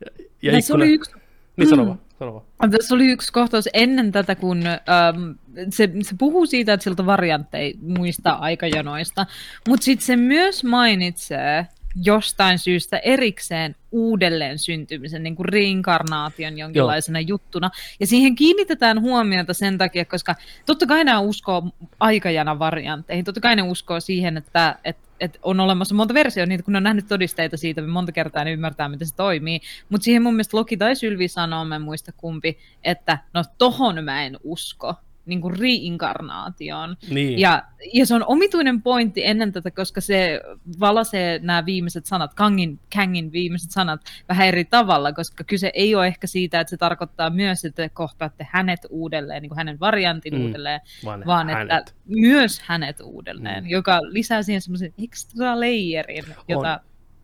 [0.06, 1.12] Ja, ja Näissä oli yksi
[1.58, 2.11] Niin Mm.
[2.26, 2.72] Vaan, sano vaan.
[2.72, 5.32] Tässä oli yksi kohtaus ennen tätä, kun ähm,
[5.70, 9.26] se, se puhuu siitä, että siltä variantteja muista aikajanoista,
[9.68, 17.28] mutta sitten se myös mainitsee jostain syystä erikseen uudelleen syntymisen, niin kuin reinkarnaation jonkinlaisena Joo.
[17.28, 17.72] juttuna.
[18.00, 20.36] Ja siihen kiinnitetään huomiota sen takia, koska
[20.66, 21.64] totta kai nämä uskoo
[22.00, 26.64] aikajana variantteihin, totta kai ne uskoo siihen, että, että, että on olemassa monta versiota, niitä
[26.64, 29.62] kun ne on nähnyt todisteita siitä, niin monta kertaa ne ymmärtää, miten se toimii.
[29.90, 34.04] Mutta siihen mun mielestä Loki tai Sylvi sanoo, mä en muista kumpi, että no tohon
[34.04, 34.96] mä en usko,
[35.26, 36.98] niin kuin reinkarnaatioon.
[37.10, 37.40] Niin.
[37.40, 40.42] Ja, ja se on omituinen pointti ennen tätä, koska se
[40.80, 46.08] valasee nämä viimeiset sanat, Kangin, Kangin viimeiset sanat vähän eri tavalla, koska kyse ei ole
[46.08, 50.36] ehkä siitä, että se tarkoittaa myös, että te kohtaatte hänet uudelleen, niin kuin hänen variantin
[50.36, 50.46] Mm.
[50.46, 51.78] uudelleen, vaan, vaan hänet.
[51.80, 53.70] että myös hänet uudelleen, Mm.
[53.70, 56.80] joka lisää siihen semmoisen extra layerin, jota...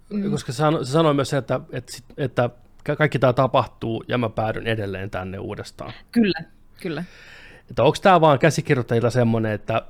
[0.10, 0.32] Mm.
[0.32, 2.50] Koska se sanoi, myös sen, että, että, että
[2.84, 5.94] ka- kaikki tämä tapahtuu ja mä päädyn edelleen tänne uudestaan.
[6.12, 6.44] Kyllä,
[6.82, 7.04] kyllä.
[7.70, 9.82] Että onko tämä vaan käsikirjoittajilla semmoinen, että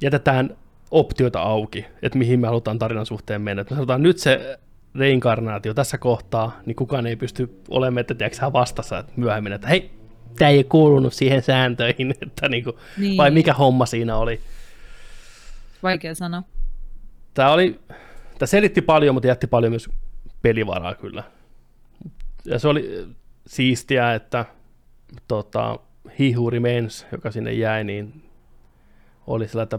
[0.00, 0.56] jätetään
[0.90, 3.60] optioita auki, että mihin me halutaan tarinan suhteen mennä.
[3.60, 4.58] Että me sanotaan nyt se
[4.94, 9.90] reinkarnaatio tässä kohtaa, niin kukaan ei pysty olemaan, että tiedätkö, vastassa että myöhemmin, että hei,
[10.38, 13.16] tämä ei kuulunut siihen sääntöihin, että niinku, Niin.
[13.16, 14.40] vai mikä homma siinä oli.
[15.82, 16.42] Vaikea sanoa.
[17.34, 17.80] Tämä oli,
[18.38, 19.88] tämä selitti paljon, mutta jätti paljon myös
[20.42, 21.22] pelivaraa kyllä.
[22.44, 23.16] Ja se oli äh,
[23.46, 24.44] siistiä, että
[25.28, 25.78] tota,
[26.18, 28.30] He Who Remains, joka sinne jäi, niin
[29.26, 29.78] oli sillä, että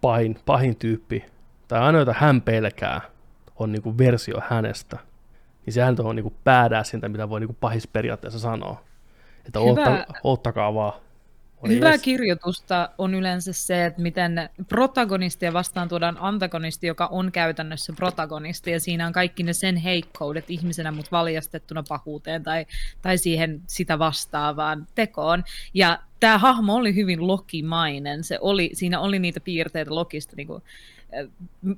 [0.00, 1.24] pahin, pahin tyyppi,
[1.68, 3.00] tai ainoa, jota hän pelkää,
[3.56, 4.98] on niinku versio hänestä.
[5.66, 8.84] Niin sehän on niinku päädäsintä, mitä voi niinku pahis periaatteessa sanoa.
[9.46, 9.68] Että Hyvä.
[9.68, 10.92] ootta, oottakaa vaan.
[11.62, 12.02] Oli Hyvää jes.
[12.02, 18.80] kirjoitusta on yleensä se, että miten protagonistia vastaan tuodaan antagonisti, joka on käytännössä protagonisti, ja
[18.80, 22.66] siinä on kaikki ne sen heikkoudet ihmisenä, mutta valjastettuna pahuuteen tai,
[23.02, 25.44] tai siihen sitä vastaavaan tekoon.
[25.74, 30.62] Ja tämä hahmo oli hyvin lokimainen, se oli, siinä oli niitä piirteitä Lokista, niin kuin,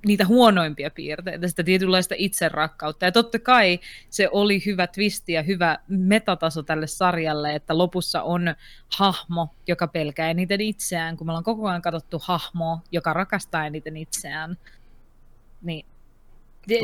[0.06, 3.04] niitä huonoimpia piirteitä, sitä tietynlaista itserakkautta.
[3.04, 3.80] Ja totta kai
[4.10, 8.54] se oli hyvä twisti ja hyvä metataso tälle sarjalle, että lopussa on
[8.96, 13.96] hahmo, joka pelkää eniten itseään, kun me ollaan koko ajan katsottu hahmoa, joka rakastaa eniten
[13.96, 14.58] itseään.
[15.62, 15.86] Niin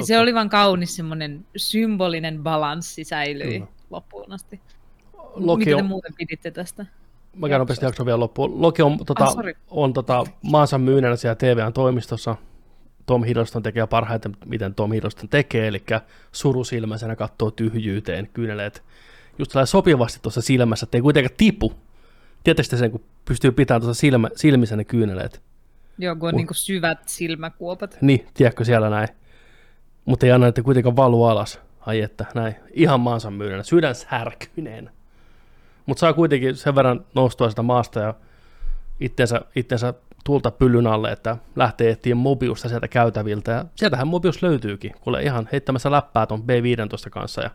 [0.05, 3.67] se- oli vaan kaunis semmoinen symbolinen balanssi säilyi Kyllä.
[3.91, 4.61] loppuun asti.
[5.35, 6.87] Loki Mitä te on- muuten piditte tästä?
[7.37, 8.63] Mä käyn nopeasti jakson vielä loppuun.
[8.63, 9.55] Loki on, tota, Ah, sorry.
[9.71, 12.37] on tota, maansa myynnänä siellä TVn toimistossa.
[13.07, 15.83] Tom Hiddleston tekee parhaiten, miten Tom Hiddleston tekee, eli
[16.33, 18.83] surusilmäisenä katsoo tyhjyyteen kyyneleet
[19.39, 21.73] just sopivasti tuossa silmässä, ettei kuitenkaan tipu.
[22.45, 25.43] Tiedättekö sen, kun pystyy pitämään tuossa silmä, silmissä ne kyyneleet?
[25.99, 26.37] Joo, kun on Uh.
[26.39, 27.99] niinku syvät silmäkuopat.
[28.01, 29.09] Niin, tiedätkö siellä näin.
[30.05, 31.61] Mutta ei anna, että kuitenkaan valu alas.
[31.81, 32.55] Ai että, näin.
[32.73, 34.91] Ihan maansa myydänä, sydän särkyneenä.
[35.87, 38.15] Mutta saa kuitenkin sen verran noustua sitä maasta ja
[39.01, 39.95] itsensä, itsensä
[40.25, 43.53] tulta pyllyn alle, että lähtee etsiä Mobiusta sieltä käytäviltä.
[43.53, 47.51] Ja sieltähän Mobius löytyykin, kuule ihan heittämässä läppää ton B15 kanssa ja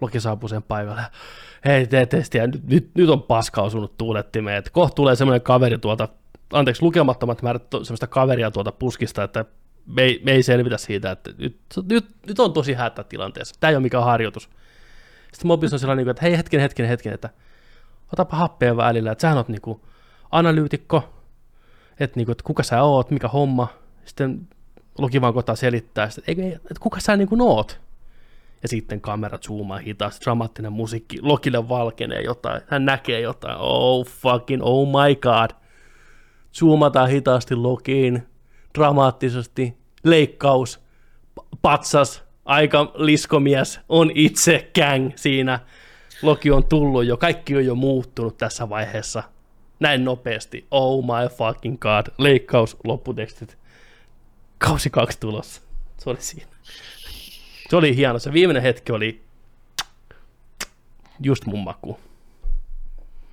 [0.00, 1.02] Loki saapuu sen paikalle.
[1.64, 4.56] Hei, tee testiä, nyt, nyt, nyt on paska osunut tuulettimeen.
[4.56, 6.08] että Kohta tulee semmoinen kaveri tuolta,
[6.52, 9.44] anteeksi, lukemattomat määrät semmoista kaveria tuolta puskista, että
[9.86, 11.56] me ei, me ei selvitä siitä, että nyt,
[11.88, 13.54] nyt, nyt on tosi hätätilanteessa.
[13.60, 14.50] Tämä ei ole mikään harjoitus.
[15.32, 17.30] Sitten Mobius on sellainen, että hei hetken, hetken, hetken, että
[18.12, 19.80] otapa happea välillä, että sähän oot niinku
[20.30, 21.08] analyytikko,
[22.00, 23.68] että, niinku, että kuka sä oot, mikä homma.
[24.04, 24.48] Sitten
[24.98, 27.80] Loki vaan koittaa selittää, että, että kuka sä niinku oot.
[28.62, 34.62] Ja sitten kamera zoomaa hitaasti, dramaattinen musiikki, Lokille valkenee jotain, hän näkee jotain, oh fucking,
[34.64, 35.50] oh my god.
[36.58, 38.26] Zoomataan hitaasti Lokiin,
[38.78, 40.80] dramaattisesti, leikkaus,
[41.62, 45.60] patsas, aika liskomies, on itse Kang siinä.
[46.22, 49.22] Loki on tullut jo, kaikki on jo muuttunut tässä vaiheessa.
[49.80, 50.66] Näin nopeasti.
[50.70, 52.06] Oh my fucking god.
[52.18, 53.58] Leikkaus, lopputekstit.
[54.58, 55.62] Kausi kaksi tulossa.
[55.98, 56.50] Se oli siinä.
[57.70, 58.18] Se oli hieno.
[58.18, 59.22] Se viimeinen hetki oli
[61.22, 62.00] just mun maku.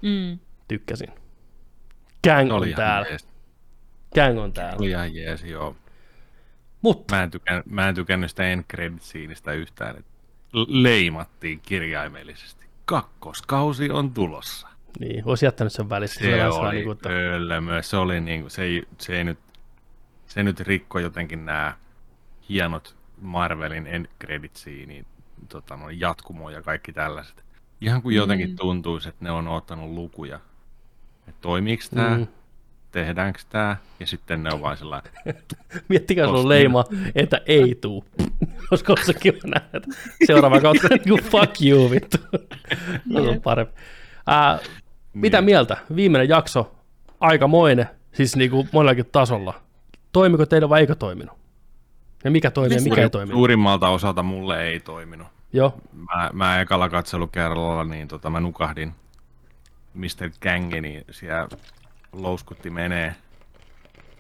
[0.01, 0.39] Mm.
[0.67, 1.07] Tykkäsin.
[2.23, 3.07] Kang Oli on täällä.
[3.07, 3.27] jees.
[4.15, 4.77] Kang on täällä.
[4.79, 5.75] Oli ihan jees, joo.
[6.81, 9.01] Mutta Mä en, tykän, mä en tykännyt sitä end credit
[9.55, 9.97] yhtään.
[9.97, 10.11] että
[10.67, 12.65] leimattiin kirjaimellisesti.
[12.85, 14.67] Kakkoskausi on tulossa.
[14.99, 16.19] niin, olisi jättänyt sen välissä.
[16.19, 17.81] Se vähän oli niin kuin, että, hölmö.
[17.81, 19.39] Se oli niin kuin, se, ei, se, ei nyt,
[20.27, 21.77] se nyt rikko jotenkin nämä
[22.49, 25.05] hienot Marvelin end credit scene,
[25.49, 27.43] tota, no, jatkumo ja kaikki tällaiset.
[27.81, 28.55] Ihan kuin jotenkin Mm.
[28.55, 30.39] tuntuisi, että ne on ottanut lukuja.
[31.27, 32.27] Että toimiiko tämä, Mm.
[32.91, 35.11] Tehdäänkö tämä, ja sitten ne on vain sellainen,
[35.89, 36.83] Miettikää, sulla on leima,
[37.15, 38.05] että ei tuu.
[38.71, 39.89] Olisiko se kiva nähdä, että
[40.27, 42.17] seuraava kautta niin kuin fuck you, vittu.
[43.13, 43.73] Se on parempi.
[44.27, 44.59] Ää,
[45.13, 45.45] mitä Niin.
[45.45, 45.77] mieltä?
[45.95, 46.75] Viimeinen jakso,
[47.19, 49.61] aikamoinen, siis niin kuin monellakin tasolla.
[50.11, 51.37] Toimiko teille vai eikö toiminut?
[52.23, 53.37] Ja mikä toimii ja mikä ei Suuri, toiminut?
[53.39, 55.27] suurimmalta osalta mulle ei toiminut.
[55.53, 58.93] Joo, Mä, mä ekalla katselukerralla, niin tota, mä nukahdin
[59.93, 60.29] Mr.
[60.41, 61.47] Gangeni siellä
[62.21, 63.15] louskutti menee,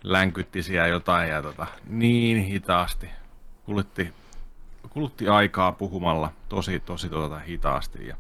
[0.03, 3.09] länkytti siellä jotain ja tota, niin hitaasti.
[3.65, 4.13] Kulutti,
[4.89, 8.15] kulutti aikaa puhumalla tosi, tosi tota, hitaasti ja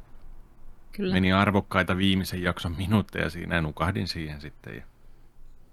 [0.91, 1.13] Kyllä.
[1.13, 4.75] meni arvokkaita viimeisen jakson minuutteja siinä ja nukahdin siihen sitten.
[4.75, 4.83] Ja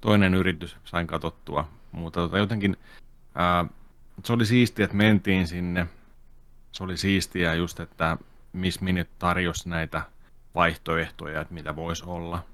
[0.01, 2.77] toinen yritys sain katottua, mutta tota, jotenkin
[3.35, 3.65] ää,
[4.25, 5.87] se oli siistiä, että mentiin sinne.
[6.73, 8.17] Se oli siistiä just, että
[8.53, 10.03] Miss Minute tarjosi näitä
[10.55, 12.45] vaihtoehtoja, että mitä voisi olla.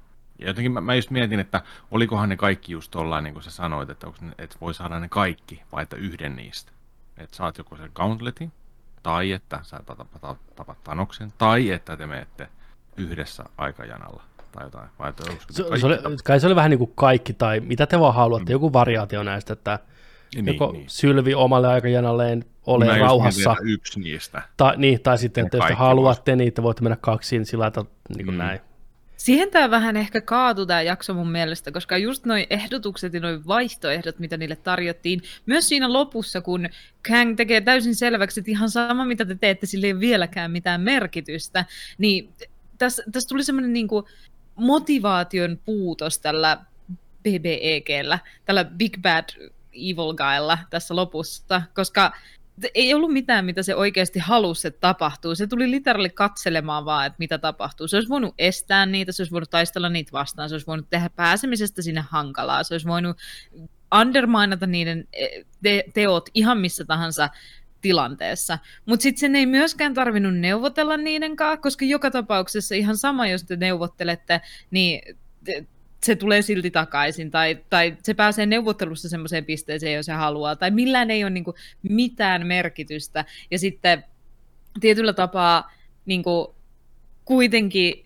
[0.40, 3.50] Ja jotenkin mä, mä just mietin, että olikohan ne kaikki just tollain, niin kuin sä
[3.50, 6.72] sanoit, että, ne, että voi saada ne kaikki, vai että yhden niistä.
[7.18, 8.52] Että saat joko sen gauntletin,
[9.02, 12.48] tai että sä tapat, tapat Tanoksen, tai että te menette
[12.96, 14.22] yhdessä aikajanalla
[14.52, 14.88] tai jotain.
[14.98, 18.00] Vai että se, se oli, kai se oli vähän niin kuin kaikki, tai mitä te
[18.00, 19.78] vaan haluatte, joku variaatio näistä, että
[20.34, 20.84] niin, joko niin.
[20.88, 24.42] sylvi omalle aikajanalleen, ole Mä rauhassa, että yksi niistä.
[24.56, 27.90] tai, niin, tai sitten, että jos te haluatte, niin te voitte mennä kaksiin sillä lailla,
[28.16, 28.38] niin kuin Mm.
[28.38, 28.60] näin.
[29.20, 33.46] Siihen tämä vähän ehkä kaatui tämä jakso mun mielestä, koska just noi ehdotukset ja noi
[33.46, 36.68] vaihtoehdot, mitä niille tarjottiin, myös siinä lopussa, kun
[37.08, 40.80] Kang tekee täysin selväksi, että ihan sama mitä te teette, sillä ei ole vieläkään mitään
[40.80, 41.64] merkitystä,
[41.98, 42.32] niin
[42.78, 44.08] tässä, tässä tuli semmoinen niinku
[44.54, 46.58] motivaation puutos tällä
[47.22, 49.28] BBEGllä, tällä Big Bad
[49.72, 52.12] Evil Guylla tässä lopussa, koska
[52.74, 55.34] ei ollut mitään, mitä se oikeasti halusi, että tapahtuu.
[55.34, 57.88] Se tuli literally katselemaan vaan, että mitä tapahtuu.
[57.88, 61.10] Se olisi voinut estää niitä, se olisi voinut taistella niitä vastaan, se olisi voinut tehdä
[61.16, 63.16] pääsemisestä sinne hankalaa, se olisi voinut
[64.00, 67.28] underminata niiden eh, te- teot ihan missä tahansa
[67.80, 68.58] tilanteessa.
[68.86, 73.44] Mutta sitten sen ei myöskään tarvinnut neuvotella niiden kanssa, koska joka tapauksessa ihan sama, jos
[73.44, 74.40] te neuvottelette,
[74.70, 75.16] niin
[76.02, 80.70] se tulee silti takaisin, tai, tai se pääsee neuvottelussa semmoiseen pisteeseen, jos se haluaa, tai
[80.70, 83.24] millään ei ole niin kuin, mitään merkitystä.
[83.50, 84.04] Ja sitten
[84.80, 85.72] tietyllä tapaa
[86.06, 86.46] niin kuin,
[87.24, 88.04] kuitenkin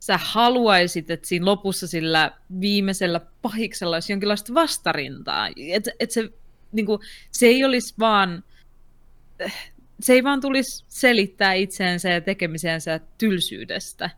[0.00, 5.48] sä haluaisit, että siinä lopussa sillä viimeisellä pahiksella olisi jonkinlaista vastarintaa.
[5.56, 6.30] Että et se,
[6.72, 7.00] niin kuin,
[7.30, 8.44] se ei olisi vaan,
[10.00, 14.10] se ei vaan tulisi selittää itseensä ja tekemiseensä tylsyydestä.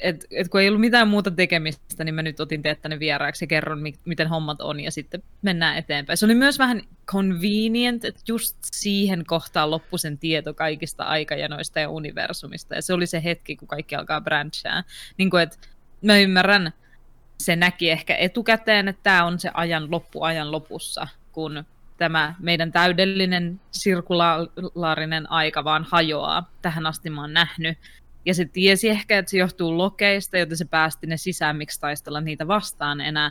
[0.00, 3.44] Et, et kun ei ollut mitään muuta tekemistä, niin mä nyt otin teet tänne vieraaksi
[3.44, 6.16] ja kerron, mi- miten hommat on, ja sitten mennään eteenpäin.
[6.16, 11.88] Se oli myös vähän convenient, että just siihen kohtaan loppui sen tieto kaikista aikajanoista ja
[11.88, 14.84] universumista, ja se oli se hetki, kun kaikki alkaa branchaa.
[15.16, 15.56] Niin kuin, että
[16.04, 16.72] mä ymmärrän,
[17.38, 21.64] se näki ehkä etukäteen, että tämä on se ajan loppuajan lopussa, kun
[21.96, 26.50] tämä meidän täydellinen sirkulaarinen aika vaan hajoaa.
[26.62, 27.78] Tähän asti mä oon nähnyt.
[28.28, 32.20] Ja se tiesi ehkä, että se johtuu lokeista, joten se päästi ne sisään, miksi taistella
[32.20, 33.30] niitä vastaan enää.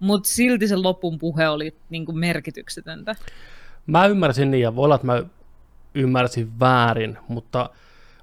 [0.00, 3.14] Mutta silti se lopun puhe oli niin kuin merkityksetöntä.
[3.86, 5.22] Mä ymmärsin niin, ja voi olla, että mä
[5.94, 7.70] ymmärsin väärin, mutta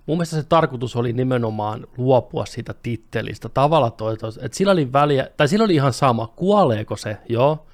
[0.05, 5.29] mun mielestä se tarkoitus oli nimenomaan luopua siitä tittelistä tavalla toi, että sillä oli väliä,
[5.37, 7.65] tai sillä oli ihan sama, kuoleeko se, joo,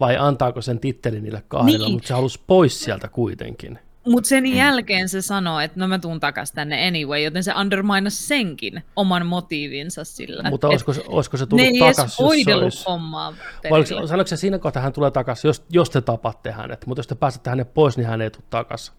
[0.00, 1.92] vai antaako sen tittelin niille kahdelle, Niin.
[1.92, 3.78] mutta se halusi pois sieltä kuitenkin.
[4.06, 8.28] Mutta sen jälkeen se sanoi, että no mä tuun takas tänne anyway, joten se underminas
[8.28, 10.50] senkin oman motiivinsa sillä.
[10.50, 12.84] Mutta olisiko, se- olisiko se tullut takaisin, jos se olisi...
[12.88, 13.34] hommaa
[13.70, 17.06] oliko, sanoiko se siinä kohtaa, hän tulee takaisin, jos, jos te tapatte hänet, mutta jos
[17.06, 18.94] te pääsette hänet pois, niin hän ei tule takaisin.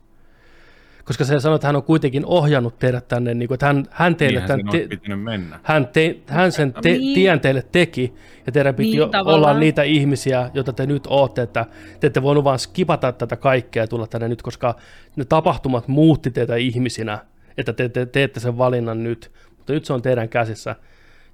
[1.06, 4.16] Koska se sanoi, että hän on kuitenkin ohjannut teidät tänne, niin kuin, että hän, hän
[4.16, 5.60] teille Niinhän tämän, sen te, mennä.
[5.64, 7.16] hän, te, hän sen te, Niin.
[7.16, 8.14] tien teille teki,
[8.46, 9.36] ja teidän piti Niin, tavallaan.
[9.52, 11.66] olla niitä ihmisiä, joita te nyt ootte, että
[12.00, 14.76] te ette voinut vaan skipata tätä kaikkea ja tulla tänne nyt, koska
[15.16, 17.20] ne tapahtumat muutti teitä ihmisinä,
[17.58, 20.76] että te, te teette sen valinnan nyt, mutta nyt se on teidän käsissä.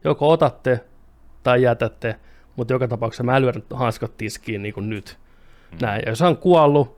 [0.03, 0.80] Joko otatte
[1.44, 2.15] tai jätätte,
[2.56, 5.18] mutta joka tapauksessa mä lyön hanskat tiskiin niin kuin nyt.
[5.81, 6.02] Näin.
[6.06, 6.97] Ja jos hän on kuollut,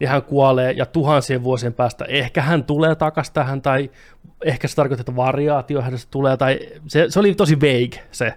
[0.00, 3.90] niin hän kuolee ja tuhansien vuosien päästä ehkä hän tulee takaisin tähän tai
[4.44, 8.34] ehkä se tarkoittaa, että variaatio hänestä tulee tai se, se oli tosi vague se.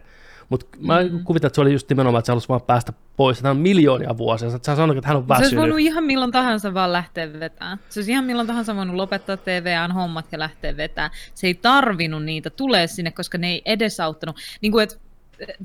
[0.49, 1.23] Mutta mä mm.
[1.23, 3.41] kuvitan, että se oli just nimenomaan, että se halusi vaan päästä pois.
[3.41, 4.49] Tämä on miljoonia vuosia.
[4.49, 5.45] Sä sanoit, että hän on Se väsynyt.
[5.47, 7.79] olisi voinut ihan milloin tahansa vaan lähteä vetämään.
[7.89, 11.11] Se olisi ihan milloin tahansa voinut lopettaa TVAn hommat ja lähteä vetämään.
[11.33, 14.35] Se ei tarvinnut niitä tulee sinne, koska ne ei edesauttanut.
[14.61, 14.95] Niin kuin, että,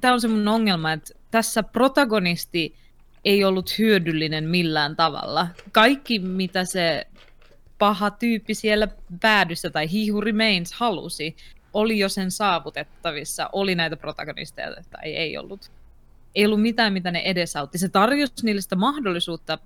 [0.00, 2.74] tämä on se mun ongelma, että tässä protagonisti
[3.24, 5.48] ei ollut hyödyllinen millään tavalla.
[5.72, 7.06] Kaikki, mitä se
[7.78, 8.88] paha tyyppi siellä
[9.20, 11.36] päädyssä tai Who Remains halusi,
[11.74, 13.50] oli jo sen saavutettavissa.
[13.52, 15.70] Oli näitä protagonisteja tai ei ollut.
[16.34, 17.78] Ei ollut mitään, mitä ne edesautti.
[17.78, 19.58] Se tarjosi niille sitä mahdollisuutta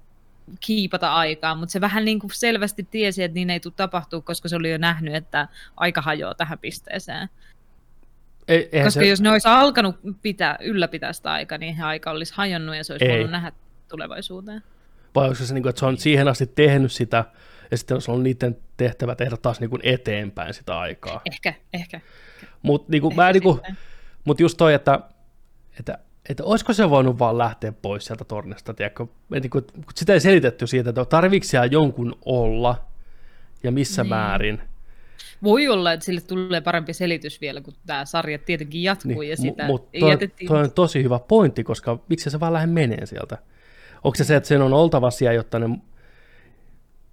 [0.60, 4.48] kiipata aikaa, mutta se vähän niin kuin selvästi tiesi, että niin ei tule tapahtuu, koska
[4.48, 7.28] se oli jo nähnyt, että aika hajoaa tähän pisteeseen.
[8.48, 12.10] Ei, eihän Koska se, jos ne olisi alkanut pitää, ylläpitää sitä aikaa, niin he aika
[12.10, 13.10] olisi hajonnut ja se olisi Ei.
[13.12, 13.52] voinut nähdä
[13.88, 14.62] tulevaisuuteen.
[15.14, 17.24] vai onko se, niin kuin, että se on siihen asti tehnyt sitä,
[17.70, 21.20] ja sitten olisi ollut niiden tehtävä tehdä taas niin kuin eteenpäin sitä aikaa.
[21.32, 22.00] Ehkä, ehkä.
[22.62, 23.60] Mutta niin kuin, ehkä mä niin kuin.
[24.24, 25.00] Mut just toi, että,
[25.78, 25.98] että,
[26.28, 29.06] että olisiko se voinut vaan lähteä pois sieltä tornista, tiedätkö?
[29.34, 29.64] Et niin kuin,
[29.94, 32.84] sitä ei selitetty siitä, että tarviiko siellä jonkun olla
[33.62, 34.08] ja missä Niin.
[34.08, 34.62] määrin.
[35.42, 39.66] Voi olla, että sille tulee parempi selitys vielä, kun tämä sarja tietenkin jatkuu ja sitä
[39.66, 40.48] Mutta ei toi, jätettiin.
[40.48, 43.38] toi on tosi hyvä pointti, koska miksi se vaan lähde menee sieltä?
[44.04, 45.68] Onko se se, että sen on oltava siellä, jotta ne,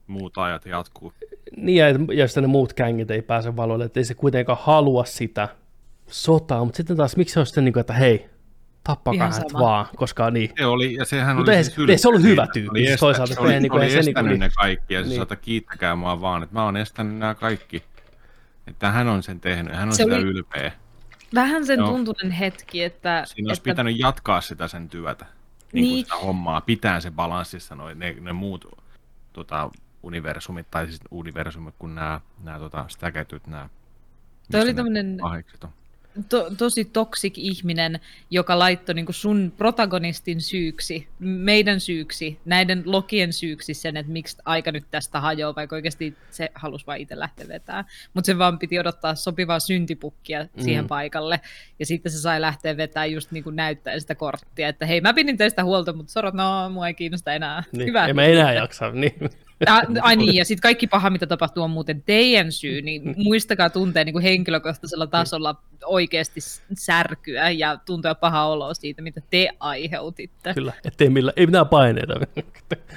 [0.07, 1.13] Muut ajat jatkuu.
[1.57, 5.05] niin, ja, ja sitten ne muut kängit ei pääse valoille, että ei se kuitenkaan halua
[5.05, 5.49] sitä
[6.07, 8.29] sotaa, mutta sitten taas miksi se on sitten niin kuin, että hei,
[8.83, 10.49] tappakaa hänet vaan, koska niin.
[10.57, 12.79] Se oli, ja sehän Mutta oli ei- siis ei se ollut ylpeä hyvä tyyppi, Oli
[12.79, 15.15] siis estä- toisaalta se oli, niinku- oli estänyt niinku- ne kaikki, ja se niin.
[15.15, 17.83] saata kiittäkää mua vaan, että mä oon estänyt nämä kaikki.
[18.67, 20.71] Että hän on sen tehnyt, hän on Se sitä oli- ylpeä.
[21.35, 21.87] Vähän sen Joo.
[21.89, 23.23] tuntunen hetki, että...
[23.25, 25.31] Siinä olisi että pitänyt jatkaa sitä sen työtä, niin
[25.71, 26.05] kuin Niin.
[26.05, 28.65] sitä hommaa, pitää se balanssissa noin, ne, ne muut
[29.33, 29.69] tota,
[30.03, 33.69] universumit, tai siis universumit, kun nämä, nämä tota, stäkätyt, nämä
[34.51, 34.83] Toi oli missä
[36.29, 37.99] to, tosi toksik ihminen,
[38.31, 44.71] joka laittoi niin sun protagonistin syyksi, meidän syyksi, näiden lokien syyksi sen, että miksi aika
[44.71, 47.85] nyt tästä hajoaa, vaikka oikeasti se halusi vain itse lähteä vetää.
[48.13, 50.63] Mutta se vaan piti odottaa sopivaa syntipukkia Mm.
[50.63, 51.39] siihen paikalle,
[51.79, 55.13] ja sitten se sai lähteä vetää just niin kuin näyttää sitä korttia, että hei, mä
[55.13, 57.63] pidin teistä huolta, mutta sorot, no, mua ei kiinnosta enää.
[57.71, 57.87] niin.
[57.87, 58.05] Hyvä.
[58.07, 58.91] En mä enää jaksa.
[58.91, 59.15] Niin.
[59.69, 63.69] Ä, ai niin, ja sitten kaikki paha, mitä tapahtuu, on muuten teidän syy, niin muistakaa
[63.69, 65.55] tuntea niin kuin henkilökohtaisella tasolla
[65.85, 66.39] oikeasti
[66.73, 70.53] särkyä ja tuntea paha oloa siitä, mitä te aiheutitte.
[70.53, 72.13] Kyllä, ettei millä, ei mitään paineita.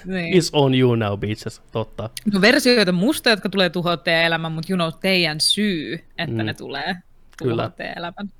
[0.04, 0.34] Niin.
[0.42, 1.62] It's on you now, bitches.
[1.72, 2.10] Totta.
[2.32, 6.46] No versioita musta, jotka tulee tuhoa teidän elämän, mutta you know, teidän syy, että Mm.
[6.46, 6.96] ne tulee
[7.36, 7.62] Kyllä.
[7.62, 8.30] tuhoa teidän elämän.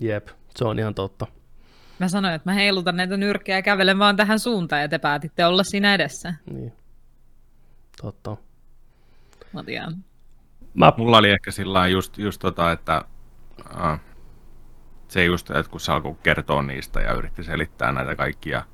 [0.00, 1.26] Jep, se on ihan totta.
[1.98, 5.46] Mä sanoin, että mä heilutan näitä nyrkkejä ja kävelen vaan tähän suuntaan, ja te päätitte
[5.46, 6.34] olla siinä edessä.
[6.52, 6.72] Niin.
[8.02, 8.36] Totta.
[9.52, 10.04] Mä tiedän.
[10.74, 13.04] Mä, Mulla oli ehkä sillä lailla just, just tota, että
[13.80, 14.00] äh,
[15.08, 18.64] se just, että kun se alkoi kertoa niistä ja yritti selittää näitä kaikkia,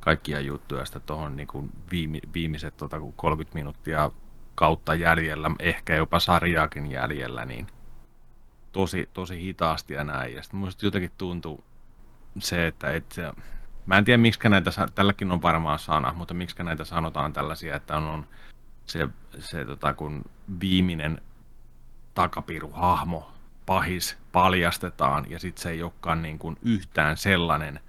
[0.00, 4.10] kaikkia juttuja sitten tuohon niin kuin viimi, viimeiset tota, kun 30 minuuttia
[4.54, 7.66] kautta jäljellä, ehkä jopa sarjaakin jäljellä, niin
[8.72, 10.34] tosi, tosi hitaasti ja näin.
[10.34, 11.64] Ja sitten musta jotenkin tuntuu
[12.38, 13.32] se, että et se,
[13.86, 17.96] mä en tiedä miksi näitä, tälläkin on varmaan sana, mutta miksi näitä sanotaan tällaisia, että
[17.96, 18.26] on, on
[18.90, 19.08] se,
[19.38, 20.24] se tota, kun
[20.60, 21.20] viimeinen
[22.14, 23.32] takapiruhahmo,
[23.66, 27.80] pahis, paljastetaan ja sitten se ei olekaan niin kuin yhtään sellainen,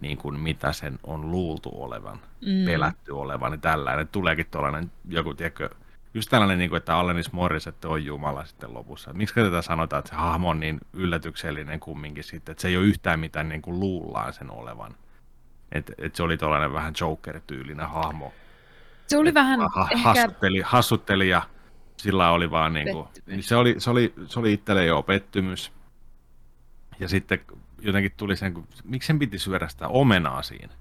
[0.00, 2.64] niin kuin mitä sen on luultu olevan, mm.
[2.64, 4.08] pelätty olevan, niin tällainen.
[4.08, 5.70] Tuleekin tuollainen joku, tiedätkö,
[6.14, 9.12] just tällainen, niin kuin, että Allenis Morissette on Jumala sitten lopussa.
[9.12, 12.86] Miksi tätä sanotaan, että se hahmo on niin yllätyksellinen kumminkin sitten, että se ei ole
[12.86, 14.94] yhtään mitään niin kuin luullaan sen olevan.
[15.72, 18.32] Että et se oli tuollainen vähän Joker-tyylinen hahmo.
[19.06, 20.02] Se oli vähän ha- ehkä...
[20.08, 21.42] hassutteli, hassutteli ja
[21.96, 25.72] sillä oli vaan niin kuin, niin se oli, se oli, se oli itselle jo pettymys.
[27.00, 27.40] Ja sitten
[27.80, 30.72] jotenkin tuli sen, kun, miksi sen piti syödä sitä omenaa siinä?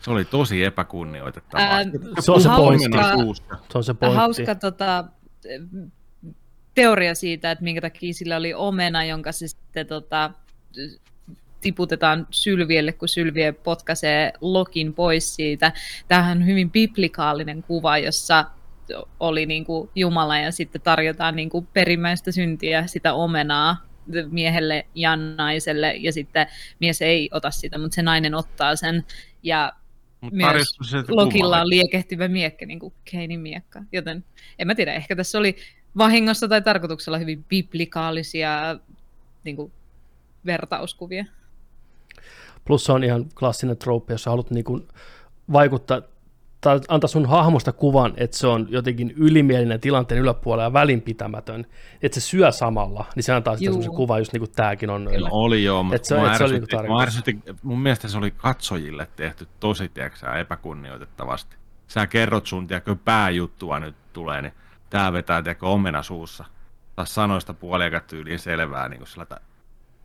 [0.00, 1.66] Se oli tosi epäkunnioitettavaa.
[1.66, 1.84] Ää,
[2.20, 3.44] se on se hauska- pointti.
[3.72, 4.16] Se on se pointti.
[4.16, 5.04] hauska tota,
[6.74, 10.30] teoria siitä, että minkä takia sillä oli omena, jonka se sitten tota,
[11.60, 15.72] tiputetaan Sylvielle, kun Sylvie potkaisee Lokin pois siitä.
[16.08, 18.44] Tämähän on hyvin biblikaalinen kuva, jossa
[19.20, 23.76] oli niin kuin Jumala ja sitten tarjotaan niin kuin perimmäistä syntiä, sitä omenaa
[24.30, 26.46] miehelle ja naiselle ja sitten
[26.80, 29.04] mies ei ota sitä, mutta se nainen ottaa sen
[29.42, 29.72] ja
[30.20, 30.78] Mut myös
[31.08, 33.82] Lokilla on liekehtivä miekka, niin kuin Keinin miekka.
[33.92, 34.24] Joten
[34.58, 35.56] en mä tiedä, ehkä tässä oli
[35.96, 38.78] vahingossa tai tarkoituksella hyvin biblikaalisia
[39.44, 39.72] niin kuin,
[40.46, 41.24] vertauskuvia.
[42.68, 44.88] Plus se on ihan klassinen trooppi, jos sä haluat niin kuin
[45.52, 46.02] vaikuttaa
[46.60, 51.66] tai antaa sun hahmosta kuvan, että se on jotenkin ylimielinen tilanteen yläpuolella ja välinpitämätön,
[52.02, 55.04] että se syö samalla, niin se antaa sitten semmoisen kuvan, just niin kuin tämäkin on.
[55.04, 59.08] No, oli joo, mutta se, se, se oli niin ärsytti, mun mielestä se oli katsojille
[59.16, 61.56] tehty tosi tiedätkö, epäkunnioitettavasti.
[61.86, 64.52] Sä kerrot sun tiedätkö, pääjuttua nyt tulee, niin
[64.90, 66.44] tää vetää tiedätkö, omena suussa.
[66.96, 68.88] Taas sanoista puoliaika tyyliin selvää.
[68.88, 69.26] Niin kuin sillä,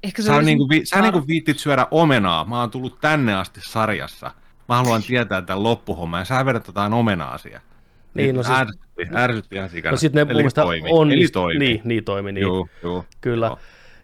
[0.03, 2.45] Ehkä se sä, niin kuin, vi, sä niin kuin viittit syödä omenaa.
[2.45, 4.31] Mä oon tullut tänne asti sarjassa–
[4.69, 7.61] Mä haluan tietää tämän loppuhomman, ja sä vedät jotain omena-asiaa.
[8.13, 8.57] Niin, no siis...
[8.57, 9.91] Ärsytti, ärsytti ihan sikana.
[9.91, 10.89] No sit ne Eli toimi.
[10.91, 11.17] Onnist...
[11.17, 11.59] Eli toimi.
[11.59, 12.41] Niin, niin toimi, niin.
[12.41, 13.45] Juu, juu, Kyllä.
[13.45, 13.59] Joo.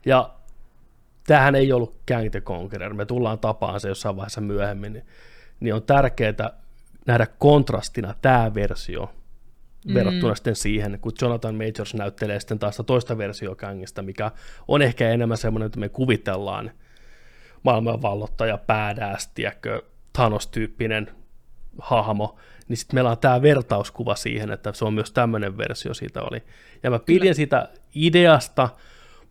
[0.05, 0.29] Ja
[1.27, 5.05] tämähän ei ollut Gang the Conqueror, me tullaan tapaan se jossain vaiheessa myöhemmin, niin,
[5.59, 6.51] niin on tärkeää
[7.05, 9.13] nähdä kontrastina tämä versio
[9.85, 9.93] mm.
[9.93, 14.31] verrattuna sitten siihen, kun Jonathan Majors näyttelee sitten taas toista versio Gangista, mikä
[14.67, 16.71] on ehkä enemmän semmoinen, että me kuvitellaan
[17.63, 19.81] maailmanvallottaja, badass, tiedätkö,
[20.13, 21.11] Thanos-tyyppinen
[21.77, 22.37] hahmo,
[22.67, 26.43] niin sitten meillä on tämä vertauskuva siihen, että se on myös tämmöinen versio siitä oli.
[26.83, 27.33] Ja mä pidin Kyllä.
[27.33, 28.69] sitä ideasta,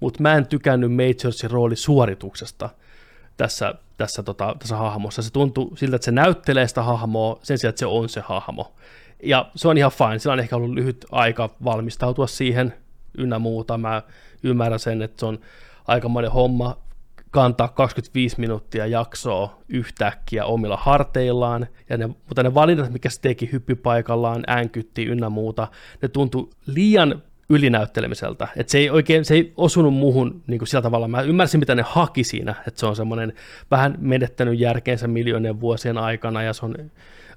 [0.00, 2.70] mutta mä en tykännyt Majorsin rooli suorituksesta
[3.36, 5.22] tässä, tässä, tota, tässä hahmossa.
[5.22, 8.74] Se tuntuu siltä, että se näyttelee sitä hahmoa sen sijaan, että se on se hahmo.
[9.22, 12.74] Ja se on ihan fine, sillä on ehkä ollut lyhyt aika valmistautua siihen
[13.18, 13.78] ynnä muuta.
[13.78, 14.02] Mä
[14.42, 15.38] ymmärrän sen, että se on
[15.86, 16.78] aikamoinen homma
[17.30, 23.48] kantaa 25 minuuttia jaksoa yhtäkkiä omilla harteillaan, ja ne, mutta ne valinnat, mikä se teki
[23.52, 25.68] hyppypaikallaan, äänkytti ynnä muuta,
[26.02, 30.82] ne tuntui liian ylinäyttelemiseltä, että se ei oikein, se ei osunut muuhun niin kuin sillä
[30.82, 33.32] tavalla, mä ymmärsin mitä ne haki siinä, että se on semmoinen
[33.70, 36.74] vähän menettänyt järkeensä miljoonien vuosien aikana, ja se on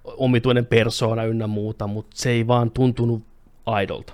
[0.03, 3.23] omituinen persoona ynnä muuta, mutta se ei vaan tuntunut
[3.65, 4.13] aidolta.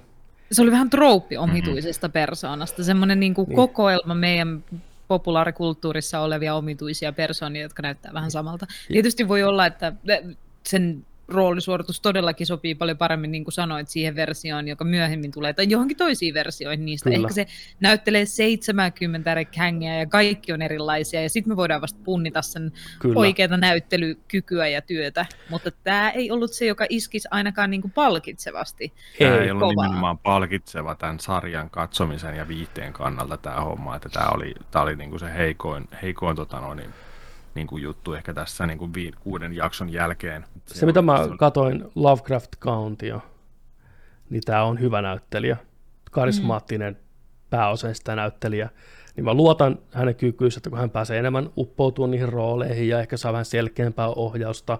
[0.51, 2.13] Se oli vähän trouppi omituisesta mm-hmm.
[2.13, 3.55] persoonasta, semmoinen niin kuin niin.
[3.55, 4.63] kokoelma meidän
[5.07, 8.67] populaarikulttuurissa olevia omituisia persoonia, jotka näyttää vähän samalta.
[8.87, 9.93] Tietysti voi olla, että
[10.63, 15.65] sen roolisuoritus todellakin sopii paljon paremmin, niin kuin sanoit, siihen versioon, joka myöhemmin tulee, tai
[15.69, 17.09] johonkin toisiin versioihin niistä.
[17.09, 17.27] Kyllä.
[17.27, 17.47] Ehkä se
[17.79, 22.71] näyttelee 70 eri hängeä ja kaikki on erilaisia, ja sitten me voidaan vasta punnita sen
[22.99, 23.19] Kyllä.
[23.19, 25.25] oikeaa näyttelykykyä ja työtä.
[25.49, 28.93] Mutta tämä ei ollut se, joka iskisi ainakaan niin kuin palkitsevasti.
[29.19, 29.85] Tämä ei ollut kovaa.
[29.85, 34.95] nimenomaan palkitseva tämän sarjan katsomisen ja viihteen kannalta tämä homma, että tämä oli, tämä oli
[34.95, 36.93] niin kuin se heikoin, heikoin tota noin,
[37.57, 40.45] niin kuin juttu ehkä tässä niin kuin viin, kuuden jakson jälkeen.
[40.65, 43.19] Se, se mitä mä se katoin Lovecraft Countia,
[44.29, 45.57] niin tämä on hyvä näyttelijä,
[46.11, 46.99] karismaattinen mm.
[47.49, 48.69] pääosa sitä näyttelijä,
[49.15, 53.17] niin mä luotan hänen kykyyseen, että kun hän pääsee enemmän uppoutumaan niihin rooleihin ja ehkä
[53.17, 54.77] saa vähän selkeämpää ohjausta.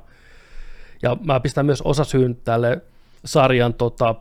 [1.01, 2.81] Ja mä pistän myös osasyyn tälle
[3.25, 4.15] sarjan tota,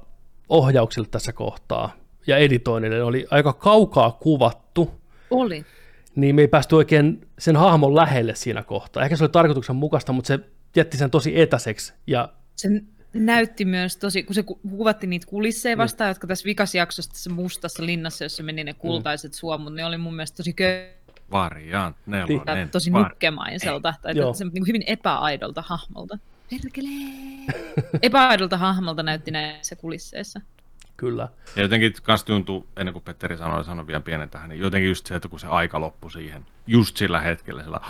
[0.48, 1.92] ohjauksille tässä kohtaa
[2.26, 2.96] ja editoinnille.
[2.96, 4.90] Ne oli aika kaukaa kuvattu.
[5.30, 5.64] Oli
[6.16, 9.02] niin me ei päästy oikein sen hahmon lähelle siinä kohtaa.
[9.02, 10.38] Ehkä se oli tarkoituksen mukaista, mutta se
[10.76, 11.94] jätti sen tosi etäiseksi.
[12.06, 12.32] Ja...
[12.56, 12.68] Se
[13.12, 15.78] näytti myös tosi, kun se kuvatti niitä kulisseja niin.
[15.78, 16.10] vastaan, mm.
[16.10, 19.34] jotka tässä vikasjaksossa tässä mustassa linnassa, jossa meni ne kultaiset mm.
[19.34, 20.88] suomut, ne oli mun mielestä tosi kö...
[21.30, 22.70] Variant, nelonen.
[22.70, 23.08] Tosi var...
[23.08, 26.18] nukkemaiselta, tai se, niin hyvin epäaidolta hahmolta.
[26.50, 26.88] Perkele!
[28.02, 30.40] epäaidolta hahmolta näytti näissä kulisseissa.
[30.96, 31.28] Kyllä.
[31.56, 35.06] Ja jotenkin kans tuntuu, ennen kuin Petteri sanoi, sanoi vielä pienen tähän, niin jotenkin just
[35.06, 37.80] se, että kun se aika loppui siihen, just sillä hetkellä, sillä,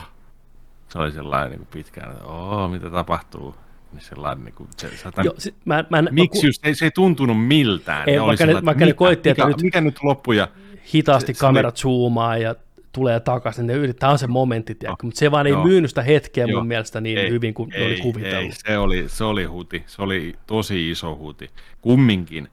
[0.88, 3.54] se oli sellainen niin pitkään, että oo, mitä tapahtuu.
[3.92, 6.84] Niin sellainen, niin kuin, se, se, Joo, se, mä, mä, miksi mä, just, ei, se
[6.84, 8.08] ei tuntunut miltään.
[8.08, 10.48] Ei, vaikka, ne, vaikka ne koitti, että mikä, nyt, mikä nyt loppui ja
[10.94, 12.54] hitaasti se, kamerat se zoomaa ja
[12.92, 16.46] tulee takaisin, ne yrittää, on se momentti, no, mutta se vaan ei myynyt sitä hetkeä
[16.46, 18.52] joo, mun mielestä niin ei, hyvin kuin ei, oli kuvitellut.
[18.52, 21.50] Ei, se oli, se oli huti, se oli tosi iso huti.
[21.80, 22.48] Kumminkin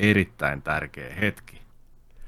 [0.00, 1.62] erittäin tärkeä hetki,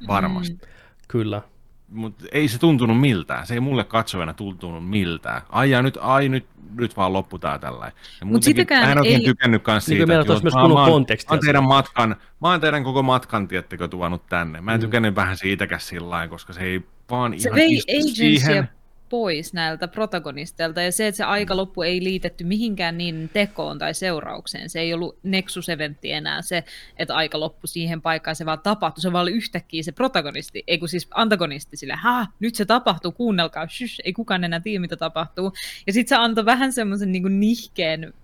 [0.08, 0.54] varmasti.
[0.54, 0.60] Mm.
[1.08, 1.42] Kyllä.
[1.88, 3.46] Mutta ei se tuntunut miltään.
[3.46, 5.42] Se ei mulle katsojana tuntunut miltään.
[5.48, 7.92] Ai ja nyt, ai nyt, nyt vaan loppu tää tällä.
[8.24, 9.24] Mutta sitäkään mä en oikein ei...
[9.24, 12.60] tykännyt kans siitä, niin että jos mä, mä, oon, mä, oon teidän matkan, mä oon
[12.60, 14.60] teidän koko matkan, tiettekö, tuonut tänne.
[14.60, 14.84] Mä en mm.
[14.84, 18.68] tykännyt vähän siitäkään sillä koska se ei vaan se ihan istu siihen
[19.10, 24.70] pois näiltä protagonisteilta, ja se, että se loppu ei liitetty mihinkään niin tekoon tai seuraukseen,
[24.70, 26.64] se ei ollut Nexus-eventti enää se,
[26.96, 30.78] että aika loppu siihen paikkaan, se vaan tapahtui, se vaan oli yhtäkkiä se protagonisti, ei
[30.78, 34.96] kun siis antagonisti sille, ha, nyt se tapahtuu, kuunnelkaa, shush, ei kukaan enää tiedä, mitä
[34.96, 35.52] tapahtuu.
[35.86, 38.14] Ja sitten se antoi vähän semmoisen niin nihkeen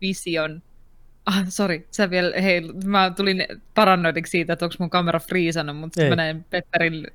[0.00, 0.62] vision
[1.28, 6.02] Ah, sorry, sä vielä, hei, mä tulin paranoidiksi siitä, että onko mun kamera friisannut, mutta
[6.02, 7.06] mä näin Petterin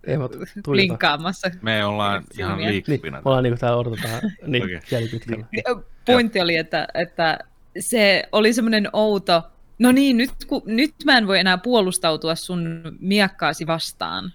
[0.71, 1.51] linkkaamassa.
[1.61, 3.17] Me ollaan ihan liikkupina.
[3.17, 5.07] Me ollaan niinku täällä odotetaan niin, okay.
[5.51, 5.63] Niin,
[6.05, 7.39] pointti oli, että, että
[7.79, 9.43] se oli semmoinen outo,
[9.79, 14.33] no niin, nyt, ku, nyt mä en voi enää puolustautua sun miakkaasi vastaan.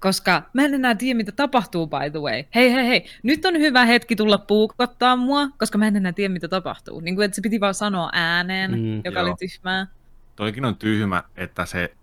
[0.00, 2.44] Koska mä en enää tiedä, mitä tapahtuu, by the way.
[2.54, 6.32] Hei, hei, hei, nyt on hyvä hetki tulla puukottaa mua, koska mä en enää tiedä,
[6.32, 7.00] mitä tapahtuu.
[7.00, 9.28] Niin kuin, että se piti vaan sanoa ääneen, Mm, joka joo.
[9.28, 9.86] oli tyhmää.
[10.36, 11.94] Toikin on tyhmä, että se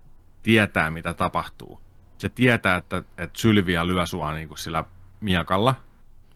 [0.43, 1.81] tietää, mitä tapahtuu.
[2.17, 4.83] Se tietää, että, että Sylvia lyö sua niin kuin sillä
[5.21, 5.75] miakalla.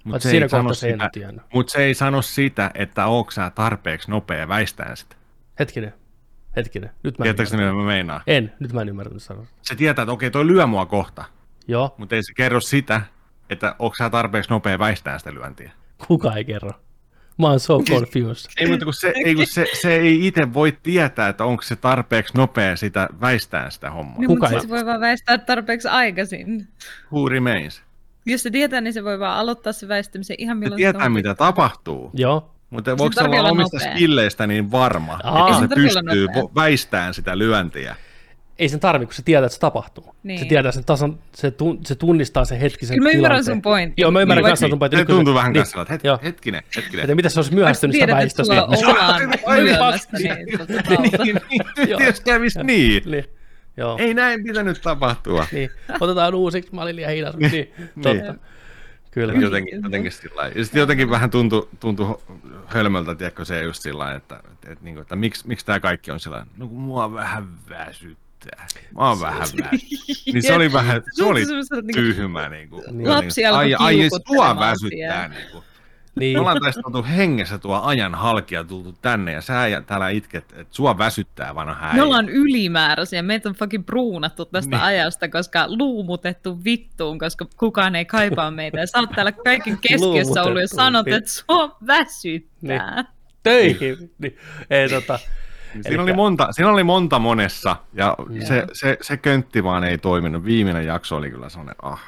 [0.03, 0.29] Mutta se,
[0.73, 0.95] se
[1.53, 5.15] mut se ei sano sitä, että onko sä tarpeeksi nopea väistään sitä.
[5.59, 5.93] Hetkinen,
[6.55, 6.89] hetkinen.
[7.03, 7.43] Nyt mä ymmärrä.
[7.57, 8.21] mitä mä meinaan?
[8.27, 9.45] En, nyt mä en ymmärtänyt sanoa.
[9.61, 11.25] Se tietää, että okei, toi lyö mua kohta,
[11.71, 13.01] Joo, mutta ei se kerro sitä,
[13.49, 15.71] että onko sä tarpeeksi nopea väistään sitä lyöntiä.
[16.07, 16.71] kuka ei kerro.
[17.37, 18.51] Mä oon so confused.
[18.57, 21.75] Ei, mutta kun se, ei, kun se, se ei itse voi tietää, että onko se
[21.75, 24.17] tarpeeksi nopea sitä väistään sitä hommaa.
[24.19, 26.67] Niin, Kuka mutta se voi vaan väistää tarpeeksi aikaisin.
[27.11, 27.81] Who remains?
[28.25, 31.09] Jos se tietää, niin se voi vaan aloittaa se väistämisen ihan Se milloin tietää, se
[31.09, 32.11] mitä tapahtuu.
[32.13, 33.93] Joo, Mutta voiko se olla omista nopea.
[33.95, 35.47] skilleistä niin varma, Aa.
[35.47, 37.95] että se pystyy väistämään sitä lyöntiä?
[38.61, 40.15] Ei sen tarvi, kun se tietää, että se tapahtuu.
[40.23, 40.39] Niin.
[40.39, 43.55] Se tietää sen tasan, se, tun, se tunnistaa sen hetkisen Kyllä mä ymmärrän tilanteen.
[43.55, 43.93] sun pointin.
[43.97, 44.99] Joo, mä ymmärrän Niin, kanssa sun pointin.
[44.99, 46.19] Se kun tuntuu vähän niin, kanssa, että het, joo.
[46.23, 47.03] hetkinen, hetkinen.
[47.03, 48.53] Että mitä se olisi myöhästynyt sitä Tiedät, että väistöstä.
[48.75, 50.17] sulla ollaan vasta.
[50.17, 50.35] niin
[51.23, 51.39] niin,
[51.77, 53.03] niin, jos kävisi niin.
[53.11, 53.25] Niin,
[53.77, 53.97] joo.
[53.99, 55.45] Ei näin pitänyt tapahtua.
[55.51, 55.69] Niin,
[55.99, 57.35] otetaan uusiksi, mä olin liian hidas.
[57.37, 58.35] Niin, totta.
[59.11, 59.33] Kyllä.
[59.33, 60.57] Jotenkin, jotenkin sillä lailla.
[60.57, 62.17] Ja sitten jotenkin vähän tuntui, tuntui
[62.65, 66.11] hölmöltä, tiedätkö, se just sillä lailla, että, että, että, että, että miksi, miksi tämä kaikki
[66.11, 68.30] on sillä lailla, no kun mua vähän väsyttää.
[68.97, 69.71] Mä oon vähän väsyttää.
[70.33, 72.49] Niin se oli vähän, se oli niinku- tyhmä.
[72.49, 73.09] Niin kuin, Niin.
[73.09, 75.27] Lapsi alkoi ai, ai, tuo väsyttää.
[75.27, 75.63] Niin kuin.
[76.15, 80.09] Niin, Me ollaan tästä oltu hengessä tuo ajan halkia tultu tänne ja sä ja täällä
[80.09, 81.93] itket, että sua väsyttää vanha häijä.
[81.95, 84.77] Me ollaan ylimääräisiä, meitä on fucking bruunattu tästä Niin.
[84.79, 84.85] niin.
[84.85, 88.79] ajasta, koska luumutettu vittuun, koska kukaan ei kaipaa meitä.
[88.79, 91.15] Ja sä oot täällä kaiken keskiössä ollut ja sanot, niin.
[91.17, 93.05] että sua väsyttää.
[93.43, 94.11] töihin.
[94.19, 94.37] Niin,
[94.69, 95.19] ei tota,
[95.71, 98.15] Siinä Elikkä- oli, monta, siinä oli monta monessa ja
[98.47, 100.45] se, se, se köntti vaan ei toiminut.
[100.45, 102.01] Viimeinen jakso oli kyllä sellainen, ah,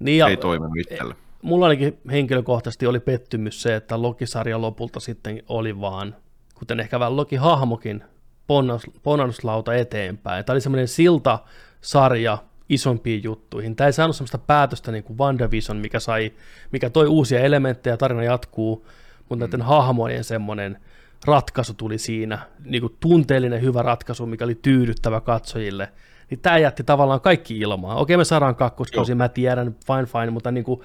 [0.00, 1.14] niin ja ei toiminut itselle.
[1.42, 6.14] mulla ainakin henkilökohtaisesti oli pettymys se, että Loki-sarja lopulta sitten oli vaan,
[6.54, 8.04] kuten ehkä vähän Loki-hahmokin,
[8.46, 10.44] ponnaus, ponnanuslauta eteenpäin.
[10.44, 12.38] Tämä oli semmoinen silta-sarja
[12.68, 13.76] isompiin juttuihin.
[13.76, 16.32] Tämä ei saanut semmoista päätöstä niin kuin WandaVision, mikä, sai,
[16.72, 18.86] mikä toi uusia elementtejä, tarina jatkuu,
[19.28, 20.78] mutta näiden hahmojen semmoinen
[21.24, 25.92] ratkaisu tuli siinä, niin kuin tunteellinen hyvä ratkaisu, mikä oli tyydyttävä katsojille.
[26.30, 27.96] Niin tämä jätti tavallaan kaikki ilmaan.
[27.96, 30.80] Okei, me saadaan kakkoskausi, mä tiedän, fine fine, mutta niin kuin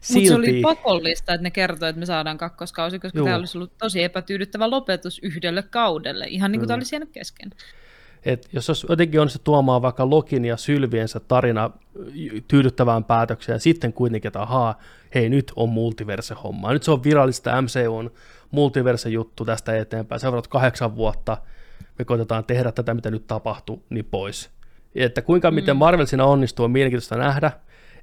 [0.00, 0.30] silti...
[0.30, 3.26] Mutta se oli pakollista, että ne kertoi, että me saadaan kakkoskausi, koska Juu.
[3.26, 7.50] tämä olisi ollut tosi epätyydyttävä lopetus yhdelle kaudelle, ihan niin kuin tämä olisi jäänyt kesken.
[8.24, 11.70] Et jos olisi jotenkin onnistu tuomaan vaikka Lokin ja Sylviensä tarina
[12.48, 14.78] tyydyttävään päätökseen, ja sitten kuitenkin, että ahaa,
[15.14, 16.72] hei nyt on multiverse-hommaa.
[16.72, 18.10] Nyt se on virallista MCUn
[18.50, 20.20] multiverse-juttu tästä eteenpäin.
[20.20, 21.36] Seuraavat kahdeksan vuotta
[21.98, 24.50] me koitetaan tehdä tätä, mitä nyt tapahtuu, niin pois.
[24.94, 27.52] Ja Että kuinka miten Marvel siinä onnistuu, on mielenkiintoista nähdä,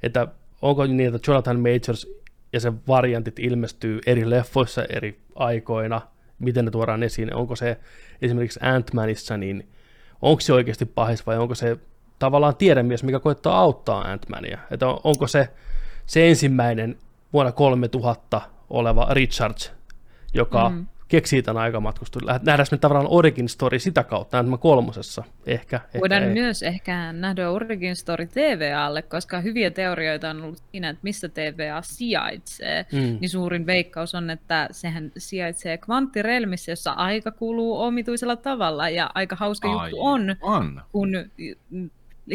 [0.04, 0.28] että
[0.62, 2.08] onko niin, että Jonathan Majors
[2.54, 6.02] ja sen variantit ilmestyy eri leffoissa eri aikoina,
[6.40, 7.78] miten ne tuodaan esiin, onko se
[8.22, 9.68] esimerkiksi Ant-Manissa, niin
[10.22, 11.78] onko se oikeasti pahis vai onko se
[12.20, 15.50] tavallaan tiedemies, mikä koittaa auttaa Ant-Mania, että on- onko se
[16.06, 16.98] se ensimmäinen
[17.34, 19.72] vuonna 3000 oleva Richards,
[20.36, 20.86] joka mm.
[21.07, 22.30] keksii tämän aikamatkustuksen.
[22.30, 25.24] Lähd- Nähdäänkö me tavallaan origin story sitä kautta Ant-Man kolmosessa?
[25.45, 26.34] Ehkä, ehkä Voidaan ei.
[26.34, 31.82] myös ehkä nähdä Origin Story TVAlle, koska hyviä teorioita on ollut siinä, että missä TVA
[31.82, 32.86] sijaitsee.
[32.91, 33.18] Mm.
[33.22, 38.90] Niin suurin veikkaus on, että sehän sijaitsee kvanttirelmissä, jossa aika kuluu omituisella tavalla.
[38.90, 40.82] Ja aika hauska juttu on, on.
[40.91, 41.10] kun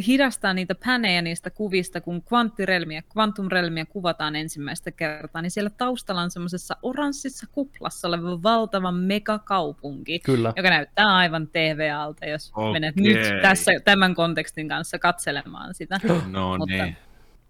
[0.07, 6.31] hidastaa niitä pänejä niistä kuvista, kun kvanttirelmiä, kvantumrelmiä kuvataan ensimmäistä kertaa, niin siellä taustalla on
[6.31, 10.53] semmoisessa oranssissa kuplassa oleva valtava megakaupunki, Kyllä.
[10.57, 12.73] joka näyttää aivan TVAlta, jos Okei.
[12.73, 16.01] menet nyt tässä, tämän kontekstin kanssa katselemaan sitä.
[16.31, 16.97] No Mutta- niin.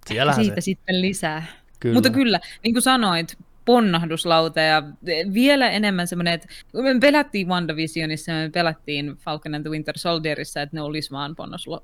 [0.06, 0.64] Siellähän Siitä se.
[0.64, 1.42] sitten lisää.
[1.80, 1.94] Kyllä.
[1.94, 3.38] Mutta kyllä, niin kuin sanoit,
[3.70, 4.82] ponnahduslauta ja
[5.34, 10.76] vielä enemmän semmoinen, että me pelättiin WandaVisionissa, me pelättiin Falcon and the Winter Soldierissa, että
[10.76, 11.36] ne olisi vaan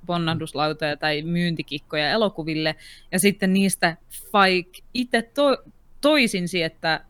[0.07, 2.77] ponnahduslautoja tai myyntikikkoja elokuville,
[3.13, 5.63] ja sitten niistä Fike itse to-
[6.01, 7.01] toisinsi, että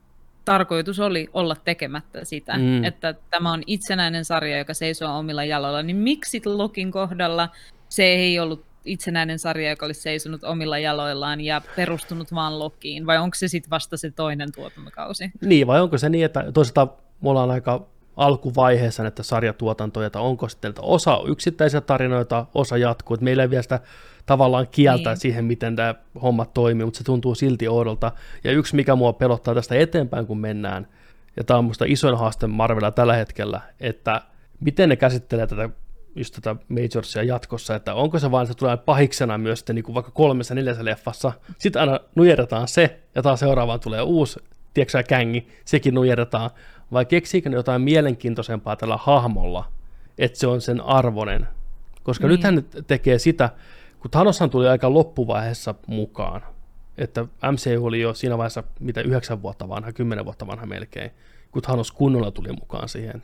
[0.45, 2.85] tarkoitus oli olla tekemättä sitä, mm.
[2.85, 7.49] että tämä on itsenäinen sarja, joka seisoo omilla jaloilla, niin miksi Lokin kohdalla
[7.89, 13.19] se ei ollut itsenäinen sarja, joka olisi seisonut omilla jaloillaan ja perustunut vaan Lokiin, vai
[13.19, 15.31] onko se sitten vasta se toinen tuotantokausi?
[15.41, 16.89] Niin, vai onko se niin, että toisaalta
[17.21, 17.87] me ollaan aika
[18.17, 23.51] alkuvaiheessa näitä sarjatuotantoja, että onko sitten että osa yksittäisiä tarinoita, osa jatkuu, että meillä ei
[23.51, 23.81] vielä sitä
[24.27, 25.17] tavallaan kieltä Niin.
[25.17, 28.13] siihen, miten tämä homma toimii, mutta se tuntuu silti oudolta.
[28.45, 30.89] Ja yksi, mikä mua pelottaa tästä eteenpäin, kun mennään,
[31.37, 34.23] ja tämä on minusta isoin haaste Marvelilla tällä hetkellä, että
[34.61, 35.69] miten ne käsittelee tätä
[36.17, 39.85] just tätä Majorsia jatkossa, että onko se vaan, että se tulee pahiksena myös sitten niin
[39.85, 44.41] kuin vaikka kolmessa neljässä leffassa, sitten aina nujerretaan se, ja taas seuraavaan tulee uusi,
[44.75, 46.51] tiedätkö kängi, sekin nujerretaan,
[46.93, 49.73] vai keksiikö ne jotain mielenkiintoisempaa tällä hahmolla,
[50.19, 51.49] että se on sen arvonen.
[52.03, 52.33] Koska niin.
[52.33, 53.51] nythän ne tekee sitä,
[54.01, 56.43] kun Thanoshan tuli aika loppuvaiheessa mukaan,
[56.99, 61.11] että MCU oli jo siinä vaiheessa mitä yhdeksän vuotta vanha, kymmenen vuotta vanha melkein,
[61.51, 63.23] kun Thanos kunnolla tuli mukaan siihen.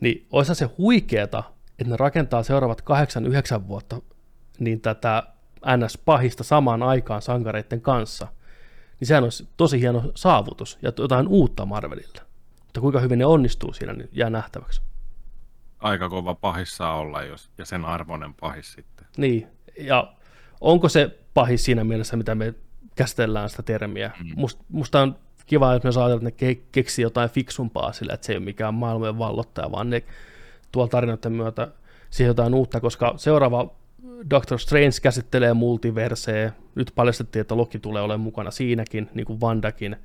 [0.00, 1.42] Niin olisi se huikeeta,
[1.78, 4.00] että ne rakentaa seuraavat kahdeksan, yhdeksän vuotta
[4.58, 5.22] niin tätä
[5.66, 8.28] NS-pahista samaan aikaan sankareiden kanssa.
[9.00, 12.22] Niin sehän olisi tosi hieno saavutus ja jotain uutta Marvelilta.
[12.64, 14.82] Mutta kuinka hyvin ne onnistuu siinä, niin jää nähtäväksi.
[15.78, 19.06] Aika kova pahissa olla, jos, ja sen arvoinen pahis sitten.
[19.16, 19.46] Niin,
[19.78, 20.12] ja
[20.60, 22.54] onko se pahis siinä mielessä, mitä me
[22.94, 24.10] käsitellään sitä termiä.
[24.20, 24.32] Mm.
[24.36, 28.26] Must, musta on kiva, jos me saadaan, että ne ke- keksii jotain fiksumpaa sillä, että
[28.26, 30.02] se ei ole mikään maailman vallottaja, vaan ne
[30.76, 31.68] tuolla tarinoiden myötä
[32.10, 33.74] siihen jotain uutta, koska seuraava
[34.30, 36.52] Doctor Strange käsittelee multiversee.
[36.74, 39.96] Nyt paljastettiin, että Loki tulee olemaan mukana siinäkin, niin kuin Vandakin.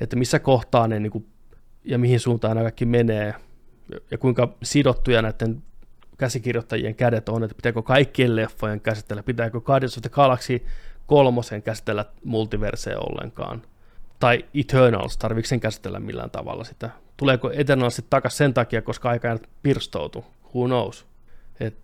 [0.00, 1.26] Että missä kohtaa ne niin kuin,
[1.84, 3.34] ja mihin suuntaan nämä kaikki menee.
[4.10, 5.62] Ja kuinka sidottuja näiden
[6.18, 10.66] käsikirjoittajien kädet on, että pitääkö kaikkien leffojen käsitellä, pitääkö Guardians of the Galaxy
[11.06, 13.62] kolmosen käsitellä multiverseen ollenkaan.
[14.18, 16.90] Tai Eternals, tarvitsen sen käsitellä millään tavalla sitä.
[17.16, 20.24] Tuleeko Eternals takaisin sen takia, koska aika pirstoutu?
[20.54, 21.06] Who knows?
[21.60, 21.76] Et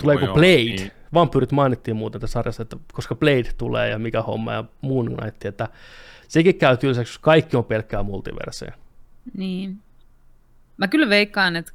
[0.00, 0.46] tuleeko Blade?
[0.46, 0.92] Niin.
[1.14, 5.44] Vampyyrit mainittiin muuten tässä sarjassa, että koska Blade tulee ja mikä homma ja Moon Knight,
[5.44, 5.68] että
[6.28, 8.72] sekin käy tylsäksi, jos kaikki on pelkkää multiverseä.
[9.36, 9.78] Niin.
[10.76, 11.72] Mä kyllä veikkaan, että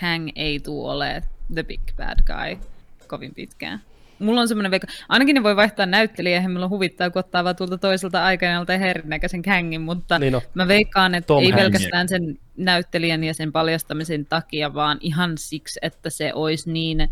[0.00, 1.22] Kang ei tule ole
[1.54, 2.68] the big bad guy
[3.06, 3.82] kovin pitkään.
[4.22, 7.56] Mulla on semmoinen veikka, ainakin ne voi vaihtaa näyttelijä, eihän mulla huvittaa, kun ottaa vaan
[7.56, 10.42] tuolta toiselta aikanajalta herinäköisen Kangin, mutta niin no.
[10.54, 11.62] mä veikkaan, että Tom ei Hanks.
[11.62, 17.08] pelkästään sen näyttelijän ja sen paljastamisen takia, vaan ihan siksi, että se olisi niin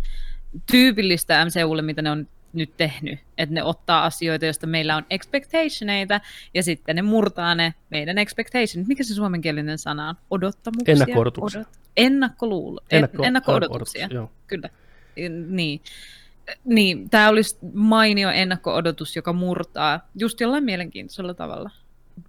[0.70, 6.20] tyypillistä MCUlle, mitä ne on nyt tehnyt, että ne ottaa asioita, joista meillä on expectationeita,
[6.54, 8.88] ja sitten ne murtaa ne meidän expectations.
[8.88, 10.14] Mikä se suomenkielinen sana on?
[10.30, 10.92] Odottamuksia?
[10.92, 11.62] Ennakko-odotuksia.
[11.62, 12.80] Odot- ennakkoluulo.
[12.90, 14.04] Ennakko- ennakko-odotuksia.
[14.10, 14.68] Ennakko Kyllä.
[15.48, 15.80] Niin.
[16.64, 21.70] Niin, tämä olisi mainio ennakko-odotus, joka murtaa just jollain mielenkiintoisella tavalla.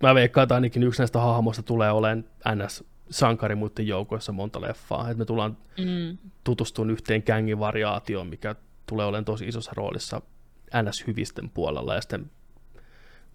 [0.04, 2.26] Mä veikkaan, että ainakin yksi näistä hahmoista tulee olemaan
[2.56, 5.10] NS sankari muiden joukoissa monta leffaa.
[5.10, 6.18] Et me tullaan mm.
[6.44, 10.22] tutustumaan yhteen kängin variaatioon, mikä tulee olemaan tosi isossa roolissa
[10.84, 12.32] NS-hyvisten puolella ja sitten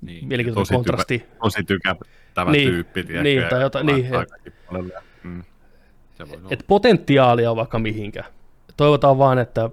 [0.00, 1.18] niin, mielenkiintoinen tosi kontrasti.
[1.18, 3.04] Tykä, tosi tykättävä niin, tyyppi.
[3.04, 4.54] Tiedätkö, niin, tai jotain, niin, et,
[5.22, 5.42] mm,
[6.50, 8.24] et potentiaalia on vaikka mihinkä.
[8.76, 9.70] Toivotaan vaan, että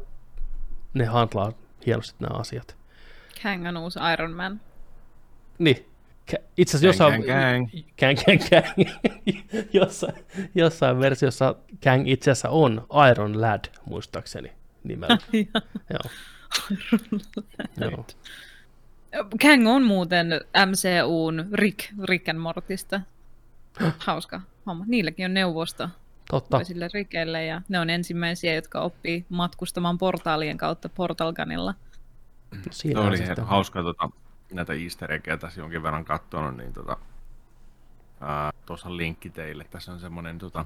[0.93, 1.51] ne handlaa
[1.85, 2.75] hienosti nämä asiat.
[3.43, 4.61] Kang on uusi Iron Man.
[5.59, 5.85] Niin.
[6.57, 7.67] Itse asiassa jossain, Kang,
[7.99, 8.17] Kang,
[8.49, 8.89] Kang.
[9.73, 10.13] jossain,
[10.55, 14.51] jossain versiossa Kang itse asiassa on Iron Lad, muistaakseni
[14.83, 15.17] nimellä.
[15.93, 16.11] Joo.
[17.79, 18.05] Joo.
[19.41, 20.27] Kang on muuten
[20.65, 23.01] MCUn Rick, Rick and Mortista.
[23.97, 24.85] Hauska homma.
[24.87, 25.89] Niilläkin on neuvosto
[26.29, 26.57] Totta.
[26.57, 31.73] toisille Rikeille ja ne on ensimmäisiä, jotka oppii matkustamaan portaalien kautta Portalganilla.
[32.71, 33.45] Siinä no, oli sitten.
[33.45, 34.09] hauska tota,
[34.53, 36.97] näitä easter eggejä tässä jonkin verran katsonut, niin tota,
[38.65, 39.63] tuossa linkki teille.
[39.63, 40.65] Tässä on semmoinen tota,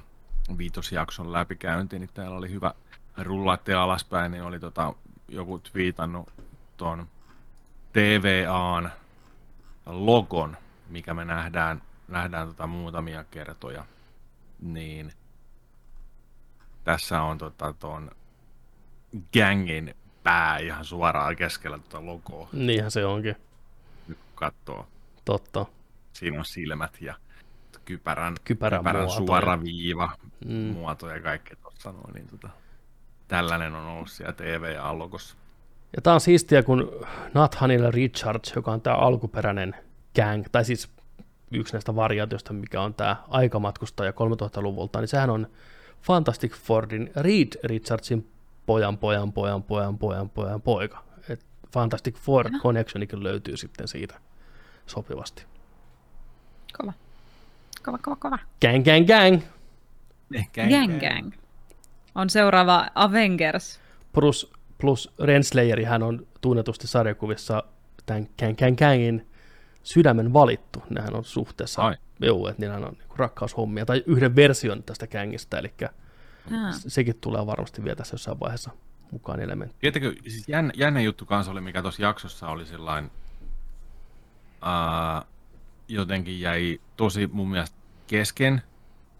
[0.58, 2.74] viitosjakson läpikäynti, niin täällä oli hyvä
[3.18, 4.94] rullaatte alaspäin, niin oli tota,
[5.28, 6.32] joku twiitannut
[6.76, 7.06] tuon
[7.92, 8.90] TVAn
[9.86, 10.56] logon,
[10.88, 13.84] mikä me nähdään, nähdään tota muutamia kertoja,
[14.60, 15.12] niin
[16.88, 18.10] tässä on tota ton
[19.32, 22.48] gangin pää ihan suoraan keskellä tuota logoa.
[22.52, 23.36] Niinhän se onkin.
[24.08, 24.86] Nyt katsoo.
[25.24, 25.66] Totta.
[26.12, 27.14] Siinä on silmät ja
[27.84, 30.10] kypärän, kypärän, kypärän suora viiva,
[30.44, 30.52] mm.
[30.54, 32.14] muoto ja kaikki tuossa noin.
[32.14, 32.48] Niin tota,
[33.28, 35.36] tällainen on ollut siellä TV-allokossa.
[35.96, 39.74] Ja tämä on siistiä, kun Nathanilla Richards, joka on tämä alkuperäinen
[40.14, 40.90] gang, tai siis
[41.50, 45.48] yksi näistä variaatioista, mikä on tämä aikamatkustaja 3000-luvulta, niin sehän on
[46.02, 48.30] Fantastic Fordin Reed Richardsin
[48.66, 51.04] pojan, pojan, pojan, pojan, pojan, pojan, poika.
[51.28, 52.58] Et Fantastic Four ja.
[52.58, 54.14] Connectionikin löytyy sitten siitä
[54.86, 55.44] sopivasti.
[56.78, 56.92] Kova.
[57.84, 58.38] Kova, kova, kova.
[58.60, 59.42] Gang, gang, gang.
[60.54, 61.00] Gang, gang.
[61.00, 61.32] gang.
[62.14, 63.80] On seuraava Avengers.
[64.12, 67.62] Plus, plus Renslayeri, hän on tunnetusti sarjakuvissa
[68.06, 69.26] tämän Gang, gang, gangin
[69.82, 70.82] sydämen valittu.
[70.90, 71.96] Nehän on suhteessa, Ai.
[72.20, 76.72] Joo, että niillä on niin rakkaushommia, tai yhden version tästä kängistä, eli Aa.
[76.72, 78.70] sekin tulee varmasti vielä tässä jossain vaiheessa
[79.10, 79.76] mukaan elementti.
[79.80, 83.10] Tiettäkö, siis jännä, jännä juttu kanssa oli, mikä tuossa jaksossa oli sellainen,
[84.62, 85.26] uh,
[85.88, 87.76] jotenkin jäi tosi mun mielestä
[88.06, 88.62] kesken,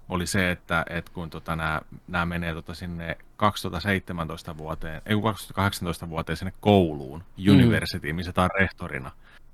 [0.09, 5.23] oli se, että, että kun tota, nämä, nämä menee tota, sinne 2017 vuoteen, ei kun
[5.23, 9.11] 2018 vuoteen sinne kouluun, universityin, missä tämä on rehtorina,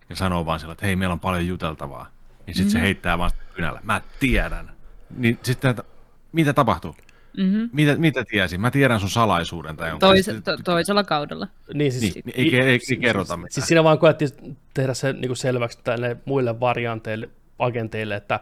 [0.09, 2.07] ja sanoo vaan sillä, että hei, meillä on paljon juteltavaa.
[2.47, 2.81] Niin sitten mm-hmm.
[2.81, 3.81] se heittää vaan kynällä.
[3.83, 4.71] Mä tiedän.
[5.17, 5.85] Niin sitten, että
[6.33, 6.97] mitä tapahtuu?
[7.37, 7.71] Mm-hmm.
[7.73, 8.61] Mitä, mitä tiesin?
[8.61, 10.09] Mä tiedän sun salaisuuden tai jonkun.
[10.09, 11.49] Tois, to, toisella kaudella.
[11.75, 13.53] Niin, siis, Niin, ei, ei, ei, ei kerrota mitään.
[13.53, 18.41] siis siinä vaan koettiin tehdä se niin kuin selväksi tälle muille varianteille, agenteille, että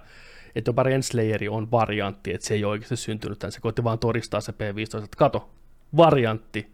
[0.55, 3.53] että jopa Renslayeri on variantti, että se ei ole oikeasti syntynyt tämän.
[3.53, 5.51] Se koitti vaan todistaa se P15, että kato,
[5.97, 6.73] variantti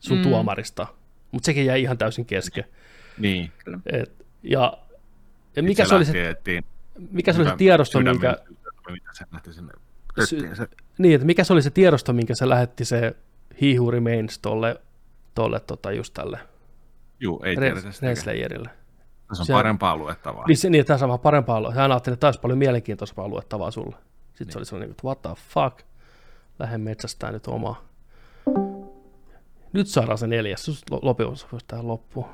[0.00, 0.22] sun mm.
[0.22, 0.86] tuomarista.
[1.32, 2.64] Mutta sekin jäi ihan täysin kesken.
[3.18, 3.52] Niin.
[3.86, 4.78] Et, ja,
[5.56, 6.36] ja mikä se, oli se,
[7.10, 8.36] mikä se oli se tiedosto, minkä,
[8.90, 9.72] Mitä se lähti sinne.
[10.24, 10.68] Se,
[10.98, 13.16] niin, että mikä se oli se tiedosto, minkä se lähetti se
[13.62, 14.80] He Who Remains tolle,
[15.34, 16.38] tolle tota, just tälle
[17.20, 17.56] juu, ei.
[18.02, 18.70] Renslayerille.
[19.32, 20.46] Se on se- parempaa luettavaa.
[20.46, 21.82] Niin, se, niin tässä on vähän parempaa luettavaa.
[21.82, 23.96] Hän ajatteli, että tämä olisi paljon mielenkiintoisempaa luettavaa sulle.
[23.96, 24.52] Sitten niin.
[24.52, 25.78] se oli sellainen, että what the fuck,
[26.58, 27.84] lähden metsästään nyt omaa.
[29.72, 30.68] Nyt saadaan se neljäs.
[30.68, 32.26] Sus- lo- Lopussa voisi tähän loppuun.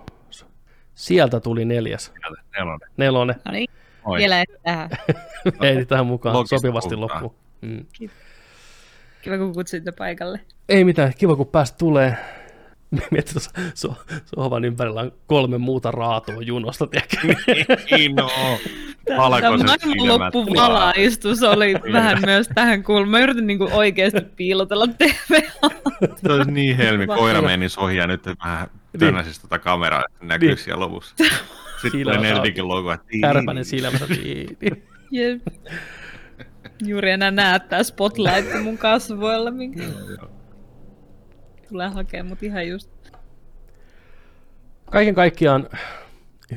[0.99, 2.13] Sieltä tuli neljäs.
[2.57, 2.89] Nelonen.
[2.97, 3.37] Nelonen.
[3.45, 3.71] No niin,
[4.05, 4.19] Oi.
[4.19, 4.91] vielä et tähän.
[5.63, 7.35] Ei tähän mukaan Logista sopivasti loppuun.
[7.61, 7.87] Mm.
[9.23, 10.41] Kiva, kun kutsuitte paikalle.
[10.69, 12.17] Ei mitään, kiva kun päästä tulee.
[13.11, 13.43] Mietin
[13.75, 13.95] so,
[14.37, 17.17] sohvan ympärillä on kolme muuta raatoa junosta, tiedätkö?
[17.91, 18.31] Niin no.
[19.05, 19.67] Tämä Valkoiset
[19.99, 23.09] maailmanloppuvalaistus oli vähän myös tähän kulmaan.
[23.11, 25.41] Mä yritin niinku oikeasti piilotella TV.
[26.17, 27.07] Se olisi niin helmi.
[27.07, 29.01] Koira meni sohi ja nyt vähän Niin.
[29.01, 30.59] tönäsisi tuota kameraa, että näkyy Niin.
[30.59, 31.15] siellä lopussa.
[31.83, 32.97] Sitten tulee Nerdikin logo.
[33.21, 34.07] Kärpänen silmässä.
[34.07, 34.85] Niin, niin.
[35.11, 35.43] Jep.
[36.87, 39.83] Juuri enää näet tää spotlight mun kasvoilla, minkä
[41.69, 42.91] tulee hakemaan mut ihan just.
[44.91, 45.69] Kaiken kaikkiaan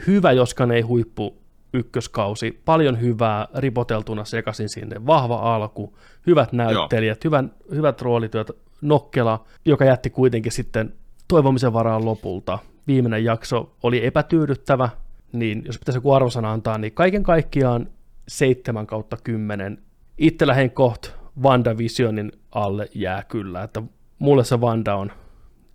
[0.08, 1.42] hyvä, joskaan ei huippu
[1.74, 2.62] ykköskausi.
[2.66, 5.06] Paljon hyvää ripoteltuna sekaisin sinne.
[5.06, 5.98] Vahva alku,
[6.28, 8.52] hyvät näyttelijät, hyvän, hyvät roolityöt.
[8.82, 10.94] Nokkela, joka jätti kuitenkin sitten
[11.28, 12.60] toivomisen varaan lopulta.
[12.88, 14.90] Viimeinen jakso oli epätyydyttävä,
[15.34, 17.88] niin jos pitäisi joku arvosana antaa, niin kaiken kaikkiaan
[18.28, 19.78] 7 kautta 10.
[20.18, 21.08] Itse lähden koht
[21.42, 23.84] WandaVisionin alle jää kyllä, että
[24.22, 25.12] mulle se Wanda on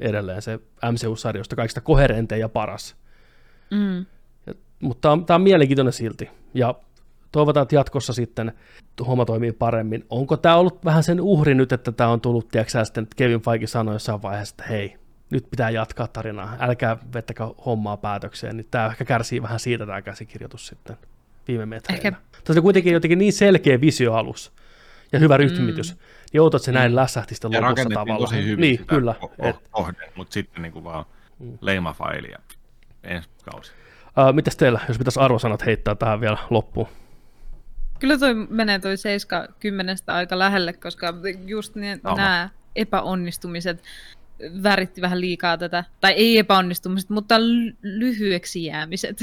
[0.01, 0.59] edelleen se
[0.93, 2.97] MCU-sarjoista kaikista koherentein ja paras.
[3.70, 4.06] Mm.
[4.47, 6.31] Ja, mutta tämä on, mielenkiintoinen silti.
[6.55, 6.74] Ja
[7.32, 8.52] toivotaan, että jatkossa sitten
[9.06, 10.05] homma toimii paremmin.
[10.10, 13.66] Onko tämä ollut vähän sen uhri nyt, että tämä on tullut, tiedätkö sitten Kevin Feige
[13.66, 14.97] sanoi jossain vaiheessa, että hei,
[15.31, 20.02] nyt pitää jatkaa tarinaa, älkää vettäkö hommaa päätökseen, niin tämä ehkä kärsii vähän siitä tämä
[20.02, 20.97] käsikirjoitus sitten
[21.48, 21.97] viime metreillä.
[22.05, 24.52] Ehkä- Tässä on kuitenkin jotenkin niin selkeä visio alus
[25.12, 26.01] ja hyvä rytmitys, mm.
[26.39, 28.31] Outo, että se näin lässähti sitten Ja lopussa rakennettiin tavallaan.
[28.31, 29.15] tosi hyvin niin, sitä kyllä.
[29.39, 31.05] Et, ko- kohden, mutta sitten niin kuin vaan
[31.61, 32.39] leimafaili ja
[33.05, 33.73] ensi kausi.
[34.29, 36.89] uh, mitäs teillä, jos pitäisi arvosanat heittää tähän vielä loppuun?
[37.99, 41.15] Kyllä toi menee toi 7 kymmenestä aika lähelle, koska
[41.47, 42.17] just ne, Sama.
[42.17, 43.83] nämä epäonnistumiset
[44.63, 49.21] väritti vähän liikaa tätä, tai ei epäonnistumiset, mutta ly- lyhyeksi jäämiset.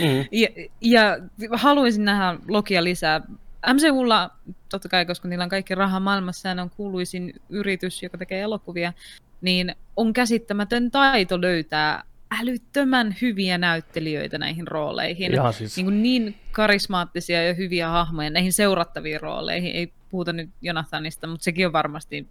[0.00, 0.24] Mm.
[0.32, 0.48] Ja,
[0.80, 1.18] ja
[1.52, 3.20] haluaisin nähdä Lokia lisää.
[3.66, 4.30] MCUlla,
[4.68, 8.40] totta kai, koska niillä on kaikki raha maailmassa ja ne on kuuluisin yritys, joka tekee
[8.40, 8.92] elokuvia,
[9.40, 12.04] niin on käsittämätön taito löytää
[12.40, 15.34] älyttömän hyviä näyttelijöitä näihin rooleihin.
[15.34, 15.76] Ihan siis.
[15.76, 19.72] Niin, kuin niin karismaattisia ja hyviä hahmoja näihin seurattaviin rooleihin.
[19.72, 22.28] Ei puhuta nyt Jonathanista, mutta sekin on varmasti...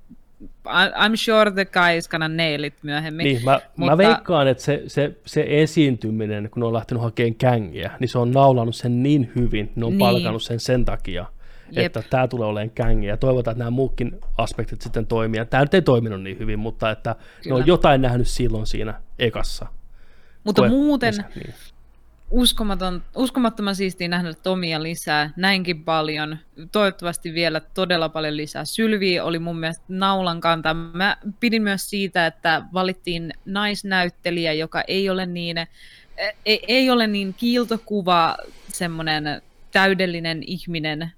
[0.67, 3.23] I'm sure the guy is gonna nail it myöhemmin.
[3.23, 3.91] Niin, mä, Mutta...
[3.91, 8.17] Mä veikkaan, että se, se, se esiintyminen, kun ne on lähtenyt hakemaan kängiä, niin se
[8.17, 9.99] on naulannut sen niin hyvin, ne on niin.
[9.99, 11.25] Palkannut sen sen takia,
[11.71, 11.85] Jep.
[11.85, 13.17] että tämä tulee olemaan kängiä.
[13.17, 15.45] Toivotaan, että nämä muukin aspektit sitten toimii.
[15.45, 17.55] Tämä nyt ei toiminut niin hyvin, mutta että ne Kyllä.
[17.55, 19.67] on jotain nähnyt silloin siinä ekassa.
[20.43, 21.53] Mutta Koe- muuten kesä- niin.
[22.31, 26.37] Uskomaton, uskomattoman siistiä nähdä Tomia lisää, näinkin paljon.
[26.71, 28.65] Toivottavasti vielä todella paljon lisää.
[28.65, 30.73] Sylvi oli mun mielestä naulan kanta.
[30.73, 35.57] Mä pidin myös siitä, että valittiin naisnäyttelijä, joka ei ole niin,
[36.45, 38.37] ei, ei ole niin kiiltokuva,
[38.67, 39.41] semmoinen
[39.71, 41.11] täydellinen ihminen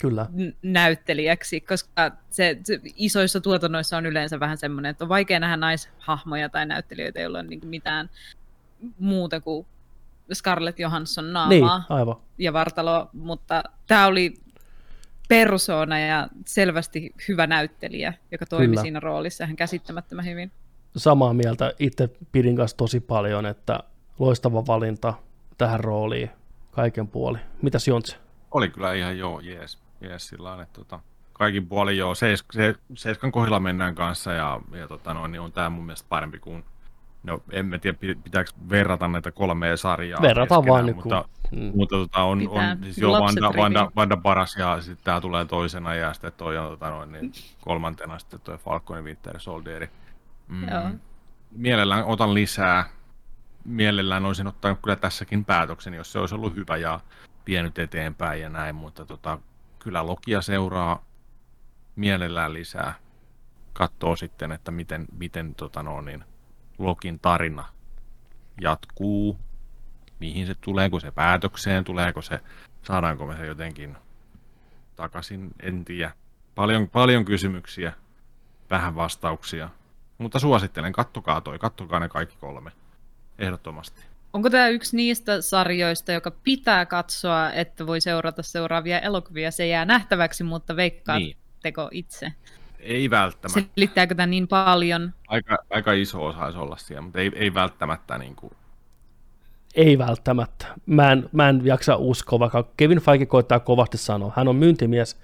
[0.00, 0.26] Kyllä.
[0.62, 6.48] näyttelijäksi, koska se, se isoissa tuotannoissa on yleensä vähän semmoinen, että on vaikea nähdä naishahmoja
[6.48, 8.10] tai näyttelijöitä, joilla on niin mitään
[8.98, 9.66] muuta kuin
[10.34, 12.16] Scarlett Johansson naamaa Niin, aivan.
[12.38, 14.34] ja vartalo, mutta tämä oli
[15.28, 18.82] persoona ja selvästi hyvä näyttelijä, joka toimi Kyllä.
[18.82, 20.52] Siinä roolissa ihan käsittämättömän hyvin.
[20.96, 21.72] Samaa mieltä.
[21.78, 23.80] Itse pidin kanssa tosi paljon, että
[24.18, 25.14] loistava valinta
[25.58, 26.30] tähän rooliin
[26.70, 27.38] kaiken puoli.
[27.62, 28.16] Mitäs Jontse?
[28.50, 31.00] Oli kyllä ihan joo, jees, jees sillä lailla, että tota,
[31.32, 35.52] kaikin puolin joo, seis, se, seiskan kohdilla mennään kanssa ja, ja tota noin, niin on
[35.52, 36.64] tämä mun mielestä parempi kuin
[37.22, 40.22] No, en mä tiedä, pi- pitääkö verrata näitä kolmea sarjaa.
[40.22, 41.72] Verrataan vaan niin mutta, kuin, mm.
[41.74, 42.70] mutta tota, on, Pitää.
[42.70, 43.90] on siis joo, Lapset Vanda, Vanda.
[43.96, 48.18] Vanda, Paras ja sitten tämä tulee toisena ja sitten toi on tota, noin, niin, kolmantena
[48.18, 49.90] sitten toi Falconin Winter Soldieri.
[50.48, 50.68] Mm.
[50.68, 50.90] Joo.
[51.50, 52.84] Mielellään otan lisää.
[53.64, 57.00] Mielellään olisin ottanut kyllä tässäkin päätöksen, jos se olisi ollut hyvä ja
[57.46, 59.38] vienyt eteenpäin ja näin, mutta tota,
[59.78, 61.04] kyllä Lokia seuraa
[61.96, 62.94] mielellään lisää.
[63.72, 66.24] Katsoo sitten, että miten, miten tota no, niin,
[66.80, 67.64] Lokin tarina
[68.60, 69.38] jatkuu,
[70.20, 72.40] mihin se tuleeko se päätökseen, tuleeko se,
[72.82, 73.96] saadaanko me se jotenkin
[74.96, 76.12] takaisin, en tiedä.
[76.54, 77.92] Paljon, paljon kysymyksiä,
[78.70, 79.68] vähän vastauksia,
[80.18, 82.72] mutta suosittelen, kattokaa toi, kattokaa ne kaikki kolme,
[83.38, 84.02] ehdottomasti.
[84.32, 89.50] Onko tämä yksi niistä sarjoista, joka pitää katsoa, että voi seurata seuraavia elokuvia?
[89.50, 91.98] Se jää nähtäväksi, mutta veikkaatteko niin.
[91.98, 92.32] itse?
[92.82, 95.12] Ei välttämättä, Selittääkö tämä niin paljon?
[95.28, 98.52] aika, aika iso osa olisi olla siellä, mutta ei, ei välttämättä niin kuin,
[99.74, 100.66] Ei välttämättä.
[100.86, 104.32] Mä en, mä en jaksa uskoa, vaikka Kevin Feige koittaa kovasti sanoa.
[104.36, 105.20] Hän on myyntimies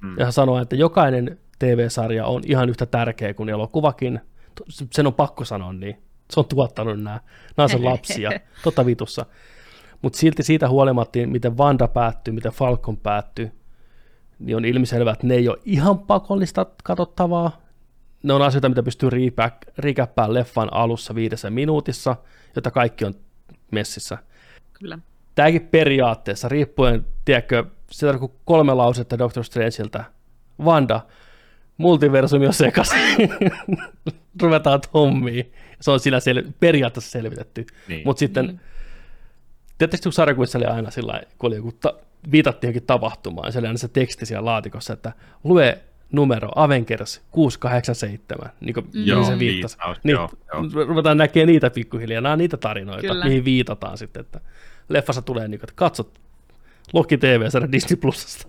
[0.00, 0.18] mm.
[0.18, 4.20] ja hän sanoo, että jokainen TV-sarja on ihan yhtä tärkeä kuin elokuvakin.
[4.68, 6.02] Sen on pakko sanoa niin.
[6.30, 7.20] Se on tuottanut nämä.
[7.56, 8.30] Nämä on sen lapsia.
[8.64, 9.26] Totta vitussa.
[10.02, 13.52] Mutta silti siitä huolimatta, miten Vanda päättyy, miten Falcon päättyy,
[14.38, 17.60] niin on ilmiselvää, että ne ei ole ihan pakollista katsottavaa.
[18.22, 19.10] Ne on asioita, mitä pystyy
[19.78, 22.16] riikäppään leffan alussa viidessä minuutissa,
[22.56, 23.14] jotta kaikki on
[23.70, 24.18] messissä.
[24.72, 24.98] Kyllä.
[25.34, 30.04] Tämäkin periaatteessa, riippuen, tiedätkö, sieltä on kolme lausetta Doctor Strangeiltä.
[30.64, 31.00] Vanda,
[31.76, 32.98] multiversumi on sekaisin.
[34.42, 35.52] Ruvetaan hommiin.
[35.80, 37.66] Se on siinä sel- periaatteessa selvitetty.
[37.88, 38.02] Niin.
[38.04, 38.58] Mutta sitten, mm.
[39.78, 41.94] Tietysti kun sarjakuissa oli aina sillä kun oli joku ta-
[42.30, 45.12] viitattiin johonkin tapahtumaan, se oli aina se teksti siellä laatikossa, että
[45.44, 45.78] lue
[46.12, 49.76] numero Avengers 687, niin kuin Joo, mihin se viittasi.
[49.78, 50.84] viittaus, Niin, joo, joo.
[50.86, 53.24] ruvetaan näkemään niitä pikkuhiljaa, nämä on niitä tarinoita, Kyllä.
[53.24, 54.40] mihin viitataan sitten, että
[54.88, 56.20] leffassa tulee niin kuin, että katsot
[56.92, 58.48] Loki TV-sarja Disney Plusasta,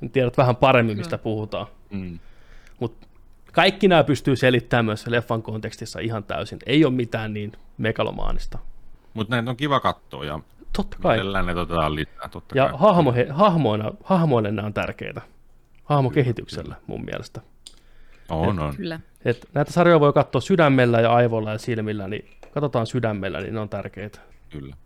[0.00, 1.66] niin tiedät vähän paremmin, mistä puhutaan.
[1.90, 2.18] mm,
[2.80, 3.06] Mutta
[3.52, 6.58] kaikki nämä pystyy selittämään myös leffan kontekstissa ihan täysin.
[6.66, 8.58] Ei ole mitään niin megalomaanista.
[9.14, 10.40] mutta näitä on kiva katsoa ja
[10.76, 11.16] Totta kai.
[11.16, 12.78] mielellään ne otetaan lisää, totta Ja kai.
[12.78, 15.20] hahmo, he, hahmoina, hahmoille nämä on tärkeitä.
[15.84, 17.40] Hahmokehityksellä mun mielestä.
[18.28, 18.76] On, on.
[18.76, 19.00] Kyllä.
[19.24, 23.60] Et näitä sarjoja voi katsoa sydämellä ja aivoilla ja silmillä, niin katsotaan sydämellä, niin ne
[23.60, 24.20] on tärkeitä.
[24.50, 24.76] Kyllä.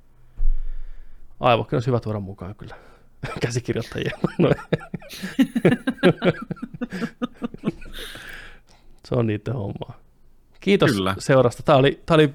[1.41, 2.75] Aivokin on hyvä tuoda mukaan kyllä.
[3.41, 4.19] Käsikirjoittajia.
[4.39, 4.55] Noin.
[9.05, 9.99] Se on niiden hommaa.
[10.61, 11.15] Kiitos Kyllä.
[11.19, 11.63] seurasta.
[11.63, 12.35] Tämä oli, tämä oli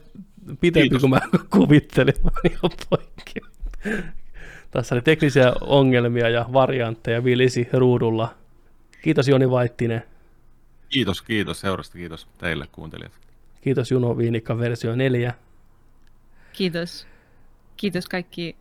[0.62, 1.02] pitempi Kiitos.
[1.02, 1.20] kuin mä
[1.58, 2.14] kuvittelin.
[2.24, 3.40] Mä ihan poikki.
[4.72, 8.36] Tässä oli teknisiä ongelmia ja variantteja vilisi ruudulla.
[9.02, 10.04] Kiitos Joni Vaittinen.
[10.90, 13.12] Kiitos, kiitos seurasta, kiitos teille kuuntelijat.
[13.62, 15.34] Kiitos Juno Viinikka versio 4.
[16.54, 17.08] Kiitos.
[17.78, 18.56] Kiitos kaikki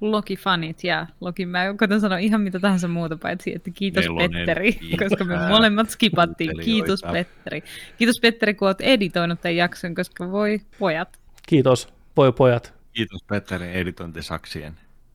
[0.00, 4.72] Loki-fanit ja Loki, mä koitan sanoa ihan mitä tahansa muuta paitsi, että kiitos Nelonen, Petteri,
[4.72, 5.08] kiitos.
[5.08, 6.60] koska me molemmat skipattiin.
[6.64, 7.64] Kiitos Petteri.
[7.98, 11.20] Kiitos Petteri, kun oot editoinut tämän jakson, koska voi pojat.
[11.46, 12.74] Kiitos, voi pojat.
[12.92, 14.74] Kiitos Petterin editointisaksien.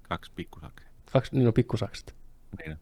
[0.09, 0.87] Kaksi pikkusaksia.
[1.11, 2.15] Kaksi, niin on pikkusakset.
[2.59, 2.77] Niin.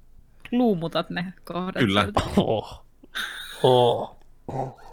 [0.51, 1.75] Luumutat ne kohdat.
[1.79, 2.01] Kyllä.
[2.01, 2.21] sieltä.
[2.37, 2.85] Oh.
[3.63, 4.19] Oh.
[4.47, 4.84] oh.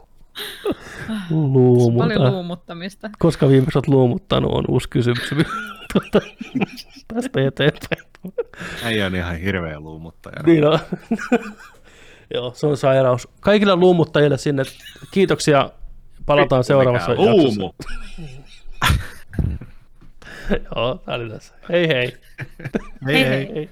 [1.31, 2.31] Paljon Luumuta.
[2.31, 3.11] luumuttamista.
[3.19, 5.29] Koska viimeksi olet luumuttanut, on uusi kysymys.
[5.93, 6.27] Tuota,
[7.15, 8.03] Tästä eteenpäin.
[8.85, 10.43] Äijä on ihan hirveä luumuttaja.
[10.47, 10.79] Niin on.
[12.35, 13.29] Joo, se on sairaus.
[13.41, 14.63] Kaikille luumuttajille sinne
[15.11, 15.71] kiitoksia.
[16.27, 17.73] Palataan seuraavassa Mikä luumu.
[20.77, 21.55] Joo, tämä oli tässä.
[21.69, 22.17] Hei hei.
[23.07, 23.55] Hei hei.
[23.55, 23.69] hei.